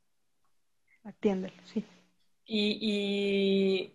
Atiéndelo, 1.05 1.55
sí. 1.73 1.85
Y, 2.45 3.91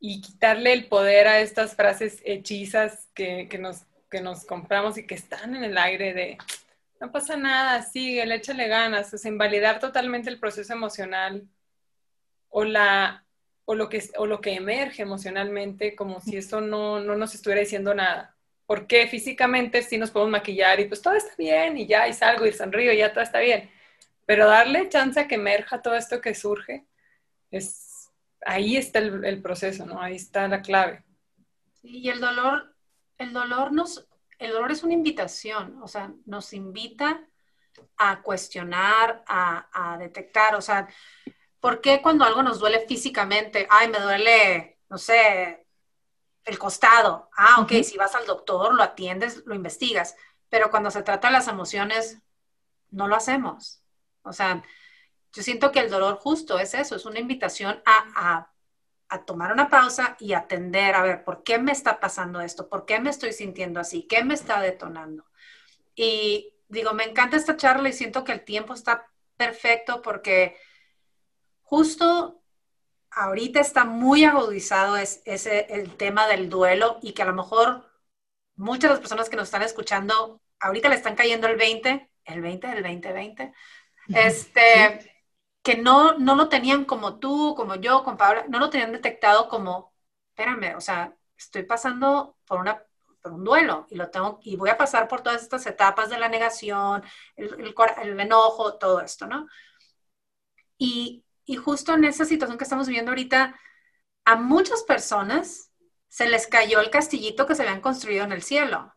y, 0.00 0.20
quitarle 0.20 0.72
el 0.72 0.86
poder 0.88 1.28
a 1.28 1.40
estas 1.40 1.76
frases 1.76 2.20
hechizas 2.24 3.08
que, 3.14 3.48
que 3.48 3.58
nos 3.58 3.84
que 4.10 4.20
nos 4.20 4.44
compramos 4.44 4.98
y 4.98 5.06
que 5.06 5.14
están 5.14 5.54
en 5.54 5.64
el 5.64 5.78
aire 5.78 6.12
de 6.12 6.38
no 7.00 7.10
pasa 7.10 7.36
nada, 7.36 7.82
sigue, 7.82 8.22
échale 8.34 8.68
ganas, 8.68 9.14
es 9.14 9.24
invalidar 9.24 9.78
totalmente 9.78 10.28
el 10.28 10.38
proceso 10.38 10.74
emocional 10.74 11.48
o 12.50 12.64
la 12.64 13.24
o 13.64 13.74
lo 13.74 13.88
que 13.88 14.02
o 14.18 14.26
lo 14.26 14.40
que 14.40 14.54
emerge 14.54 15.02
emocionalmente 15.02 15.94
como 15.94 16.20
si 16.20 16.36
eso 16.36 16.60
no, 16.60 17.00
no 17.00 17.16
nos 17.16 17.34
estuviera 17.34 17.60
diciendo 17.60 17.94
nada. 17.94 18.36
Porque 18.66 19.08
físicamente 19.08 19.82
sí 19.82 19.98
nos 19.98 20.10
podemos 20.10 20.32
maquillar 20.32 20.78
y 20.80 20.86
pues 20.86 21.00
todo 21.02 21.14
está 21.14 21.34
bien 21.38 21.78
y 21.78 21.86
ya, 21.86 22.06
y 22.08 22.12
salgo 22.12 22.46
y 22.46 22.52
sonrío 22.52 22.92
y 22.92 22.98
ya 22.98 23.12
todo 23.12 23.24
está 23.24 23.40
bien. 23.40 23.70
Pero 24.30 24.46
darle 24.46 24.88
chance 24.88 25.18
a 25.18 25.26
que 25.26 25.34
emerja 25.34 25.82
todo 25.82 25.96
esto 25.96 26.20
que 26.20 26.36
surge, 26.36 26.86
es, 27.50 28.10
ahí 28.46 28.76
está 28.76 29.00
el, 29.00 29.24
el 29.24 29.42
proceso, 29.42 29.84
¿no? 29.86 30.00
Ahí 30.00 30.14
está 30.14 30.46
la 30.46 30.62
clave. 30.62 31.02
y 31.82 32.08
el 32.08 32.20
dolor 32.20 32.70
el 33.20 33.34
dolor 33.34 33.70
nos, 33.70 34.06
el 34.38 34.52
dolor 34.52 34.72
es 34.72 34.82
una 34.82 34.94
invitación, 34.94 35.78
o 35.82 35.88
sea, 35.88 36.10
nos 36.24 36.54
invita 36.54 37.22
a 37.98 38.22
cuestionar, 38.22 39.22
a, 39.26 39.96
detectar, 39.98 40.54
o 40.54 40.62
sea, 40.62 40.88
¿por 41.60 41.82
qué 41.82 42.00
cuando 42.00 42.24
algo 42.24 42.42
nos 42.42 42.58
duele 42.58 42.86
físicamente, 42.86 43.66
ay, 43.68 43.88
me 43.88 44.00
duele, 44.00 44.78
no 44.88 44.96
sé, 44.96 45.66
el 46.44 46.58
costado? 46.58 47.28
Ah, 47.36 47.60
ok, 47.60 47.72
si 47.84 47.98
vas 47.98 48.14
al 48.14 48.24
doctor, 48.24 48.74
lo 48.74 48.82
atiendes, 48.82 49.42
lo 49.44 49.54
investigas, 49.54 50.16
pero 50.48 50.70
cuando 50.70 50.90
se 50.90 51.02
trata 51.02 51.28
de 51.28 51.34
las 51.34 51.48
emociones, 51.48 52.22
no 52.90 53.06
lo 53.06 53.16
hacemos. 53.16 53.79
O 54.22 54.32
sea, 54.32 54.62
yo 55.32 55.42
siento 55.42 55.72
que 55.72 55.80
el 55.80 55.90
dolor 55.90 56.16
justo 56.16 56.58
es 56.58 56.74
eso, 56.74 56.96
es 56.96 57.06
una 57.06 57.20
invitación 57.20 57.82
a, 57.86 58.50
a 59.10 59.24
tomar 59.24 59.52
una 59.52 59.68
pausa 59.68 60.16
y 60.20 60.32
atender, 60.32 60.94
a 60.94 61.02
ver, 61.02 61.24
¿por 61.24 61.42
qué 61.42 61.58
me 61.58 61.72
está 61.72 61.98
pasando 62.00 62.40
esto? 62.40 62.68
¿Por 62.68 62.86
qué 62.86 63.00
me 63.00 63.10
estoy 63.10 63.32
sintiendo 63.32 63.80
así? 63.80 64.06
¿Qué 64.08 64.24
me 64.24 64.34
está 64.34 64.60
detonando? 64.60 65.26
Y 65.96 66.54
digo, 66.68 66.94
me 66.94 67.04
encanta 67.04 67.36
esta 67.36 67.56
charla 67.56 67.88
y 67.88 67.92
siento 67.92 68.24
que 68.24 68.32
el 68.32 68.44
tiempo 68.44 68.72
está 68.72 69.06
perfecto 69.36 70.00
porque 70.00 70.56
justo 71.62 72.42
ahorita 73.10 73.60
está 73.60 73.84
muy 73.84 74.24
agudizado 74.24 74.96
es, 74.96 75.22
ese, 75.24 75.66
el 75.70 75.96
tema 75.96 76.28
del 76.28 76.48
duelo 76.48 76.98
y 77.02 77.12
que 77.12 77.22
a 77.22 77.26
lo 77.26 77.34
mejor 77.34 77.90
muchas 78.54 78.82
de 78.82 78.88
las 78.90 79.00
personas 79.00 79.28
que 79.28 79.36
nos 79.36 79.48
están 79.48 79.62
escuchando 79.62 80.40
ahorita 80.60 80.88
le 80.88 80.94
están 80.94 81.16
cayendo 81.16 81.48
el 81.48 81.56
20, 81.56 82.10
el 82.24 82.40
20 82.40 82.66
del 82.68 82.82
2020, 82.82 83.52
este, 84.08 85.10
que 85.62 85.76
no, 85.76 86.18
no 86.18 86.36
lo 86.36 86.48
tenían 86.48 86.84
como 86.84 87.18
tú, 87.18 87.54
como 87.56 87.76
yo, 87.76 88.02
con 88.04 88.16
Paula, 88.16 88.46
no 88.48 88.58
lo 88.58 88.70
tenían 88.70 88.92
detectado 88.92 89.48
como, 89.48 89.92
espérame, 90.30 90.76
o 90.76 90.80
sea, 90.80 91.14
estoy 91.36 91.64
pasando 91.64 92.36
por, 92.46 92.60
una, 92.60 92.82
por 93.22 93.32
un 93.32 93.44
duelo 93.44 93.86
y 93.90 93.96
lo 93.96 94.10
tengo, 94.10 94.40
y 94.42 94.56
voy 94.56 94.70
a 94.70 94.78
pasar 94.78 95.08
por 95.08 95.22
todas 95.22 95.42
estas 95.42 95.66
etapas 95.66 96.10
de 96.10 96.18
la 96.18 96.28
negación, 96.28 97.02
el, 97.36 97.74
el, 98.02 98.20
enojo, 98.20 98.78
todo 98.78 99.00
esto, 99.00 99.26
¿no? 99.26 99.46
Y, 100.78 101.24
y 101.44 101.56
justo 101.56 101.94
en 101.94 102.04
esa 102.04 102.24
situación 102.24 102.58
que 102.58 102.64
estamos 102.64 102.86
viviendo 102.86 103.10
ahorita, 103.10 103.58
a 104.24 104.36
muchas 104.36 104.82
personas 104.84 105.70
se 106.08 106.28
les 106.28 106.46
cayó 106.46 106.80
el 106.80 106.90
castillito 106.90 107.46
que 107.46 107.54
se 107.54 107.62
habían 107.62 107.80
construido 107.80 108.24
en 108.24 108.32
el 108.32 108.42
cielo. 108.42 108.94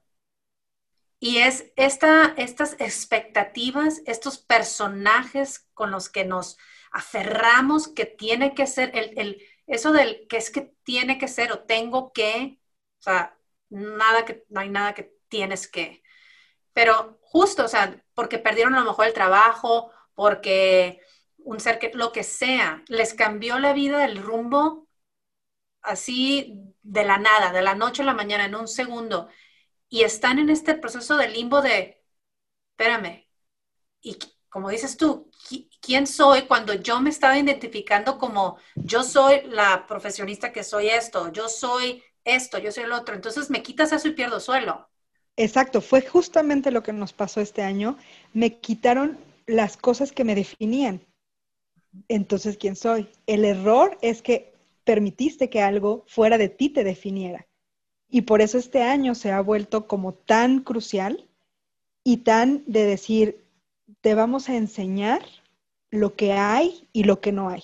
Y 1.23 1.37
es 1.37 1.71
esta, 1.77 2.33
estas 2.35 2.73
expectativas, 2.81 4.01
estos 4.05 4.39
personajes 4.39 5.69
con 5.73 5.89
los 5.89 6.09
que 6.09 6.25
nos 6.25 6.57
aferramos 6.91 7.87
que 7.87 8.05
tiene 8.05 8.53
que 8.53 8.67
ser, 8.67 8.91
el, 8.93 9.41
eso 9.65 9.93
del 9.93 10.27
que 10.27 10.35
es 10.35 10.49
que 10.51 10.73
tiene 10.83 11.17
que 11.17 11.29
ser 11.29 11.53
o 11.53 11.63
tengo 11.63 12.11
que, 12.11 12.59
o 12.99 13.03
sea, 13.03 13.37
nada 13.69 14.25
que, 14.25 14.43
no 14.49 14.59
hay 14.59 14.69
nada 14.69 14.93
que 14.93 15.15
tienes 15.29 15.69
que. 15.69 16.03
Pero 16.73 17.19
justo, 17.21 17.63
o 17.63 17.67
sea, 17.69 18.03
porque 18.15 18.37
perdieron 18.37 18.75
a 18.75 18.81
lo 18.81 18.87
mejor 18.87 19.07
el 19.07 19.13
trabajo, 19.13 19.91
porque 20.15 20.99
un 21.37 21.61
ser 21.61 21.79
que, 21.79 21.91
lo 21.93 22.11
que 22.11 22.23
sea, 22.23 22.83
les 22.89 23.13
cambió 23.13 23.59
la 23.59 23.71
vida, 23.71 24.03
el 24.03 24.17
rumbo, 24.21 24.89
así 25.81 26.75
de 26.81 27.05
la 27.05 27.17
nada, 27.17 27.53
de 27.53 27.61
la 27.61 27.75
noche 27.75 28.01
a 28.03 28.05
la 28.05 28.13
mañana, 28.13 28.43
en 28.43 28.55
un 28.55 28.67
segundo 28.67 29.29
y 29.93 30.01
están 30.01 30.39
en 30.39 30.49
este 30.49 30.73
proceso 30.73 31.17
de 31.17 31.29
limbo 31.29 31.61
de, 31.61 32.03
espérame, 32.71 33.27
y 34.01 34.17
como 34.49 34.69
dices 34.69 34.97
tú, 34.97 35.29
¿quién 35.81 36.07
soy 36.07 36.47
cuando 36.47 36.73
yo 36.73 36.99
me 36.99 37.11
estaba 37.11 37.37
identificando 37.37 38.17
como 38.17 38.57
yo 38.73 39.03
soy 39.03 39.43
la 39.45 39.85
profesionista 39.85 40.51
que 40.51 40.63
soy 40.63 40.87
esto, 40.87 41.31
yo 41.31 41.47
soy 41.47 42.01
esto, 42.23 42.57
yo 42.57 42.71
soy 42.71 42.85
el 42.85 42.91
otro? 42.91 43.13
Entonces 43.13 43.51
me 43.51 43.61
quitas 43.61 43.91
eso 43.91 44.07
y 44.07 44.13
pierdo 44.13 44.39
suelo. 44.39 44.89
Exacto, 45.37 45.79
fue 45.79 46.01
justamente 46.01 46.71
lo 46.71 46.81
que 46.81 46.91
nos 46.91 47.13
pasó 47.13 47.39
este 47.39 47.61
año. 47.61 47.95
Me 48.33 48.59
quitaron 48.59 49.19
las 49.45 49.77
cosas 49.77 50.11
que 50.11 50.23
me 50.23 50.33
definían. 50.33 51.05
Entonces, 52.07 52.57
¿quién 52.57 52.75
soy? 52.75 53.11
El 53.27 53.45
error 53.45 53.99
es 54.01 54.23
que 54.23 54.55
permitiste 54.85 55.51
que 55.51 55.61
algo 55.61 56.03
fuera 56.07 56.39
de 56.39 56.49
ti 56.49 56.69
te 56.69 56.83
definiera. 56.83 57.45
Y 58.13 58.21
por 58.21 58.43
eso 58.43 58.59
este 58.59 58.83
año 58.83 59.15
se 59.15 59.31
ha 59.31 59.41
vuelto 59.41 59.87
como 59.87 60.13
tan 60.13 60.59
crucial 60.59 61.27
y 62.03 62.17
tan 62.17 62.63
de 62.67 62.85
decir, 62.85 63.43
te 64.01 64.13
vamos 64.13 64.49
a 64.49 64.55
enseñar 64.55 65.23
lo 65.89 66.15
que 66.15 66.31
hay 66.33 66.87
y 66.93 67.05
lo 67.05 67.21
que 67.21 67.31
no 67.31 67.49
hay. 67.49 67.63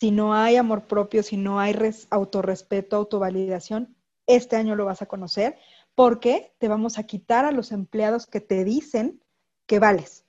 Si 0.00 0.12
no 0.12 0.32
hay 0.32 0.56
amor 0.56 0.84
propio, 0.84 1.22
si 1.22 1.36
no 1.36 1.60
hay 1.60 1.76
autorrespeto, 2.08 2.96
autovalidación, 2.96 3.94
este 4.26 4.56
año 4.56 4.76
lo 4.76 4.86
vas 4.86 5.02
a 5.02 5.06
conocer 5.06 5.58
porque 5.94 6.54
te 6.56 6.68
vamos 6.68 6.98
a 6.98 7.02
quitar 7.02 7.44
a 7.44 7.52
los 7.52 7.70
empleados 7.70 8.26
que 8.26 8.40
te 8.40 8.64
dicen 8.64 9.20
que 9.66 9.78
vales. 9.78 10.24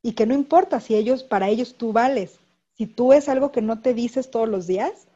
Y 0.00 0.12
que 0.12 0.26
no 0.26 0.34
importa 0.34 0.78
si 0.78 0.94
ellos, 0.94 1.24
para 1.24 1.48
ellos 1.48 1.74
tú 1.74 1.92
vales. 1.92 2.38
Si 2.74 2.86
tú 2.86 3.12
es 3.12 3.28
algo 3.28 3.50
que 3.50 3.62
no 3.62 3.80
te 3.80 3.94
dices 3.94 4.30
todos 4.30 4.48
los 4.48 4.68
días, 4.68 5.08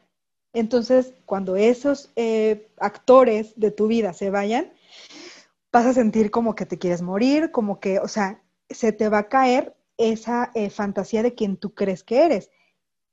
entonces, 0.53 1.13
cuando 1.25 1.55
esos 1.55 2.11
eh, 2.15 2.69
actores 2.77 3.53
de 3.55 3.71
tu 3.71 3.87
vida 3.87 4.13
se 4.13 4.29
vayan, 4.29 4.73
vas 5.71 5.85
a 5.85 5.93
sentir 5.93 6.31
como 6.31 6.55
que 6.55 6.65
te 6.65 6.77
quieres 6.77 7.01
morir, 7.01 7.51
como 7.51 7.79
que, 7.79 7.99
o 7.99 8.07
sea, 8.07 8.43
se 8.69 8.91
te 8.91 9.09
va 9.09 9.19
a 9.19 9.29
caer 9.29 9.75
esa 9.97 10.51
eh, 10.55 10.69
fantasía 10.69 11.23
de 11.23 11.35
quien 11.35 11.57
tú 11.57 11.73
crees 11.73 12.03
que 12.03 12.23
eres. 12.23 12.49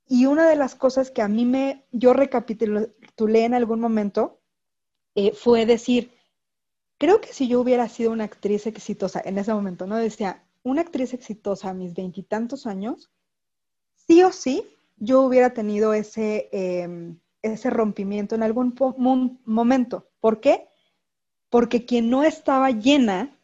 Y 0.06 0.26
una 0.26 0.48
de 0.48 0.56
las 0.56 0.74
cosas 0.74 1.10
que 1.10 1.22
a 1.22 1.28
mí 1.28 1.44
me, 1.44 1.86
yo 1.92 2.12
recapitulé 2.12 3.44
en 3.44 3.54
algún 3.54 3.80
momento, 3.80 4.40
eh, 5.14 5.32
fue 5.32 5.66
decir, 5.66 6.12
creo 6.98 7.20
que 7.20 7.32
si 7.32 7.48
yo 7.48 7.60
hubiera 7.60 7.88
sido 7.88 8.12
una 8.12 8.24
actriz 8.24 8.66
exitosa 8.66 9.22
en 9.24 9.38
ese 9.38 9.52
momento, 9.52 9.86
¿no? 9.86 9.96
Decía, 9.96 10.44
una 10.62 10.82
actriz 10.82 11.14
exitosa 11.14 11.70
a 11.70 11.74
mis 11.74 11.94
veintitantos 11.94 12.66
años, 12.66 13.10
sí 13.94 14.22
o 14.22 14.32
sí, 14.32 14.66
yo 14.96 15.22
hubiera 15.22 15.52
tenido 15.54 15.94
ese, 15.94 16.48
em, 16.52 17.18
ese 17.52 17.70
rompimiento 17.70 18.34
en 18.34 18.42
algún 18.42 18.74
momento. 19.44 20.08
¿Por 20.20 20.40
qué? 20.40 20.68
Porque 21.50 21.84
quien 21.84 22.10
no 22.10 22.24
estaba 22.24 22.70
llena 22.70 23.36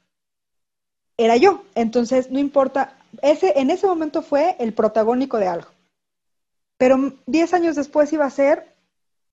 era 1.16 1.36
yo. 1.36 1.62
Entonces, 1.74 2.30
no 2.30 2.38
importa, 2.38 2.96
ese, 3.22 3.58
en 3.58 3.70
ese 3.70 3.86
momento 3.86 4.22
fue 4.22 4.56
el 4.58 4.72
protagónico 4.72 5.38
de 5.38 5.48
algo. 5.48 5.68
Pero 6.78 7.12
10 7.26 7.54
años 7.54 7.76
después 7.76 8.12
iba 8.12 8.24
a 8.24 8.30
ser 8.30 8.74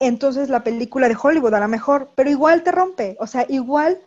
entonces 0.00 0.48
la 0.50 0.62
película 0.62 1.08
de 1.08 1.16
Hollywood, 1.20 1.54
a 1.54 1.60
lo 1.60 1.68
mejor, 1.68 2.10
pero 2.14 2.30
igual 2.30 2.62
te 2.62 2.70
rompe, 2.70 3.16
o 3.18 3.26
sea, 3.26 3.46
igual 3.48 4.00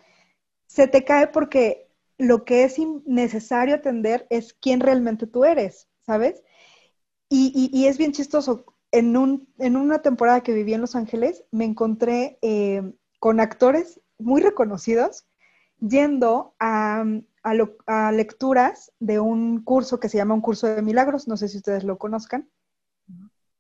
se 0.67 0.87
te 0.87 1.03
cae 1.03 1.27
porque 1.27 1.89
lo 2.17 2.45
que 2.45 2.63
es 2.63 2.77
necesario 3.05 3.75
atender 3.75 4.25
es 4.29 4.53
quién 4.53 4.79
realmente 4.79 5.27
tú 5.27 5.43
eres, 5.43 5.89
¿sabes? 6.05 6.43
y 7.29 7.85
es 7.85 7.97
bien 7.97 8.11
chistoso, 8.11 8.65
en, 8.91 9.17
un, 9.17 9.47
en 9.57 9.77
una 9.77 10.01
temporada 10.01 10.41
que 10.41 10.53
viví 10.53 10.73
en 10.73 10.81
Los 10.81 10.95
Ángeles, 10.95 11.43
me 11.51 11.65
encontré 11.65 12.37
eh, 12.41 12.93
con 13.19 13.39
actores 13.39 14.01
muy 14.17 14.41
reconocidos 14.41 15.25
yendo 15.79 16.53
a, 16.59 17.03
a, 17.43 18.11
lecturas 18.11 18.91
de 18.99 19.19
un 19.19 19.63
curso 19.63 19.99
que 19.99 20.09
se 20.09 20.17
llama 20.17 20.35
un 20.35 20.41
curso 20.41 20.67
de 20.67 20.81
milagros, 20.81 21.27
no 21.27 21.37
sé 21.37 21.47
si 21.47 21.57
ustedes 21.57 21.83
lo 21.83 21.97
conozcan, 21.97 22.49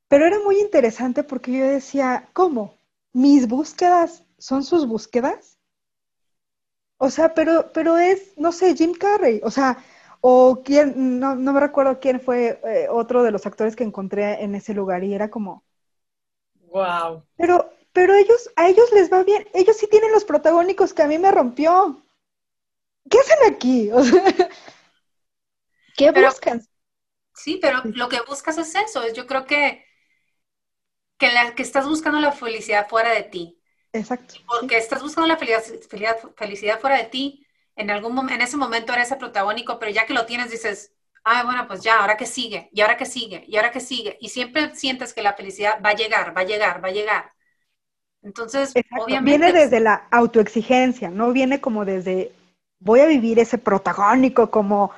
pero 0.07 0.25
era 0.25 0.39
muy 0.43 0.59
interesante 0.59 1.23
porque 1.23 1.51
yo 1.51 1.65
decía, 1.65 2.29
¿cómo? 2.33 2.75
¿Mis 3.13 3.47
búsquedas 3.47 4.23
son 4.37 4.63
sus 4.63 4.85
búsquedas? 4.87 5.57
O 6.97 7.09
sea, 7.09 7.33
pero, 7.33 7.71
pero 7.73 7.97
es, 7.97 8.37
no 8.37 8.51
sé, 8.51 8.75
Jim 8.75 8.93
Carrey, 8.93 9.41
o 9.43 9.49
sea, 9.49 9.83
o 10.21 10.61
quién, 10.63 11.19
no, 11.19 11.35
no 11.35 11.51
me 11.51 11.59
recuerdo 11.59 11.99
quién 11.99 12.21
fue 12.21 12.61
eh, 12.63 12.87
otro 12.89 13.23
de 13.23 13.31
los 13.31 13.45
actores 13.45 13.75
que 13.75 13.83
encontré 13.83 14.43
en 14.43 14.55
ese 14.55 14.73
lugar 14.73 15.03
y 15.03 15.13
era 15.13 15.29
como... 15.29 15.65
Wow. 16.67 17.25
Pero, 17.35 17.73
pero 17.91 18.13
ellos, 18.13 18.49
a 18.55 18.69
ellos 18.69 18.91
les 18.93 19.11
va 19.11 19.23
bien. 19.23 19.47
Ellos 19.53 19.75
sí 19.75 19.87
tienen 19.87 20.11
los 20.11 20.23
protagónicos 20.23 20.93
que 20.93 21.01
a 21.01 21.07
mí 21.07 21.17
me 21.17 21.31
rompió. 21.31 22.01
¿Qué 23.09 23.17
hacen 23.17 23.53
aquí? 23.53 23.89
¿Qué 25.97 26.11
buscan? 26.11 26.61
Sí, 27.33 27.59
pero 27.61 27.81
lo 27.83 28.07
que 28.07 28.21
buscas 28.21 28.57
es 28.59 28.75
eso. 28.75 29.01
Yo 29.13 29.25
creo 29.25 29.45
que, 29.45 29.83
que, 31.17 31.31
la, 31.31 31.55
que 31.55 31.63
estás 31.63 31.87
buscando 31.87 32.19
la 32.19 32.31
felicidad 32.31 32.87
fuera 32.87 33.11
de 33.11 33.23
ti. 33.23 33.59
Exacto. 33.91 34.35
Porque 34.47 34.77
estás 34.77 35.01
buscando 35.01 35.27
la 35.27 35.37
felicidad, 35.37 36.17
felicidad 36.37 36.79
fuera 36.79 36.97
de 36.97 37.05
ti 37.05 37.45
en 37.81 37.91
algún 37.91 38.29
en 38.29 38.41
ese 38.41 38.57
momento 38.57 38.93
era 38.93 39.03
ese 39.03 39.17
protagónico, 39.17 39.79
pero 39.79 39.91
ya 39.91 40.05
que 40.05 40.13
lo 40.13 40.25
tienes 40.25 40.51
dices, 40.51 40.93
ah, 41.23 41.43
bueno, 41.43 41.67
pues 41.67 41.81
ya, 41.81 41.99
ahora 41.99 42.17
que 42.17 42.25
sigue, 42.25 42.69
y 42.71 42.81
ahora 42.81 42.97
que 42.97 43.05
sigue, 43.05 43.43
y 43.47 43.57
ahora 43.57 43.71
que 43.71 43.79
sigue, 43.79 44.17
y 44.21 44.29
siempre 44.29 44.75
sientes 44.75 45.13
que 45.13 45.21
la 45.21 45.33
felicidad 45.33 45.81
va 45.83 45.89
a 45.89 45.95
llegar, 45.95 46.35
va 46.35 46.41
a 46.41 46.45
llegar, 46.45 46.83
va 46.83 46.89
a 46.89 46.91
llegar. 46.91 47.31
Entonces, 48.21 48.73
obviamente... 48.99 49.37
Viene 49.37 49.59
desde 49.59 49.79
la 49.79 50.07
autoexigencia, 50.11 51.09
no 51.09 51.31
viene 51.31 51.59
como 51.59 51.85
desde, 51.85 52.31
voy 52.79 52.99
a 52.99 53.07
vivir 53.07 53.39
ese 53.39 53.57
protagónico 53.57 54.51
como, 54.51 54.91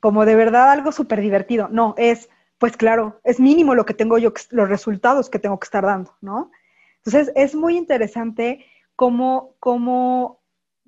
como 0.00 0.24
de 0.24 0.34
verdad 0.34 0.70
algo 0.70 0.90
súper 0.92 1.20
divertido. 1.20 1.68
No, 1.70 1.94
es, 1.96 2.28
pues 2.58 2.76
claro, 2.76 3.20
es 3.24 3.38
mínimo 3.38 3.74
lo 3.74 3.86
que 3.86 3.94
tengo 3.94 4.18
yo, 4.18 4.32
los 4.50 4.68
resultados 4.68 5.30
que 5.30 5.38
tengo 5.38 5.58
que 5.58 5.66
estar 5.66 5.84
dando, 5.84 6.16
¿no? 6.20 6.50
Entonces, 6.96 7.32
es 7.36 7.54
muy 7.54 7.76
interesante 7.76 8.66
cómo, 8.96 9.54
cómo 9.60 10.40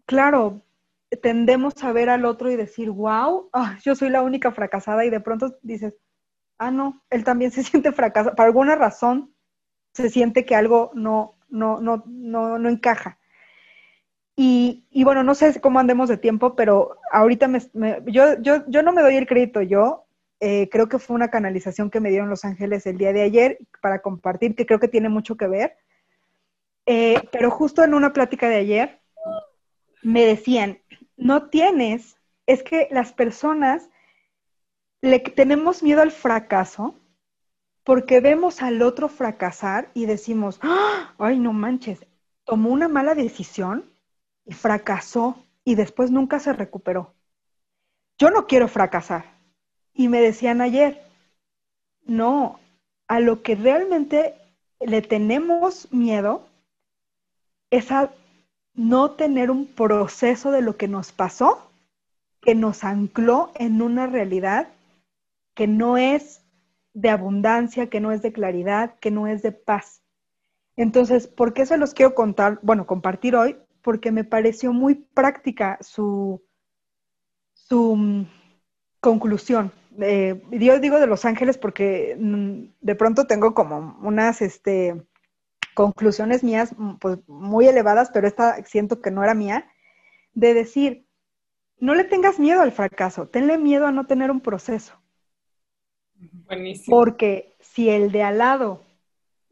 claro, 0.07 0.63
tendemos 1.17 1.83
a 1.83 1.93
ver 1.93 2.09
al 2.09 2.25
otro 2.25 2.51
y 2.51 2.57
decir, 2.57 2.91
wow, 2.91 3.51
ah, 3.53 3.79
yo 3.85 3.95
soy 3.95 4.11
la 4.11 4.23
única 4.23 4.53
fracasada 4.53 5.05
y 5.05 5.11
de 5.11 5.21
pronto 5.21 5.57
dices, 5.63 5.97
ah, 6.59 6.71
no, 6.71 7.05
él 7.11 7.25
también 7.25 7.51
se 7.51 7.63
siente 7.65 7.93
fracasado, 7.93 8.37
por 8.37 8.47
alguna 8.47 8.77
razón 8.77 9.35
se 9.95 10.11
siente 10.11 10.45
que 10.45 10.55
algo 10.55 10.91
no, 10.95 11.39
no, 11.49 11.81
no, 11.81 12.05
no, 12.07 12.59
no 12.59 12.69
encaja. 12.69 13.19
Y, 14.37 14.87
y, 14.91 15.05
bueno, 15.05 15.23
no 15.23 15.35
sé 15.35 15.61
cómo 15.61 15.79
andemos 15.79 16.09
de 16.11 16.19
tiempo, 16.19 16.55
pero 16.57 16.99
ahorita 17.11 17.49
me, 17.49 17.61
yo, 18.07 18.39
yo, 18.43 18.65
yo 18.69 18.83
no 18.83 18.93
me 18.93 19.03
doy 19.03 19.17
el 19.17 19.27
crédito 19.27 19.63
yo, 19.63 20.07
Eh, 20.41 20.69
creo 20.71 20.87
que 20.89 20.99
fue 20.99 21.17
una 21.17 21.31
canalización 21.31 21.89
que 21.91 22.01
me 22.01 22.11
dieron 22.11 22.29
Los 22.29 22.45
Ángeles 22.45 22.87
el 22.87 22.99
día 22.99 23.13
de 23.15 23.23
ayer 23.23 23.59
para 23.81 24.03
compartir, 24.03 24.55
que 24.55 24.67
creo 24.67 24.79
que 24.79 24.89
tiene 24.89 25.09
mucho 25.09 25.37
que 25.37 25.49
ver. 25.49 25.77
Eh, 26.87 27.21
pero 27.33 27.51
justo 27.51 27.83
en 27.83 27.95
una 27.95 28.13
plática 28.13 28.49
de 28.49 28.57
ayer 28.57 29.01
me 30.03 30.25
decían, 30.25 30.79
no 31.17 31.49
tienes, 31.49 32.17
es 32.47 32.63
que 32.63 32.89
las 32.91 33.13
personas 33.13 33.89
le 35.01 35.19
tenemos 35.21 35.83
miedo 35.83 36.03
al 36.03 36.11
fracaso 36.11 36.95
porque 37.85 38.21
vemos 38.21 38.63
al 38.63 38.83
otro 38.83 39.09
fracasar 39.09 39.91
y 39.95 40.07
decimos, 40.07 40.59
¡Ah! 40.63 41.15
ay, 41.19 41.39
no 41.39 41.53
manches, 41.53 42.05
tomó 42.45 42.71
una 42.71 42.89
mala 42.89 43.15
decisión 43.15 43.93
y 44.45 44.55
fracasó 44.55 45.45
y 45.65 45.75
después 45.75 46.11
nunca 46.11 46.41
se 46.41 46.53
recuperó. 46.53 47.15
Yo 48.19 48.31
no 48.31 48.47
quiero 48.47 48.69
fracasar. 48.69 49.37
Y 49.93 50.09
me 50.09 50.21
decían 50.21 50.61
ayer, 50.61 51.03
no, 52.03 52.59
a 53.09 53.21
lo 53.21 53.43
que 53.43 53.55
realmente 53.55 54.35
le 54.81 55.03
tenemos 55.03 55.93
miedo 55.93 56.47
es 57.71 57.91
a 57.91 58.13
no 58.77 59.13
tener 59.13 59.51
un 59.51 59.67
proceso 59.67 60.51
de 60.51 60.63
lo 60.63 60.77
que 60.77 60.89
nos 60.89 61.13
pasó 61.13 61.67
que 62.47 62.55
nos 62.55 62.85
ancló 62.85 63.51
en 63.57 63.83
una 63.83 64.07
realidad 64.07 64.69
que 65.55 65.67
no 65.67 65.99
es 65.99 66.45
de 66.95 67.11
abundancia, 67.11 67.91
que 67.91 68.01
no 68.01 68.13
es 68.13 68.23
de 68.23 68.33
claridad, 68.33 68.95
que 69.01 69.11
no 69.11 69.27
es 69.27 69.43
de 69.43 69.51
paz. 69.51 70.01
Entonces, 70.77 71.27
¿por 71.27 71.55
qué 71.55 71.67
se 71.67 71.77
los 71.77 71.93
quiero 71.93 72.15
contar? 72.15 72.61
Bueno, 72.63 72.87
compartir 72.87 73.35
hoy, 73.35 73.57
porque 73.83 74.13
me 74.13 74.23
pareció 74.23 74.73
muy 74.73 74.95
práctica 74.95 75.77
su, 75.81 76.41
su 77.55 77.97
mm, 77.97 78.27
conclusión. 79.01 79.73
Eh, 79.99 80.41
yo 80.53 80.79
digo 80.79 81.01
de 81.01 81.09
Los 81.09 81.25
Ángeles 81.25 81.59
porque 81.59 82.17
mm, 82.19 82.65
de 82.81 82.95
pronto 82.95 83.27
tengo 83.27 83.55
como 83.55 83.99
unas 84.03 84.41
este, 84.41 85.03
conclusiones 85.77 86.43
mías 86.43 86.75
mm, 86.77 86.95
pues, 86.95 87.19
muy 87.29 87.69
elevadas, 87.69 88.11
pero 88.13 88.27
esta 88.27 88.65
siento 88.65 89.03
que 89.03 89.11
no 89.11 89.23
era 89.23 89.35
mía, 89.35 89.71
de 90.33 90.55
decir, 90.55 91.07
no 91.79 91.95
le 91.95 92.05
tengas 92.05 92.39
miedo 92.39 92.63
al 92.63 92.73
fracaso, 92.73 93.29
tenle 93.29 93.59
miedo 93.59 93.87
a 93.87 93.93
no 93.93 94.07
tener 94.07 94.31
un 94.31 94.41
proceso. 94.41 94.95
Porque 96.89 97.55
si 97.61 97.91
el 97.91 98.11
de 98.11 98.23
al 98.23 98.39
lado 98.39 98.81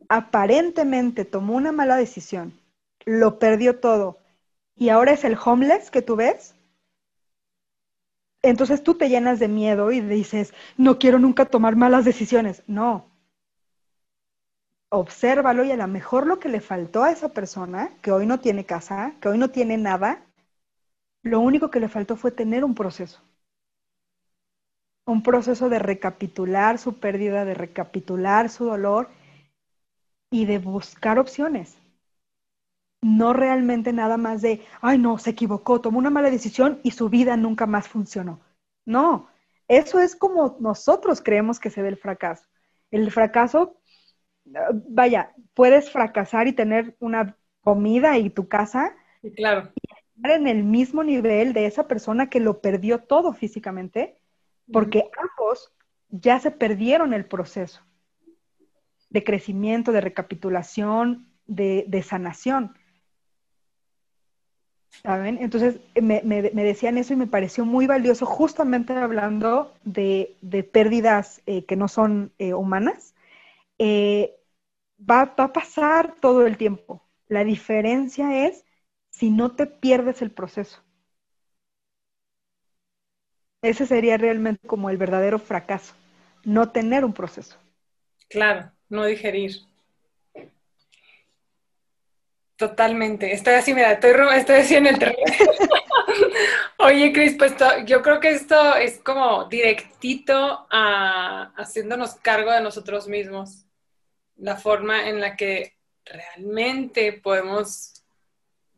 aparentemente 0.08 1.26
tomó 1.26 1.54
una 1.56 1.72
mala 1.72 1.96
decisión, 1.96 2.54
lo 3.04 3.38
perdió 3.38 3.78
todo 3.80 4.18
y 4.76 4.88
ahora 4.88 5.12
es 5.12 5.24
el 5.24 5.36
homeless 5.42 5.90
que 5.90 6.00
tú 6.00 6.16
ves, 6.16 6.54
entonces 8.40 8.82
tú 8.82 8.94
te 8.94 9.10
llenas 9.10 9.38
de 9.40 9.48
miedo 9.48 9.92
y 9.92 10.00
dices, 10.00 10.54
no 10.78 10.98
quiero 10.98 11.18
nunca 11.18 11.44
tomar 11.44 11.76
malas 11.76 12.04
decisiones. 12.04 12.62
No. 12.66 13.13
Obsérvalo 14.94 15.64
y 15.64 15.72
a 15.72 15.76
lo 15.76 15.86
mejor 15.88 16.26
lo 16.26 16.38
que 16.38 16.48
le 16.48 16.60
faltó 16.60 17.02
a 17.02 17.10
esa 17.10 17.30
persona, 17.30 17.90
que 18.02 18.12
hoy 18.12 18.26
no 18.26 18.40
tiene 18.40 18.64
casa, 18.64 19.14
que 19.20 19.28
hoy 19.28 19.38
no 19.38 19.50
tiene 19.50 19.76
nada, 19.76 20.24
lo 21.22 21.40
único 21.40 21.70
que 21.70 21.80
le 21.80 21.88
faltó 21.88 22.16
fue 22.16 22.30
tener 22.30 22.64
un 22.64 22.74
proceso 22.74 23.20
un 25.06 25.22
proceso 25.22 25.68
de 25.68 25.78
recapitular 25.78 26.78
su 26.78 26.98
pérdida, 26.98 27.44
de 27.44 27.54
recapitular 27.54 28.48
su 28.48 28.64
dolor 28.64 29.08
y 30.30 30.46
de 30.46 30.58
buscar 30.58 31.18
opciones. 31.18 31.76
No 33.02 33.34
realmente 33.34 33.92
nada 33.92 34.16
más 34.16 34.40
de, 34.40 34.64
ay 34.80 34.98
no, 34.98 35.18
se 35.18 35.30
equivocó, 35.30 35.80
tomó 35.80 35.98
una 35.98 36.10
mala 36.10 36.30
decisión 36.30 36.80
y 36.82 36.92
su 36.92 37.10
vida 37.10 37.36
nunca 37.36 37.66
más 37.66 37.86
funcionó. 37.86 38.40
No, 38.86 39.28
eso 39.68 40.00
es 40.00 40.16
como 40.16 40.56
nosotros 40.60 41.20
creemos 41.22 41.60
que 41.60 41.70
se 41.70 41.82
ve 41.82 41.88
el 41.88 41.98
fracaso. 41.98 42.44
El 42.90 43.10
fracaso, 43.10 43.76
vaya, 44.44 45.32
puedes 45.54 45.90
fracasar 45.90 46.46
y 46.46 46.52
tener 46.52 46.96
una 47.00 47.36
comida 47.60 48.18
y 48.18 48.30
tu 48.30 48.48
casa. 48.48 48.94
Claro. 49.36 49.70
Y 49.74 49.94
estar 50.16 50.30
en 50.32 50.46
el 50.46 50.64
mismo 50.64 51.02
nivel 51.02 51.52
de 51.52 51.66
esa 51.66 51.88
persona 51.88 52.28
que 52.28 52.40
lo 52.40 52.60
perdió 52.60 53.00
todo 53.00 53.32
físicamente 53.32 54.16
porque 54.72 55.10
ambos 55.20 55.72
ya 56.08 56.38
se 56.38 56.50
perdieron 56.50 57.12
el 57.12 57.26
proceso 57.26 57.82
de 59.10 59.24
crecimiento, 59.24 59.92
de 59.92 60.00
recapitulación, 60.00 61.28
de, 61.46 62.04
sanación. 62.06 62.76
¿Saben? 65.02 65.38
Entonces 65.40 65.80
me, 66.00 66.22
decían 66.22 66.98
eso 66.98 67.12
y 67.12 67.16
me 67.16 67.26
pareció 67.26 67.64
muy 67.64 67.86
valioso, 67.86 68.26
justamente 68.26 68.92
hablando 68.92 69.74
de, 69.84 70.36
pérdidas 70.72 71.42
eh, 71.46 71.64
que 71.64 71.76
no 71.76 71.88
son 71.88 72.32
eh, 72.38 72.54
humanas. 72.54 73.13
Eh, 73.78 74.36
va, 74.98 75.24
va 75.38 75.44
a 75.44 75.52
pasar 75.52 76.16
todo 76.20 76.46
el 76.46 76.56
tiempo. 76.56 77.08
La 77.28 77.44
diferencia 77.44 78.46
es 78.46 78.64
si 79.10 79.30
no 79.30 79.54
te 79.56 79.66
pierdes 79.66 80.22
el 80.22 80.30
proceso. 80.30 80.82
Ese 83.62 83.86
sería 83.86 84.18
realmente 84.18 84.66
como 84.66 84.90
el 84.90 84.98
verdadero 84.98 85.38
fracaso, 85.38 85.94
no 86.44 86.70
tener 86.70 87.04
un 87.04 87.14
proceso. 87.14 87.56
Claro, 88.28 88.70
no 88.90 89.06
digerir. 89.06 89.52
Totalmente. 92.56 93.32
Estoy 93.32 93.54
así, 93.54 93.74
mira, 93.74 93.92
estoy, 93.92 94.12
estoy 94.36 94.56
así 94.56 94.74
en 94.76 94.86
el 94.86 94.98
terreno. 94.98 95.18
Oye, 96.78 97.12
Cris, 97.12 97.36
pues 97.38 97.54
yo 97.86 98.02
creo 98.02 98.20
que 98.20 98.30
esto 98.30 98.76
es 98.76 99.00
como 99.00 99.44
directito 99.44 100.66
a 100.70 101.52
haciéndonos 101.56 102.16
cargo 102.16 102.50
de 102.50 102.60
nosotros 102.60 103.08
mismos. 103.08 103.66
La 104.36 104.56
forma 104.56 105.08
en 105.08 105.20
la 105.20 105.36
que 105.36 105.76
realmente 106.04 107.12
podemos 107.12 108.04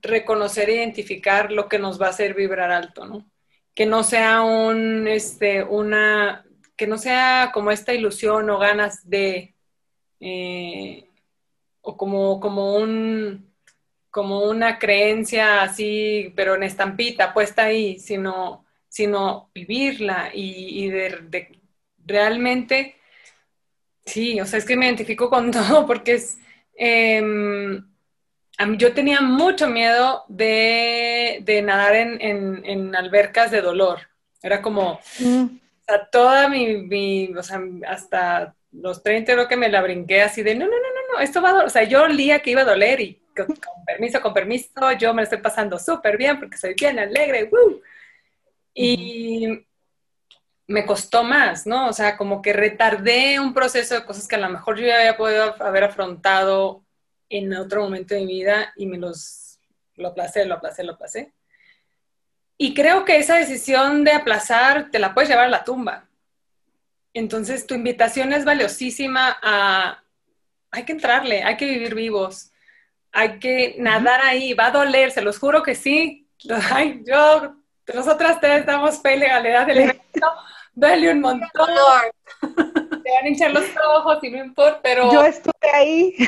reconocer 0.02 0.68
e 0.70 0.76
identificar 0.76 1.50
lo 1.50 1.68
que 1.68 1.78
nos 1.78 2.00
va 2.00 2.06
a 2.06 2.10
hacer 2.10 2.34
vibrar 2.34 2.70
alto, 2.70 3.06
¿no? 3.06 3.26
que 3.76 3.84
no 3.84 4.02
sea 4.02 4.42
un, 4.42 5.06
este, 5.06 5.62
una, 5.62 6.46
que 6.76 6.86
no 6.86 6.96
sea 6.96 7.50
como 7.52 7.70
esta 7.70 7.92
ilusión 7.92 8.48
o 8.48 8.58
ganas 8.58 9.08
de, 9.08 9.54
eh, 10.18 11.10
o 11.82 11.94
como, 11.94 12.40
como 12.40 12.76
un, 12.76 13.54
como 14.16 14.44
una 14.44 14.78
creencia 14.78 15.60
así, 15.60 16.32
pero 16.34 16.54
en 16.54 16.62
estampita 16.62 17.34
puesta 17.34 17.64
ahí, 17.64 17.98
sino, 17.98 18.64
sino 18.88 19.50
vivirla 19.54 20.30
y, 20.32 20.88
de, 20.88 21.60
realmente, 22.02 22.96
sí, 24.06 24.40
o 24.40 24.46
sea, 24.46 24.58
es 24.58 24.64
que 24.64 24.74
me 24.74 24.86
identifico 24.86 25.28
con 25.28 25.50
todo 25.52 25.86
porque 25.86 26.14
es, 26.14 26.38
em, 26.76 27.86
yo 28.78 28.94
tenía 28.94 29.20
mucho 29.20 29.68
miedo 29.68 30.24
de, 30.28 31.62
nadar 31.62 31.94
en, 31.94 32.96
albercas 32.96 33.50
de 33.50 33.60
dolor. 33.60 33.98
Era 34.42 34.62
como, 34.62 34.98
mm. 35.18 35.46
sea, 35.86 36.08
toda 36.10 36.48
mi, 36.48 37.34
o 37.36 37.42
sea, 37.42 37.60
hasta 37.86 38.54
los 38.72 39.02
30 39.02 39.30
creo 39.34 39.46
que 39.46 39.58
me 39.58 39.68
la 39.68 39.82
brinqué 39.82 40.22
así 40.22 40.42
de, 40.42 40.54
no, 40.54 40.64
no, 40.64 40.70
no, 40.70 40.76
no, 40.76 41.12
no, 41.12 41.20
esto 41.20 41.42
va 41.42 41.50
a 41.50 41.52
doler. 41.52 41.66
O 41.66 41.70
sea, 41.70 41.84
yo 41.84 42.04
olía 42.04 42.40
que 42.40 42.52
iba 42.52 42.62
a 42.62 42.72
doler 42.72 43.00
y 43.02 43.25
con, 43.44 43.84
permiso, 43.84 44.20
con 44.20 44.34
permiso, 44.34 44.92
yo 44.98 45.12
me 45.12 45.22
lo 45.22 45.24
estoy 45.24 45.40
pasando 45.40 45.78
súper 45.78 46.16
bien 46.16 46.38
porque 46.38 46.56
soy 46.56 46.74
bien 46.74 46.98
alegre, 46.98 47.50
Y 48.74 49.66
me 50.68 50.84
costó 50.84 51.22
más, 51.22 51.66
¿no? 51.66 51.88
O 51.88 51.92
sea, 51.92 52.16
como 52.16 52.42
que 52.42 52.52
retardé 52.52 53.38
un 53.38 53.54
proceso 53.54 53.94
de 53.94 54.04
cosas 54.04 54.26
que 54.26 54.36
a 54.36 54.40
lo 54.40 54.48
mejor 54.48 54.78
yo 54.78 54.86
ya 54.86 54.96
había 54.98 55.16
podido 55.16 55.54
haber 55.62 55.84
afrontado 55.84 56.84
en 57.28 57.54
otro 57.54 57.82
momento 57.82 58.14
de 58.14 58.22
mi 58.22 58.40
vida 58.40 58.72
y 58.76 58.86
me 58.86 58.98
los 58.98 59.46
lo 59.96 60.08
aplacé, 60.08 60.44
lo 60.44 60.54
aplacé, 60.54 60.84
lo 60.84 60.92
aplacé. 60.92 61.32
Y 62.58 62.74
creo 62.74 63.04
que 63.04 63.18
esa 63.18 63.36
decisión 63.36 64.04
de 64.04 64.12
aplazar 64.12 64.90
te 64.90 64.98
la 64.98 65.14
puedes 65.14 65.28
llevar 65.28 65.46
a 65.46 65.50
la 65.50 65.64
tumba. 65.64 66.08
Entonces 67.12 67.66
tu 67.66 67.74
invitación 67.74 68.32
es 68.32 68.44
valiosísima 68.44 69.38
a, 69.42 70.02
hay 70.70 70.84
que 70.84 70.92
entrarle, 70.92 71.42
hay 71.42 71.56
que 71.56 71.66
vivir 71.66 71.94
vivos, 71.94 72.52
hay 73.16 73.38
que 73.38 73.76
nadar 73.78 74.20
ahí, 74.20 74.52
va 74.52 74.66
a 74.66 74.70
doler, 74.70 75.10
se 75.10 75.22
los 75.22 75.38
juro 75.38 75.62
que 75.62 75.74
sí. 75.74 76.28
Ay, 76.70 77.02
yo, 77.06 77.56
nosotras 77.94 78.38
te 78.40 78.62
damos 78.62 79.00
fe 79.00 79.16
y 79.16 79.20
legalidad 79.20 79.66
del 79.66 79.78
evento, 79.78 80.32
duele 80.74 81.12
un 81.12 81.20
montón 81.22 81.70
te 82.40 83.10
van 83.12 83.24
a 83.24 83.28
hinchar 83.28 83.52
los 83.52 83.64
ojos 83.94 84.18
y 84.22 84.30
no 84.30 84.44
importa, 84.44 84.80
pero... 84.82 85.10
Yo 85.10 85.24
estuve 85.24 85.70
ahí. 85.72 86.14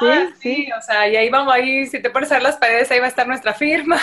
Ah, 0.00 0.32
sí, 0.40 0.56
sí, 0.64 0.72
o 0.76 0.82
sea, 0.82 1.08
y 1.08 1.16
ahí 1.16 1.30
vamos, 1.30 1.54
ahí, 1.54 1.86
si 1.86 2.02
te 2.02 2.10
pones 2.10 2.30
a 2.32 2.34
ver 2.34 2.42
las 2.42 2.56
paredes, 2.56 2.90
ahí 2.90 2.98
va 2.98 3.06
a 3.06 3.08
estar 3.08 3.26
nuestra 3.26 3.54
firma. 3.54 4.00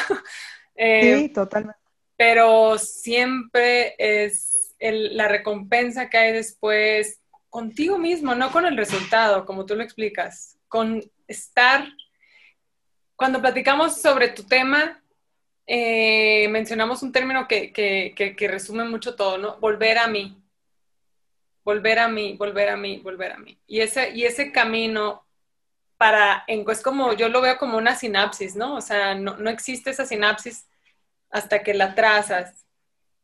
Eh, 0.75 1.17
sí, 1.17 1.29
totalmente. 1.29 1.79
Pero 2.15 2.77
siempre 2.77 3.95
es 3.97 4.73
la 4.79 5.27
recompensa 5.27 6.09
que 6.09 6.17
hay 6.17 6.31
después 6.31 7.19
contigo 7.49 7.97
mismo, 7.97 8.35
no 8.35 8.51
con 8.51 8.65
el 8.65 8.77
resultado, 8.77 9.45
como 9.45 9.65
tú 9.65 9.75
lo 9.75 9.83
explicas, 9.83 10.57
con 10.69 11.03
estar... 11.27 11.85
Cuando 13.21 13.39
platicamos 13.39 14.01
sobre 14.01 14.29
tu 14.29 14.43
tema, 14.43 14.99
eh, 15.67 16.47
mencionamos 16.49 17.03
un 17.03 17.11
término 17.11 17.47
que, 17.47 17.71
que, 17.71 18.15
que 18.15 18.47
resume 18.47 18.83
mucho 18.85 19.15
todo, 19.15 19.37
¿no? 19.37 19.59
Volver 19.59 19.99
a 19.99 20.07
mí 20.07 20.41
volver 21.63 21.99
a 21.99 22.07
mí, 22.07 22.35
volver 22.37 22.69
a 22.69 22.77
mí, 22.77 22.97
volver 23.03 23.33
a 23.33 23.37
mí. 23.37 23.59
Y 23.67 23.81
ese, 23.81 24.11
y 24.15 24.23
ese 24.23 24.51
camino 24.51 25.25
para, 25.97 26.43
es 26.47 26.81
como, 26.81 27.13
yo 27.13 27.29
lo 27.29 27.41
veo 27.41 27.57
como 27.57 27.77
una 27.77 27.95
sinapsis, 27.95 28.55
¿no? 28.55 28.75
O 28.75 28.81
sea, 28.81 29.13
no, 29.15 29.37
no 29.37 29.49
existe 29.49 29.91
esa 29.91 30.05
sinapsis 30.05 30.67
hasta 31.29 31.61
que 31.61 31.73
la 31.73 31.93
trazas. 31.93 32.65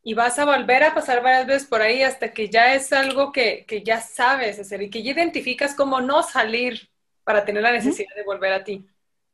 Y 0.02 0.14
vas 0.14 0.38
a 0.38 0.44
volver 0.44 0.84
a 0.84 0.94
pasar 0.94 1.22
varias 1.22 1.46
veces 1.46 1.68
por 1.68 1.82
ahí 1.82 2.02
hasta 2.02 2.32
que 2.32 2.48
ya 2.48 2.74
es 2.74 2.92
algo 2.92 3.32
que, 3.32 3.64
que 3.66 3.82
ya 3.82 4.00
sabes 4.00 4.60
hacer 4.60 4.80
y 4.82 4.90
que 4.90 5.02
ya 5.02 5.12
identificas 5.12 5.74
cómo 5.74 6.00
no 6.00 6.22
salir 6.22 6.88
para 7.24 7.44
tener 7.44 7.62
la 7.62 7.72
necesidad 7.72 8.14
de 8.14 8.22
volver 8.22 8.52
a 8.52 8.64
ti. 8.64 8.86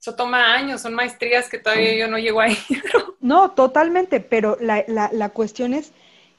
Eso 0.05 0.15
toma 0.15 0.53
años, 0.53 0.83
son 0.83 0.93
maestrías 0.93 1.49
que 1.49 1.59
todavía 1.59 1.97
yo 1.97 2.09
no 2.09 2.19
llego 2.19 2.39
ahí. 2.39 2.59
no, 3.21 3.53
totalmente, 3.53 4.21
pero 4.21 4.59
la, 4.61 4.85
la, 4.87 5.09
la 5.11 5.31
cuestión 5.31 5.73
es 5.73 5.93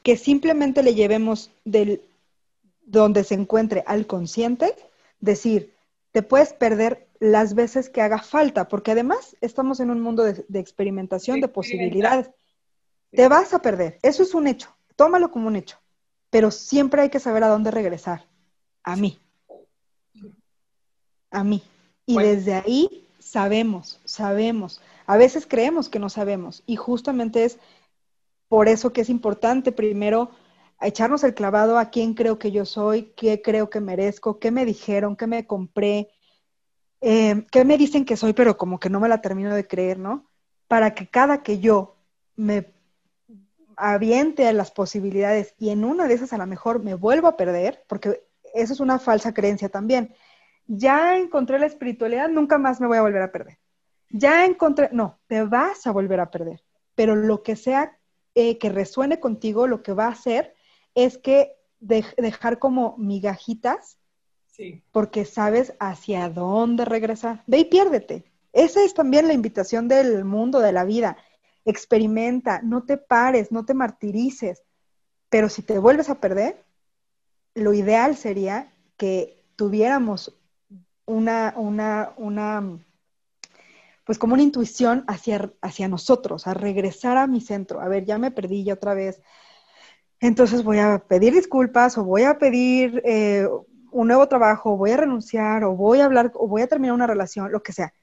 que 0.03 0.17
simplemente 0.17 0.83
le 0.83 0.93
llevemos 0.93 1.49
del 1.63 2.03
donde 2.83 3.23
se 3.23 3.33
encuentre 3.33 3.83
al 3.87 4.05
consciente, 4.05 4.75
decir, 5.19 5.73
te 6.11 6.21
puedes 6.21 6.53
perder 6.53 7.07
las 7.19 7.55
veces 7.55 7.89
que 7.89 8.03
haga 8.03 8.19
falta, 8.19 8.67
porque 8.67 8.91
además 8.91 9.35
estamos 9.41 9.79
en 9.79 9.89
un 9.89 9.99
mundo 9.99 10.23
de, 10.23 10.45
experimentación, 10.59 11.41
de 11.41 11.47
posibilidades. 11.47 12.29
Te 13.09 13.27
vas 13.27 13.51
a 13.55 13.63
perder, 13.63 13.97
eso 14.03 14.21
es 14.21 14.35
un 14.35 14.45
hecho, 14.45 14.77
tómalo 14.95 15.31
como 15.31 15.47
un 15.47 15.55
hecho, 15.55 15.79
pero 16.29 16.51
siempre 16.51 17.01
hay 17.01 17.09
que 17.09 17.19
saber 17.19 17.43
a 17.43 17.47
dónde 17.47 17.71
regresar, 17.71 18.27
a 18.83 18.95
mí, 18.95 19.19
a 21.31 21.43
mí. 21.43 21.63
Y 22.05 22.15
desde 22.19 22.53
ahí 22.53 23.04
sabemos, 23.25 23.99
sabemos. 24.05 24.81
A 25.07 25.17
veces 25.17 25.47
creemos 25.47 25.89
que 25.89 25.97
no 25.97 26.09
sabemos 26.09 26.63
y 26.67 26.75
justamente 26.75 27.43
es 27.43 27.57
por 28.47 28.67
eso 28.67 28.93
que 28.93 29.01
es 29.01 29.09
importante 29.09 29.71
primero 29.71 30.29
echarnos 30.79 31.23
el 31.23 31.33
clavado 31.33 31.79
a 31.79 31.89
quién 31.89 32.13
creo 32.13 32.37
que 32.37 32.51
yo 32.51 32.65
soy, 32.65 33.13
qué 33.15 33.41
creo 33.41 33.71
que 33.71 33.79
merezco, 33.79 34.37
qué 34.39 34.51
me 34.51 34.63
dijeron, 34.63 35.15
qué 35.15 35.25
me 35.25 35.47
compré, 35.47 36.09
eh, 37.01 37.45
qué 37.51 37.65
me 37.65 37.79
dicen 37.79 38.05
que 38.05 38.15
soy, 38.15 38.33
pero 38.33 38.57
como 38.57 38.79
que 38.79 38.91
no 38.91 38.99
me 38.99 39.09
la 39.09 39.21
termino 39.21 39.55
de 39.55 39.67
creer, 39.67 39.97
¿no? 39.97 40.29
Para 40.67 40.93
que 40.93 41.07
cada 41.07 41.41
que 41.41 41.59
yo 41.59 41.95
me 42.35 42.73
aviente 43.75 44.47
a 44.47 44.53
las 44.53 44.69
posibilidades 44.69 45.55
y 45.57 45.69
en 45.69 45.83
una 45.83 46.07
de 46.07 46.13
esas 46.13 46.31
a 46.31 46.37
lo 46.37 46.45
mejor 46.45 46.83
me 46.83 46.93
vuelvo 46.93 47.27
a 47.27 47.37
perder, 47.37 47.83
porque 47.87 48.23
eso 48.53 48.73
es 48.73 48.79
una 48.79 48.99
falsa 48.99 49.33
creencia 49.33 49.69
también. 49.69 50.13
Ya 50.67 51.17
encontré 51.17 51.59
la 51.59 51.65
espiritualidad, 51.67 52.29
nunca 52.29 52.57
más 52.57 52.81
me 52.81 52.87
voy 52.87 52.97
a 52.97 53.01
volver 53.01 53.21
a 53.21 53.31
perder. 53.31 53.59
Ya 54.09 54.45
encontré, 54.45 54.89
no, 54.91 55.19
te 55.27 55.43
vas 55.43 55.85
a 55.87 55.91
volver 55.91 56.19
a 56.19 56.31
perder, 56.31 56.63
pero 56.95 57.15
lo 57.15 57.43
que 57.43 57.55
sea 57.55 57.97
eh, 58.33 58.57
que 58.57 58.69
resuene 58.69 59.19
contigo, 59.19 59.67
lo 59.67 59.83
que 59.83 59.93
va 59.93 60.05
a 60.05 60.11
hacer 60.11 60.55
es 60.93 61.17
que 61.17 61.55
dejar 61.79 62.59
como 62.59 62.95
migajitas, 62.97 63.97
porque 64.91 65.25
sabes 65.25 65.73
hacia 65.79 66.29
dónde 66.29 66.85
regresar. 66.85 67.43
Ve 67.45 67.59
y 67.59 67.65
piérdete. 67.65 68.31
Esa 68.53 68.83
es 68.83 68.93
también 68.93 69.27
la 69.27 69.33
invitación 69.33 69.89
del 69.89 70.23
mundo, 70.23 70.59
de 70.59 70.71
la 70.71 70.85
vida. 70.85 71.17
Experimenta, 71.65 72.61
no 72.61 72.83
te 72.85 72.97
pares, 72.97 73.51
no 73.51 73.65
te 73.65 73.73
martirices. 73.73 74.63
Pero 75.29 75.49
si 75.49 75.61
te 75.61 75.77
vuelves 75.77 76.09
a 76.09 76.21
perder, 76.21 76.63
lo 77.53 77.73
ideal 77.73 78.15
sería 78.15 78.73
que 78.95 79.43
tuviéramos 79.57 80.37
una, 81.05 81.53
una, 81.57 82.13
una, 82.17 82.79
pues 84.05 84.17
como 84.17 84.33
una 84.33 84.43
intuición 84.43 85.03
hacia, 85.07 85.51
hacia 85.61 85.87
nosotros, 85.87 86.47
a 86.47 86.53
regresar 86.53 87.17
a 87.17 87.27
mi 87.27 87.41
centro. 87.41 87.81
A 87.81 87.87
ver, 87.87 88.05
ya 88.05 88.17
me 88.17 88.31
perdí 88.31 88.63
ya 88.63 88.73
otra 88.73 88.93
vez 88.93 89.21
entonces 90.19 90.63
voy 90.63 90.79
a 90.79 90.99
pedir 90.99 91.33
disculpas 91.33 91.97
o 91.97 92.03
voy 92.03 92.23
a 92.23 92.37
pedir 92.37 93.01
eh, 93.05 93.47
un 93.91 94.07
nuevo 94.07 94.27
trabajo, 94.27 94.77
voy 94.77 94.91
a 94.91 94.97
renunciar 94.97 95.63
o 95.63 95.75
voy 95.75 96.01
a 96.01 96.05
hablar 96.05 96.31
o 96.35 96.47
voy 96.47 96.61
a 96.61 96.67
terminar 96.67 96.95
una 96.95 97.07
relación, 97.07 97.51
lo 97.51 97.61
que 97.61 97.73
sea. 97.73 97.93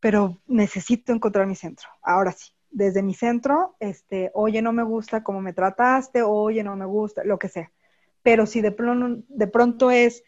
Pero 0.00 0.40
necesito 0.46 1.12
encontrar 1.12 1.46
mi 1.46 1.56
centro. 1.56 1.88
Ahora 2.02 2.32
sí, 2.32 2.52
desde 2.70 3.02
mi 3.02 3.14
centro, 3.14 3.76
este, 3.80 4.30
oye, 4.34 4.60
no 4.60 4.72
me 4.72 4.82
gusta 4.82 5.22
cómo 5.22 5.40
me 5.40 5.52
trataste, 5.52 6.22
oye, 6.22 6.62
no 6.62 6.76
me 6.76 6.86
gusta, 6.86 7.24
lo 7.24 7.38
que 7.38 7.48
sea. 7.48 7.72
Pero 8.22 8.46
si 8.46 8.60
de 8.60 8.72
pronto, 8.72 9.24
de 9.28 9.46
pronto 9.46 9.90
es 9.90 10.22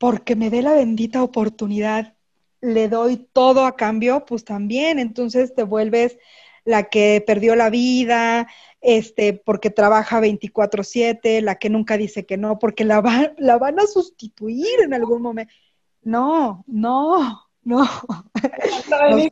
porque 0.00 0.34
me 0.34 0.48
dé 0.48 0.62
la 0.62 0.72
bendita 0.72 1.22
oportunidad, 1.22 2.14
le 2.62 2.88
doy 2.88 3.18
todo 3.34 3.66
a 3.66 3.76
cambio, 3.76 4.24
pues 4.24 4.46
también, 4.46 4.98
entonces 4.98 5.54
te 5.54 5.62
vuelves 5.62 6.16
la 6.64 6.84
que 6.84 7.22
perdió 7.26 7.54
la 7.54 7.68
vida, 7.68 8.48
este, 8.80 9.34
porque 9.34 9.68
trabaja 9.68 10.20
24/7, 10.20 11.42
la 11.42 11.56
que 11.56 11.68
nunca 11.68 11.98
dice 11.98 12.24
que 12.24 12.38
no, 12.38 12.58
porque 12.58 12.86
la, 12.86 13.34
la 13.36 13.58
van 13.58 13.78
a 13.78 13.86
sustituir 13.86 14.80
en 14.80 14.94
algún 14.94 15.20
momento. 15.20 15.52
No, 16.00 16.64
no, 16.66 17.50
no. 17.62 17.86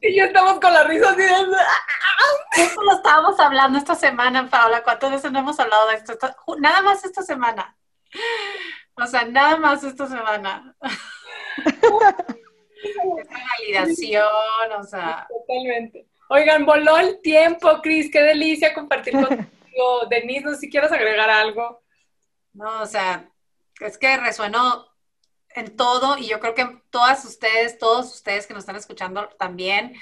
y 0.02 0.18
yo 0.18 0.24
estamos 0.24 0.60
con 0.60 0.74
la 0.74 0.84
risa 0.84 1.12
así 1.12 1.22
de... 1.22 2.62
Eso 2.62 2.82
lo 2.82 2.92
estábamos 2.92 3.40
hablando 3.40 3.78
esta 3.78 3.94
semana, 3.94 4.50
Paola. 4.50 4.82
¿Cuántas 4.82 5.12
veces 5.12 5.32
no 5.32 5.38
hemos 5.38 5.58
hablado 5.58 5.88
de 5.88 5.94
esto? 5.94 6.12
Nada 6.58 6.82
más 6.82 7.06
esta 7.06 7.22
semana. 7.22 7.74
O 9.00 9.06
sea, 9.06 9.24
nada 9.24 9.56
más 9.56 9.84
esta 9.84 10.06
semana. 10.06 10.74
Esa 12.82 13.38
validación, 13.58 14.72
o 14.78 14.84
sea. 14.84 15.26
Totalmente. 15.28 16.06
Oigan, 16.30 16.66
voló 16.66 16.98
el 16.98 17.20
tiempo, 17.20 17.80
Cris, 17.82 18.10
qué 18.12 18.20
delicia 18.22 18.74
compartir 18.74 19.12
contigo. 19.26 20.06
Denise, 20.10 20.44
no 20.44 20.54
sé 20.54 20.60
si 20.60 20.70
quieres 20.70 20.92
agregar 20.92 21.30
algo. 21.30 21.82
No, 22.52 22.82
o 22.82 22.86
sea, 22.86 23.30
es 23.80 23.98
que 23.98 24.16
resuenó 24.16 24.86
en 25.54 25.76
todo 25.76 26.18
y 26.18 26.26
yo 26.26 26.40
creo 26.40 26.54
que 26.54 26.80
todas 26.90 27.24
ustedes, 27.24 27.78
todos 27.78 28.14
ustedes 28.14 28.46
que 28.46 28.54
nos 28.54 28.62
están 28.62 28.76
escuchando 28.76 29.28
también. 29.38 29.94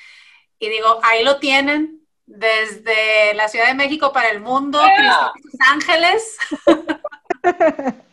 Y 0.59 0.69
digo, 0.69 1.01
ahí 1.03 1.23
lo 1.23 1.39
tienen, 1.39 2.07
desde 2.25 3.35
la 3.35 3.49
Ciudad 3.49 3.67
de 3.67 3.75
México 3.75 4.13
para 4.13 4.31
el 4.31 4.41
mundo, 4.41 4.81
Los 4.83 5.61
Ángeles. 5.71 6.37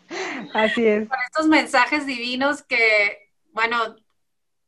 Así 0.54 0.88
es. 0.88 1.08
Con 1.08 1.20
estos 1.26 1.48
mensajes 1.48 2.06
divinos 2.06 2.64
que, 2.64 3.32
bueno, 3.52 3.96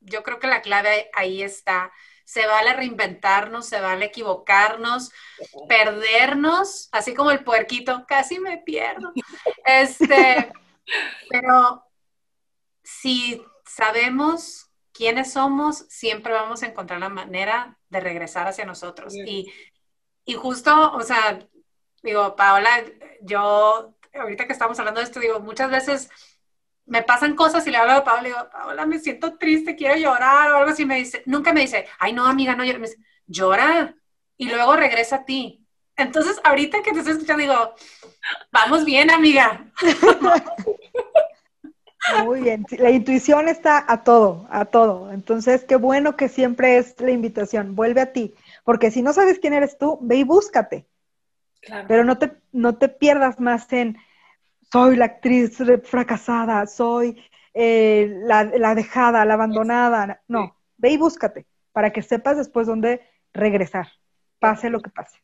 yo 0.02 0.24
creo 0.24 0.40
que 0.40 0.48
la 0.48 0.62
clave 0.62 1.10
ahí 1.14 1.42
está 1.42 1.92
se 2.26 2.48
vale 2.48 2.74
reinventarnos, 2.74 3.68
se 3.68 3.80
vale 3.80 4.06
equivocarnos, 4.06 5.12
perdernos, 5.70 6.90
así 6.92 7.14
como 7.14 7.32
el 7.32 7.44
puerquito, 7.44 8.06
casi 8.08 8.40
me 8.40 8.58
pierdo. 8.58 9.14
Este, 9.64 10.52
pero 11.30 11.86
si 12.84 13.42
sabemos 13.66 14.72
quiénes 14.92 15.34
somos, 15.34 15.86
siempre 15.88 16.34
vamos 16.34 16.64
a 16.64 16.68
encontrar 16.68 17.00
la 17.00 17.10
manera 17.10 17.78
de 17.90 18.00
regresar 18.00 18.48
hacia 18.48 18.66
nosotros. 18.66 19.14
Y, 19.14 19.52
y 20.26 20.34
justo, 20.34 20.94
o 20.94 21.02
sea, 21.02 21.40
digo, 22.02 22.36
Paola, 22.36 22.84
yo, 23.22 23.95
ahorita 24.16 24.46
que 24.46 24.54
estamos 24.54 24.80
hablando 24.80 25.00
de 25.00 25.06
esto, 25.06 25.20
digo, 25.20 25.40
muchas 25.40 25.70
veces 25.70 26.10
me 26.86 27.02
pasan 27.02 27.36
cosas 27.36 27.66
y 27.66 27.72
le 27.72 27.78
hablo 27.78 27.94
a 27.94 28.04
Paola, 28.04 28.22
le 28.22 28.30
digo, 28.30 28.50
Paola, 28.52 28.86
me 28.86 29.00
siento 29.00 29.38
triste, 29.38 29.76
quiero 29.76 29.96
llorar 29.96 30.52
o 30.52 30.58
algo 30.58 30.72
así. 30.72 30.86
Me 30.86 30.98
dice, 30.98 31.24
nunca 31.26 31.54
me 31.54 31.62
dice, 31.62 31.88
ay, 32.00 32.14
no, 32.14 32.26
amiga, 32.26 32.56
no. 32.56 32.64
Me 32.64 32.74
dice, 32.74 32.98
llora 33.26 33.96
y 34.38 34.50
luego 34.50 34.76
regresa 34.76 35.18
a 35.18 35.26
ti. 35.26 35.66
Entonces, 35.98 36.40
ahorita 36.44 36.82
que 36.84 36.92
te 36.92 37.00
estoy 37.00 37.14
escuchando, 37.14 37.42
digo, 37.42 37.76
vamos 38.52 38.86
bien, 38.86 39.10
amiga. 39.10 39.66
Muy 42.24 42.42
bien, 42.42 42.66
la 42.78 42.92
intuición 42.92 43.50
está 43.50 43.84
a 43.88 44.04
todo, 44.04 44.46
a 44.52 44.66
todo. 44.66 45.12
Entonces, 45.12 45.64
qué 45.64 45.76
bueno 45.76 46.16
que 46.16 46.30
siempre 46.30 46.78
es 46.78 47.00
la 47.00 47.12
invitación, 47.12 47.76
vuelve 47.76 48.02
a 48.02 48.14
ti, 48.14 48.36
porque 48.64 48.92
si 48.92 49.02
no 49.02 49.12
sabes 49.12 49.40
quién 49.40 49.54
eres 49.54 49.78
tú, 49.80 49.98
ve 50.02 50.18
y 50.18 50.24
búscate. 50.24 50.86
Pero 51.88 52.04
no 52.04 52.20
te, 52.20 52.34
no 52.52 52.76
te 52.76 52.90
pierdas 52.90 53.40
más 53.40 53.74
en, 53.74 53.98
soy 54.76 54.98
la 54.98 55.06
actriz 55.06 55.58
fracasada, 55.84 56.68
soy 56.68 57.24
eh, 57.54 58.14
la, 58.24 58.76
dejada, 58.76 59.24
la 59.24 59.36
abandonada. 59.36 60.22
No, 60.28 60.58
ve 60.78 60.90
y 60.90 60.98
búscate 60.98 61.46
para 61.72 61.92
que 61.92 62.02
sepas 62.02 62.36
después 62.36 62.68
dónde 62.68 63.02
regresar, 63.34 63.88
pase 64.38 64.70
lo 64.70 64.82
que 64.82 64.90
pase. 64.90 65.20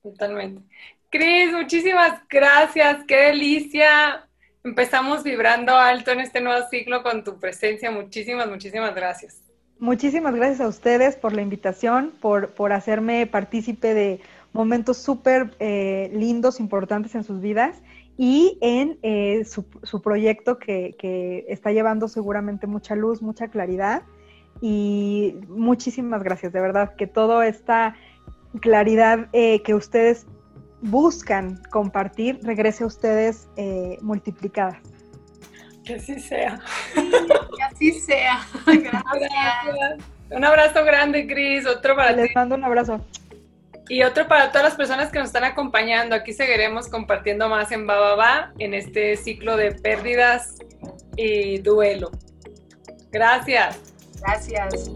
Totalmente. 0.00 0.62
Cris, 1.10 1.52
muchísimas 1.52 2.20
gracias, 2.28 3.04
qué 3.08 3.16
delicia. 3.16 4.28
Empezamos 4.62 5.24
vibrando 5.24 5.74
alto 5.74 6.12
en 6.12 6.20
este 6.20 6.40
nuevo 6.40 6.68
ciclo 6.68 7.02
con 7.02 7.24
tu 7.24 7.40
presencia. 7.40 7.90
Muchísimas, 7.90 8.48
muchísimas 8.48 8.94
gracias. 8.94 9.42
Muchísimas 9.80 10.34
gracias 10.34 10.60
a 10.60 10.68
ustedes 10.68 11.16
por 11.16 11.32
la 11.32 11.42
invitación, 11.42 12.12
por, 12.20 12.54
por 12.54 12.72
hacerme 12.72 13.26
partícipe 13.26 13.92
de 13.92 14.20
momentos 14.52 14.98
súper 14.98 15.54
eh, 15.58 16.10
lindos, 16.14 16.60
importantes 16.60 17.14
en 17.14 17.24
sus 17.24 17.40
vidas 17.40 17.82
y 18.18 18.58
en 18.62 18.98
eh, 19.02 19.44
su, 19.44 20.02
proyecto 20.02 20.58
que, 20.58 21.44
está 21.48 21.72
llevando 21.72 22.08
seguramente 22.08 22.66
mucha 22.66 22.94
luz, 22.94 23.20
mucha 23.20 23.48
claridad. 23.48 24.02
Y 24.62 25.34
muchísimas 25.48 26.22
gracias, 26.22 26.52
de 26.52 26.60
verdad, 26.60 26.94
que 26.96 27.06
toda 27.06 27.46
esta 27.46 27.94
claridad 28.60 29.28
eh, 29.34 29.62
que 29.62 29.74
ustedes 29.74 30.26
buscan 30.80 31.60
compartir 31.70 32.38
regrese 32.42 32.84
a 32.84 32.86
ustedes 32.86 33.48
eh, 33.56 33.98
multiplicadas. 34.00 34.78
Que 35.84 35.96
así 35.96 36.18
sea. 36.18 36.60
Que 36.94 37.62
así 37.62 37.92
sea. 37.92 38.40
Gracias. 38.66 40.04
Un 40.30 40.44
abrazo 40.44 40.84
grande, 40.84 41.26
Cris. 41.26 41.66
Otro 41.66 41.94
para 41.94 42.12
Les 42.12 42.34
mando 42.34 42.56
un 42.56 42.64
abrazo. 42.64 43.04
Y 43.88 44.02
otro 44.02 44.26
para 44.26 44.48
todas 44.50 44.64
las 44.64 44.74
personas 44.74 45.10
que 45.10 45.18
nos 45.18 45.28
están 45.28 45.44
acompañando. 45.44 46.14
Aquí 46.14 46.32
seguiremos 46.32 46.88
compartiendo 46.88 47.48
más 47.48 47.70
en 47.72 47.86
Bababa 47.86 48.52
en 48.58 48.74
este 48.74 49.16
ciclo 49.16 49.56
de 49.56 49.72
pérdidas 49.72 50.56
y 51.16 51.58
duelo. 51.58 52.10
Gracias. 53.10 53.78
Gracias. 54.20 54.90